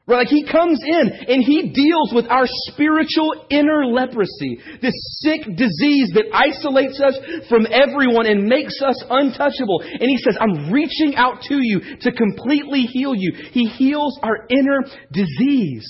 Right? 0.06 0.18
Like 0.18 0.28
he 0.28 0.44
comes 0.44 0.82
in 0.86 1.10
and 1.10 1.42
he 1.42 1.72
deals 1.72 2.12
with 2.14 2.26
our 2.30 2.44
spiritual 2.46 3.46
inner 3.50 3.86
leprosy, 3.86 4.60
this 4.82 4.94
sick 5.22 5.44
disease 5.56 6.12
that 6.16 6.28
isolates 6.34 7.00
us 7.00 7.18
from 7.48 7.66
everyone 7.72 8.26
and 8.26 8.44
makes 8.44 8.82
us 8.86 9.02
untouchable. 9.10 9.82
And 9.82 10.02
he 10.02 10.18
says, 10.18 10.38
I'm 10.38 10.70
reaching 10.70 11.16
out 11.16 11.44
to 11.48 11.56
you 11.62 11.80
to 12.02 12.12
completely 12.12 12.82
heal 12.82 13.16
you. 13.16 13.32
He 13.52 13.70
heals 13.70 14.20
our 14.22 14.46
inner 14.50 14.84
disease. 15.14 15.88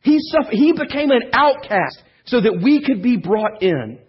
He 0.00 0.18
he 0.50 0.72
became 0.72 1.12
an 1.12 1.30
outcast 1.32 2.02
so 2.24 2.40
that 2.40 2.60
we 2.60 2.84
could 2.84 3.00
be 3.00 3.16
brought 3.16 3.62
in. 3.62 4.00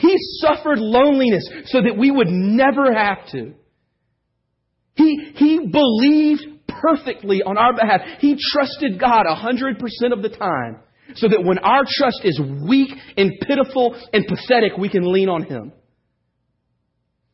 He 0.00 0.16
suffered 0.40 0.78
loneliness 0.78 1.46
so 1.66 1.82
that 1.82 1.96
we 1.96 2.10
would 2.10 2.28
never 2.28 2.92
have 2.92 3.28
to. 3.32 3.52
He, 4.94 5.32
he 5.34 5.58
believed 5.70 6.42
perfectly 6.66 7.42
on 7.42 7.58
our 7.58 7.74
behalf. 7.74 8.00
He 8.18 8.38
trusted 8.52 8.98
God 8.98 9.26
100% 9.26 9.76
of 10.12 10.22
the 10.22 10.30
time 10.30 10.80
so 11.16 11.28
that 11.28 11.44
when 11.44 11.58
our 11.58 11.82
trust 11.86 12.20
is 12.24 12.40
weak 12.66 12.90
and 13.18 13.32
pitiful 13.46 13.94
and 14.12 14.26
pathetic, 14.26 14.78
we 14.78 14.88
can 14.88 15.12
lean 15.12 15.28
on 15.28 15.42
Him. 15.42 15.72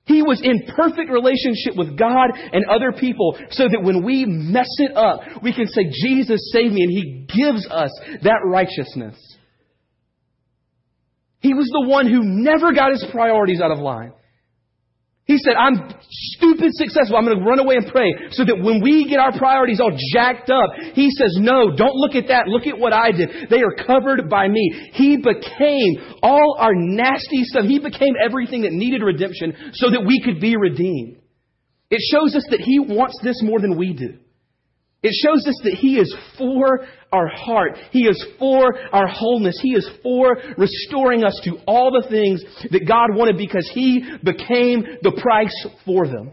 He 0.05 0.23
was 0.23 0.41
in 0.43 0.67
perfect 0.75 1.11
relationship 1.11 1.77
with 1.77 1.97
God 1.97 2.31
and 2.35 2.65
other 2.67 2.93
people 2.93 3.37
so 3.51 3.65
that 3.69 3.83
when 3.83 4.05
we 4.05 4.25
mess 4.25 4.69
it 4.79 4.97
up, 4.97 5.21
we 5.43 5.53
can 5.53 5.69
say, 5.69 5.83
Jesus, 5.91 6.51
save 6.53 6.73
me, 6.73 6.83
and 6.83 6.93
He 6.93 7.27
gives 7.29 7.67
us 7.69 7.91
that 8.23 8.41
righteousness. 8.45 9.17
He 11.47 11.55
was 11.55 11.71
the 11.71 11.87
one 11.87 12.11
who 12.11 12.25
never 12.25 12.73
got 12.75 12.91
his 12.91 13.07
priorities 13.13 13.61
out 13.61 13.71
of 13.71 13.79
line. 13.79 14.11
He 15.27 15.39
said, 15.39 15.55
I'm 15.55 15.95
stupid 16.11 16.71
successful. 16.75 17.17
I'm 17.17 17.25
going 17.25 17.39
to 17.39 17.45
run 17.45 17.61
away 17.61 17.77
and 17.77 17.87
pray 17.87 18.15
so 18.31 18.45
that 18.45 18.59
when 18.59 18.83
we 18.83 19.09
get 19.09 19.19
our 19.19 19.31
priorities 19.31 19.81
all 19.81 19.97
jacked 20.13 20.51
up, 20.51 20.71
he 20.95 21.09
says, 21.11 21.39
no, 21.39 21.71
don't 21.71 21.95
look 21.95 22.17
at 22.17 22.29
that. 22.29 22.47
Look 22.47 22.67
at 22.67 22.79
what 22.79 22.93
I 22.93 23.13
did. 23.13 23.47
They 23.49 23.63
are 23.63 23.75
covered 23.87 24.29
by 24.29 24.49
me. 24.49 24.91
He 24.95 25.19
became 25.19 26.19
all 26.23 26.57
our 26.59 26.75
nasty 26.75 27.43
stuff. 27.45 27.65
He 27.65 27.79
became 27.79 28.15
everything 28.23 28.63
that 28.63 28.73
needed 28.73 29.03
redemption 29.03 29.73
so 29.75 29.91
that 29.91 30.05
we 30.05 30.21
could 30.25 30.41
be 30.41 30.57
redeemed. 30.57 31.19
It 31.91 32.03
shows 32.11 32.35
us 32.35 32.47
that 32.51 32.61
he 32.61 32.81
wants 32.81 33.19
this 33.23 33.41
more 33.43 33.61
than 33.61 33.79
we 33.79 33.93
do. 33.95 34.19
It 35.03 35.13
shows 35.23 35.47
us 35.47 35.61
that 35.63 35.75
He 35.75 35.99
is 35.99 36.15
for 36.39 36.87
our 37.13 37.29
heart. 37.29 37.79
He 37.91 38.01
is 38.01 38.27
for 38.39 38.77
our 38.93 39.07
wholeness. 39.07 39.59
He 39.63 39.75
is 39.75 39.89
for 40.03 40.37
restoring 40.57 41.25
us 41.25 41.39
to 41.45 41.59
all 41.67 41.91
the 41.91 42.09
things 42.09 42.43
that 42.71 42.89
God 42.89 43.15
wanted 43.15 43.37
because 43.37 43.71
He 43.73 44.03
became 44.25 44.85
the 45.03 45.19
price 45.23 45.67
for 45.85 46.07
them. 46.07 46.33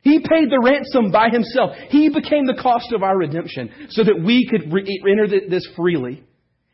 He 0.00 0.20
paid 0.20 0.48
the 0.48 0.62
ransom 0.62 1.10
by 1.10 1.28
Himself. 1.30 1.72
He 1.90 2.08
became 2.08 2.46
the 2.46 2.58
cost 2.62 2.92
of 2.92 3.02
our 3.02 3.16
redemption 3.16 3.88
so 3.90 4.04
that 4.04 4.22
we 4.24 4.46
could 4.48 4.72
re- 4.72 4.86
enter 5.10 5.48
this 5.48 5.68
freely. 5.76 6.22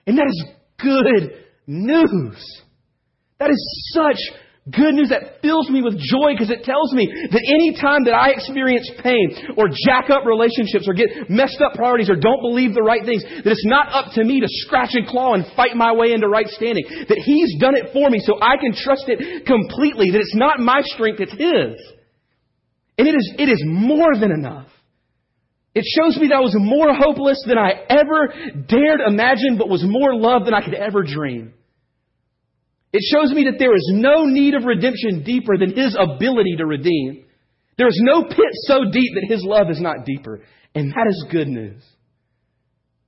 And 0.07 0.19
that 0.19 0.27
is 0.27 0.45
good 0.79 1.45
news. 1.67 2.63
That 3.39 3.51
is 3.51 3.93
such 3.93 4.19
good 4.65 4.97
news 4.97 5.13
that 5.13 5.45
fills 5.45 5.69
me 5.69 5.85
with 5.85 6.01
joy 6.01 6.33
because 6.33 6.49
it 6.49 6.65
tells 6.65 6.89
me 6.97 7.05
that 7.05 7.45
any 7.45 7.77
time 7.77 8.09
that 8.09 8.17
I 8.17 8.33
experience 8.33 8.89
pain 9.05 9.53
or 9.61 9.69
jack 9.69 10.09
up 10.09 10.25
relationships 10.25 10.89
or 10.89 10.97
get 10.97 11.29
messed 11.29 11.61
up 11.61 11.77
priorities 11.77 12.09
or 12.09 12.17
don't 12.17 12.41
believe 12.41 12.73
the 12.73 12.81
right 12.81 13.05
things, 13.05 13.21
that 13.25 13.53
it's 13.53 13.69
not 13.69 13.93
up 13.93 14.17
to 14.17 14.25
me 14.25 14.41
to 14.41 14.49
scratch 14.49 14.97
and 14.97 15.07
claw 15.07 15.35
and 15.35 15.45
fight 15.53 15.77
my 15.77 15.93
way 15.93 16.17
into 16.17 16.29
right 16.29 16.49
standing. 16.49 16.85
That 16.89 17.21
He's 17.21 17.61
done 17.61 17.77
it 17.77 17.93
for 17.93 18.09
me 18.09 18.25
so 18.25 18.41
I 18.41 18.57
can 18.57 18.73
trust 18.73 19.05
it 19.09 19.45
completely. 19.45 20.17
That 20.17 20.25
it's 20.25 20.37
not 20.37 20.61
my 20.61 20.81
strength, 20.97 21.21
it's 21.21 21.37
His. 21.37 21.77
And 22.97 23.09
it 23.09 23.15
is, 23.15 23.35
it 23.37 23.49
is 23.53 23.61
more 23.67 24.17
than 24.17 24.33
enough. 24.33 24.69
It 25.75 25.85
shows 25.85 26.17
me 26.17 26.29
that 26.29 26.37
I 26.37 26.41
was 26.41 26.55
more 26.57 26.95
hopeless 26.95 27.43
than 27.47 27.59
I 27.59 27.85
ever 27.91 28.33
dared 28.69 29.01
imagine, 29.05 29.59
but 29.59 29.69
was 29.69 29.85
more 29.85 30.15
loved 30.15 30.47
than 30.47 30.55
I 30.55 30.65
could 30.65 30.75
ever 30.75 31.03
dream. 31.03 31.53
It 32.95 33.03
shows 33.11 33.35
me 33.35 33.51
that 33.51 33.59
there 33.59 33.75
is 33.75 33.91
no 33.93 34.25
need 34.25 34.55
of 34.55 34.65
redemption 34.65 35.25
deeper 35.25 35.59
than 35.59 35.75
His 35.75 35.97
ability 35.99 36.55
to 36.59 36.65
redeem. 36.65 37.25
There 37.77 37.89
is 37.89 38.01
no 38.01 38.23
pit 38.23 38.55
so 38.69 38.85
deep 38.93 39.11
that 39.15 39.27
His 39.29 39.43
love 39.45 39.69
is 39.69 39.81
not 39.81 40.07
deeper. 40.07 40.43
And 40.77 40.93
that 40.93 41.07
is 41.09 41.27
good 41.29 41.49
news. 41.49 41.83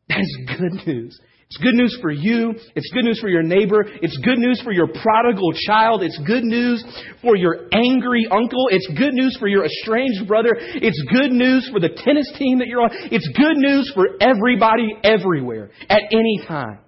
That 0.09 0.19
is 0.19 0.39
good 0.59 0.87
news. 0.87 1.21
It's 1.49 1.59
good 1.59 1.75
news 1.75 1.97
for 2.03 2.11
you. 2.11 2.55
It's 2.75 2.91
good 2.93 3.05
news 3.05 3.21
for 3.21 3.29
your 3.29 3.45
neighbor. 3.45 3.85
It's 4.03 4.19
good 4.25 4.39
news 4.39 4.61
for 4.65 4.73
your 4.73 4.89
prodigal 4.89 5.53
child. 5.69 6.03
It's 6.03 6.19
good 6.27 6.43
news 6.43 6.85
for 7.23 7.37
your 7.37 7.69
angry 7.73 8.27
uncle. 8.29 8.67
It's 8.71 8.89
good 8.99 9.15
news 9.15 9.37
for 9.39 9.47
your 9.47 9.65
estranged 9.65 10.27
brother. 10.27 10.51
It's 10.59 11.01
good 11.13 11.31
news 11.31 11.71
for 11.73 11.79
the 11.79 11.91
tennis 11.91 12.33
team 12.37 12.59
that 12.59 12.67
you're 12.67 12.83
on. 12.83 12.91
It's 12.93 13.29
good 13.39 13.57
news 13.57 13.93
for 13.95 14.09
everybody 14.21 14.97
everywhere 15.05 15.71
at 15.89 16.03
any 16.11 16.41
time. 16.49 16.81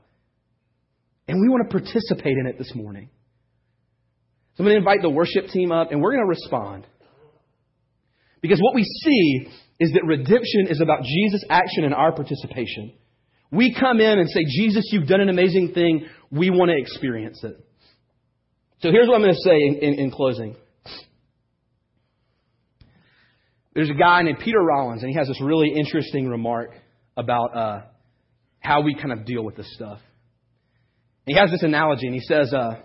And 1.29 1.41
we 1.43 1.49
want 1.49 1.69
to 1.69 1.79
participate 1.79 2.39
in 2.39 2.47
it 2.47 2.59
this 2.59 2.73
morning. 2.75 3.11
So 4.55 4.65
I'm 4.65 4.67
going 4.67 4.75
to 4.75 4.79
invite 4.79 5.03
the 5.03 5.11
worship 5.11 5.49
team 5.53 5.71
up 5.71 5.93
and 5.93 6.01
we're 6.01 6.13
going 6.13 6.25
to 6.25 6.29
respond. 6.29 6.87
Because 8.41 8.59
what 8.61 8.75
we 8.75 8.83
see 8.83 9.49
is 9.79 9.93
that 9.93 10.05
redemption 10.05 10.67
is 10.69 10.81
about 10.81 11.03
Jesus' 11.03 11.45
action 11.51 11.85
and 11.85 11.95
our 11.95 12.13
participation. 12.13 12.93
We 13.51 13.75
come 13.79 14.01
in 14.01 14.19
and 14.19 14.29
say, 14.29 14.45
Jesus, 14.45 14.89
you've 14.91 15.07
done 15.07 15.21
an 15.21 15.29
amazing 15.29 15.73
thing. 15.75 16.07
We 16.31 16.51
want 16.51 16.71
to 16.71 16.77
experience 16.77 17.43
it. 17.45 17.57
So 18.81 18.91
here's 18.91 19.09
what 19.09 19.17
I'm 19.17 19.23
going 19.23 19.35
to 19.35 19.41
say 19.41 19.57
in, 19.57 19.75
in, 19.77 19.95
in 20.01 20.11
closing. 20.11 20.57
There's 23.75 23.91
a 23.91 23.95
guy 23.95 24.23
named 24.23 24.39
Peter 24.41 24.61
Rollins, 24.61 25.03
and 25.03 25.11
he 25.11 25.17
has 25.17 25.29
this 25.29 25.41
really 25.41 25.69
interesting 25.69 26.29
remark 26.29 26.71
about 27.17 27.57
uh, 27.57 27.81
how 28.61 28.83
we 28.83 28.95
kind 28.95 29.13
of 29.13 29.25
deal 29.25 29.45
with 29.45 29.57
this 29.57 29.73
stuff. 29.75 30.01
He 31.29 31.37
has 31.37 31.51
this 31.51 31.63
analogy, 31.63 32.07
and 32.07 32.15
he 32.15 32.21
says, 32.21 32.53
uh, 32.53 32.77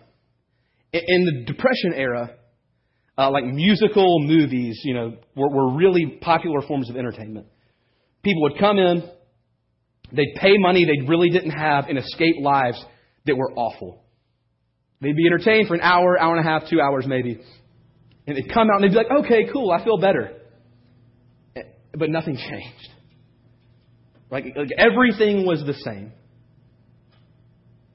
in 0.91 1.25
the 1.25 1.43
Depression 1.45 1.93
era, 1.95 2.31
uh, 3.17 3.31
like 3.31 3.45
musical 3.45 4.19
movies, 4.19 4.79
you 4.83 4.93
know, 4.93 5.17
were, 5.35 5.49
were 5.49 5.75
really 5.75 6.17
popular 6.21 6.61
forms 6.61 6.89
of 6.89 6.95
entertainment. 6.95 7.47
People 8.23 8.43
would 8.43 8.57
come 8.59 8.77
in, 8.77 9.03
they'd 10.11 10.35
pay 10.35 10.57
money 10.57 10.85
they 10.85 11.07
really 11.07 11.29
didn't 11.29 11.51
have, 11.51 11.85
and 11.87 11.97
escape 11.97 12.35
lives 12.41 12.83
that 13.25 13.35
were 13.35 13.51
awful. 13.53 14.03
They'd 15.01 15.15
be 15.15 15.27
entertained 15.27 15.67
for 15.67 15.75
an 15.75 15.81
hour, 15.81 16.19
hour 16.19 16.35
and 16.35 16.47
a 16.47 16.49
half, 16.49 16.69
two 16.69 16.79
hours 16.79 17.05
maybe. 17.05 17.39
And 18.25 18.37
they'd 18.37 18.51
come 18.53 18.69
out 18.69 18.81
and 18.81 18.83
they'd 18.83 18.89
be 18.89 18.95
like, 18.95 19.25
okay, 19.25 19.49
cool, 19.51 19.69
I 19.69 19.83
feel 19.83 19.97
better. 19.97 20.31
But 21.93 22.09
nothing 22.09 22.37
changed. 22.49 22.89
Like, 24.31 24.45
like 24.55 24.69
everything 24.77 25.45
was 25.45 25.61
the 25.65 25.73
same. 25.73 26.13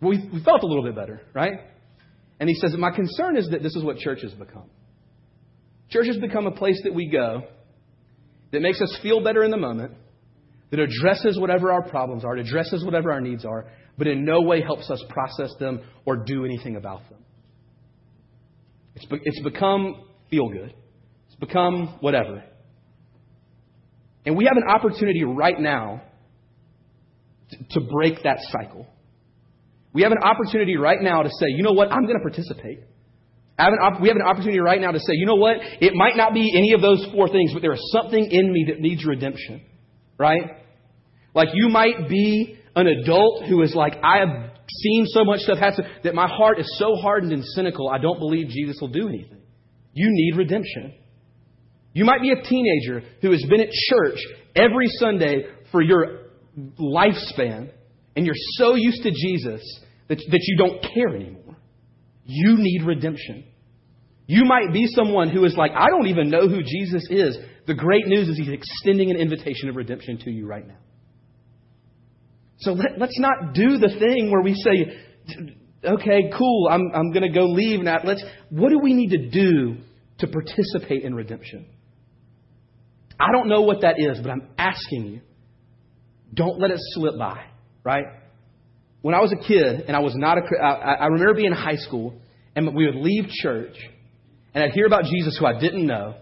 We, 0.01 0.29
we 0.33 0.43
felt 0.45 0.63
a 0.63 0.67
little 0.67 0.85
bit 0.85 0.95
better, 0.95 1.21
right? 1.35 1.61
And 2.41 2.49
he 2.49 2.55
says, 2.55 2.75
My 2.79 2.91
concern 2.91 3.37
is 3.37 3.49
that 3.51 3.63
this 3.63 3.75
is 3.75 3.83
what 3.83 3.99
church 3.99 4.21
has 4.23 4.33
become. 4.33 4.71
Church 5.91 6.07
has 6.07 6.19
become 6.19 6.47
a 6.47 6.53
place 6.53 6.81
that 6.85 6.95
we 6.95 7.09
go 7.09 7.43
that 8.53 8.61
makes 8.61 8.81
us 8.81 8.99
feel 9.03 9.23
better 9.23 9.43
in 9.43 9.51
the 9.51 9.57
moment, 9.57 9.93
that 10.71 10.81
addresses 10.81 11.39
whatever 11.39 11.73
our 11.73 11.83
problems 11.83 12.25
are, 12.25 12.37
addresses 12.37 12.85
whatever 12.85 13.13
our 13.13 13.21
needs 13.21 13.45
are, 13.45 13.67
but 13.97 14.07
in 14.07 14.25
no 14.25 14.43
way 14.43 14.63
helps 14.63 14.91
us 14.91 15.03
process 15.09 15.51
them 15.59 15.81
or 16.05 16.17
do 16.17 16.45
anything 16.45 16.77
about 16.77 17.09
them. 17.11 17.19
It's, 18.95 19.05
be, 19.07 19.19
it's 19.23 19.41
become 19.43 20.05
feel 20.31 20.49
good. 20.49 20.75
It's 21.27 21.37
become 21.37 21.99
whatever. 22.01 22.45
And 24.27 24.37
we 24.37 24.45
have 24.45 24.57
an 24.57 24.69
opportunity 24.69 25.25
right 25.25 25.59
now 25.59 26.03
to, 27.51 27.81
to 27.81 27.87
break 27.91 28.23
that 28.25 28.39
cycle. 28.51 28.87
We 29.99 30.05
have 30.05 30.13
an 30.13 30.23
opportunity 30.23 30.77
right 30.77 31.03
now 31.03 31.25
to 31.25 31.29
say, 31.29 31.47
you 31.49 31.65
know 31.65 31.73
what, 31.73 31.91
I'm 31.91 32.05
going 32.05 32.19
to 32.19 32.23
participate. 32.23 32.85
Have 33.59 33.73
op- 33.83 34.01
we 34.01 34.07
have 34.07 34.17
an 34.17 34.23
opportunity 34.23 34.61
right 34.61 34.81
now 34.81 34.93
to 34.93 35.01
say, 35.01 35.15
you 35.15 35.27
know 35.27 35.35
what, 35.35 35.57
it 35.59 35.93
might 35.93 36.17
not 36.17 36.33
be 36.33 36.53
any 36.57 36.73
of 36.73 36.81
those 36.81 37.05
four 37.13 37.29
things, 37.29 37.53
but 37.53 37.63
there 37.63 37.73
is 37.73 37.83
something 37.91 38.31
in 38.31 38.53
me 38.53 38.67
that 38.69 38.79
needs 38.79 39.05
redemption. 39.05 39.61
Right? 40.17 40.63
Like 41.35 41.49
you 41.53 41.69
might 41.69 42.09
be 42.09 42.61
an 42.77 42.87
adult 42.87 43.47
who 43.47 43.61
is 43.63 43.75
like, 43.75 43.95
I 44.01 44.19
have 44.19 44.53
seen 44.71 45.07
so 45.09 45.25
much 45.25 45.41
stuff 45.41 45.59
happen 45.59 45.85
that 46.05 46.15
my 46.15 46.29
heart 46.29 46.61
is 46.61 46.77
so 46.79 46.95
hardened 46.95 47.33
and 47.33 47.45
cynical, 47.45 47.89
I 47.89 47.99
don't 47.99 48.21
believe 48.21 48.51
Jesus 48.51 48.79
will 48.81 48.93
do 48.93 49.09
anything. 49.09 49.43
You 49.95 50.07
need 50.13 50.37
redemption. 50.37 50.95
You 51.93 52.05
might 52.05 52.23
be 52.23 52.31
a 52.31 52.41
teenager 52.41 53.03
who 53.21 53.33
has 53.33 53.45
been 53.51 53.63
at 53.63 53.71
church 53.73 54.21
every 54.55 54.87
Sunday 55.01 55.47
for 55.73 55.83
your 55.83 56.29
lifespan, 56.79 57.73
and 58.15 58.25
you're 58.25 58.37
so 58.59 58.77
used 58.77 59.03
to 59.03 59.11
Jesus 59.11 59.61
that, 60.09 60.19
that 60.19 60.41
you 60.43 60.57
don't 60.57 60.83
care 60.83 61.15
anymore. 61.15 61.57
You 62.25 62.57
need 62.59 62.83
redemption. 62.85 63.45
You 64.27 64.45
might 64.45 64.73
be 64.73 64.87
someone 64.87 65.31
who 65.31 65.45
is 65.45 65.57
like, 65.57 65.73
I 65.73 65.89
don't 65.89 66.09
even 66.09 66.29
know 66.29 66.49
who 66.49 66.63
Jesus 66.63 67.03
is. 67.11 67.39
The 67.67 67.75
great 67.75 68.07
news 68.07 68.29
is 68.29 68.37
he's 68.37 68.49
extending 68.49 69.11
an 69.11 69.17
invitation 69.17 69.69
of 69.69 69.77
redemption 69.77 70.19
to 70.25 70.31
you 70.31 70.47
right 70.47 70.67
now. 70.67 70.77
So 72.59 72.73
let, 72.73 73.01
us 73.01 73.19
not 73.19 73.55
do 73.55 73.79
the 73.79 73.89
thing 73.89 74.31
where 74.31 74.43
we 74.43 74.55
say, 74.55 74.99
okay, 75.85 76.31
cool, 76.37 76.69
I'm, 76.71 76.91
I'm 76.95 77.13
going 77.13 77.23
to 77.23 77.39
go 77.39 77.47
leave 77.47 77.81
now. 77.81 77.99
Let's, 78.05 78.23
what 78.51 78.71
do 78.71 78.79
we 78.83 78.95
need 78.95 79.11
to 79.11 79.31
do 79.31 79.77
to 80.19 80.27
participate 80.27 81.05
in 81.05 81.15
redemption? 81.15 81.67
I 83.21 83.33
don't 83.33 83.49
know 83.49 83.63
what 83.63 83.83
that 83.83 83.95
is, 83.99 84.19
but 84.21 84.31
I'm 84.31 84.49
asking 84.59 85.07
you. 85.07 85.21
Don't 86.35 86.61
let 86.61 86.71
it 86.71 86.79
slip 86.93 87.19
by, 87.19 87.45
right? 87.83 88.05
When 89.03 89.15
I 89.15 89.21
was 89.21 89.33
a 89.33 89.47
kid 89.47 89.85
and 89.87 89.97
I 89.97 90.01
was 90.01 90.15
not 90.17 90.39
a, 90.39 90.43
I, 90.61 90.95
I 90.95 91.07
remember 91.07 91.35
being 91.35 91.53
in 91.53 91.53
high 91.53 91.77
school 91.77 92.21
and 92.57 92.75
we 92.75 92.87
would 92.87 92.97
leave 92.97 93.29
church 93.43 93.77
and 94.55 94.65
I'd 94.65 94.73
hear 94.73 94.87
about 94.87 95.05
Jesus 95.05 95.37
who 95.39 95.47
I 95.47 95.59
didn't 95.59 95.87
know 95.87 96.15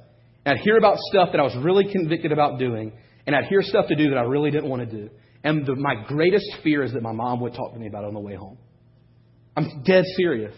and 0.44 0.58
I'd 0.58 0.62
hear 0.62 0.76
about 0.76 0.98
stuff 1.10 1.30
that 1.32 1.40
I 1.40 1.42
was 1.42 1.56
really 1.62 1.90
convicted 1.90 2.32
about 2.32 2.58
doing 2.58 2.92
and 3.26 3.34
I'd 3.34 3.46
hear 3.46 3.62
stuff 3.62 3.86
to 3.88 3.96
do 3.96 4.10
that 4.10 4.18
I 4.18 4.22
really 4.22 4.50
didn't 4.50 4.68
want 4.68 4.88
to 4.88 4.96
do. 4.96 5.10
And 5.42 5.64
the, 5.64 5.74
my 5.74 5.94
greatest 6.06 6.46
fear 6.62 6.82
is 6.82 6.92
that 6.92 7.02
my 7.02 7.12
mom 7.12 7.40
would 7.40 7.54
talk 7.54 7.72
to 7.72 7.78
me 7.78 7.86
about 7.86 8.04
it 8.04 8.08
on 8.08 8.14
the 8.14 8.20
way 8.20 8.34
home. 8.34 8.58
I'm 9.56 9.82
dead 9.84 10.04
serious. 10.16 10.54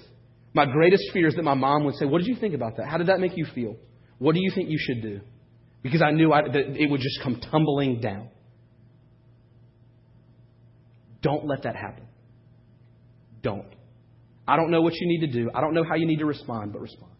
My 0.54 0.66
greatest 0.66 1.04
fear 1.12 1.28
is 1.28 1.36
that 1.36 1.44
my 1.44 1.54
mom 1.54 1.84
would 1.84 1.94
say, 1.96 2.04
What 2.04 2.18
did 2.18 2.26
you 2.26 2.36
think 2.36 2.54
about 2.54 2.76
that? 2.78 2.88
How 2.88 2.98
did 2.98 3.08
that 3.08 3.20
make 3.20 3.36
you 3.36 3.46
feel? 3.54 3.76
What 4.18 4.34
do 4.34 4.40
you 4.42 4.50
think 4.52 4.70
you 4.70 4.78
should 4.80 5.02
do? 5.02 5.20
Because 5.82 6.02
I 6.02 6.10
knew 6.10 6.32
I, 6.32 6.42
that 6.42 6.56
it 6.56 6.90
would 6.90 7.00
just 7.00 7.20
come 7.22 7.40
tumbling 7.50 8.00
down. 8.00 8.28
Don't 11.22 11.46
let 11.46 11.62
that 11.62 11.76
happen. 11.76 12.07
Don't. 13.42 13.68
I 14.46 14.56
don't 14.56 14.70
know 14.70 14.80
what 14.80 14.94
you 14.94 15.06
need 15.06 15.26
to 15.26 15.32
do. 15.32 15.50
I 15.54 15.60
don't 15.60 15.74
know 15.74 15.84
how 15.84 15.94
you 15.94 16.06
need 16.06 16.18
to 16.20 16.26
respond, 16.26 16.72
but 16.72 16.80
respond. 16.80 17.12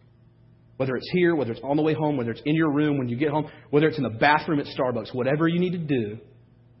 Whether 0.77 0.95
it's 0.95 1.09
here, 1.11 1.35
whether 1.35 1.51
it's 1.51 1.61
on 1.63 1.75
the 1.75 1.83
way 1.83 1.93
home, 1.93 2.17
whether 2.17 2.31
it's 2.31 2.41
in 2.45 2.55
your 2.55 2.71
room 2.71 2.97
when 2.97 3.09
you 3.09 3.17
get 3.17 3.29
home, 3.29 3.49
whether 3.69 3.87
it's 3.87 3.97
in 3.97 4.03
the 4.03 4.09
bathroom 4.09 4.59
at 4.59 4.65
Starbucks, 4.65 5.13
whatever 5.13 5.47
you 5.47 5.59
need 5.59 5.73
to 5.73 5.77
do, 5.77 6.17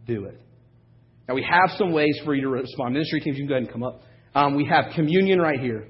do 0.07 0.25
it. 0.25 0.39
Now, 1.27 1.35
we 1.35 1.43
have 1.43 1.77
some 1.77 1.91
ways 1.91 2.19
for 2.25 2.33
you 2.33 2.41
to 2.41 2.49
respond. 2.49 2.93
Ministry 2.93 3.19
teams, 3.19 3.37
you 3.37 3.43
can 3.43 3.49
go 3.49 3.55
ahead 3.55 3.63
and 3.63 3.71
come 3.71 3.83
up. 3.83 4.01
Um, 4.33 4.55
we 4.55 4.65
have 4.65 4.93
communion 4.95 5.39
right 5.39 5.59
here. 5.59 5.87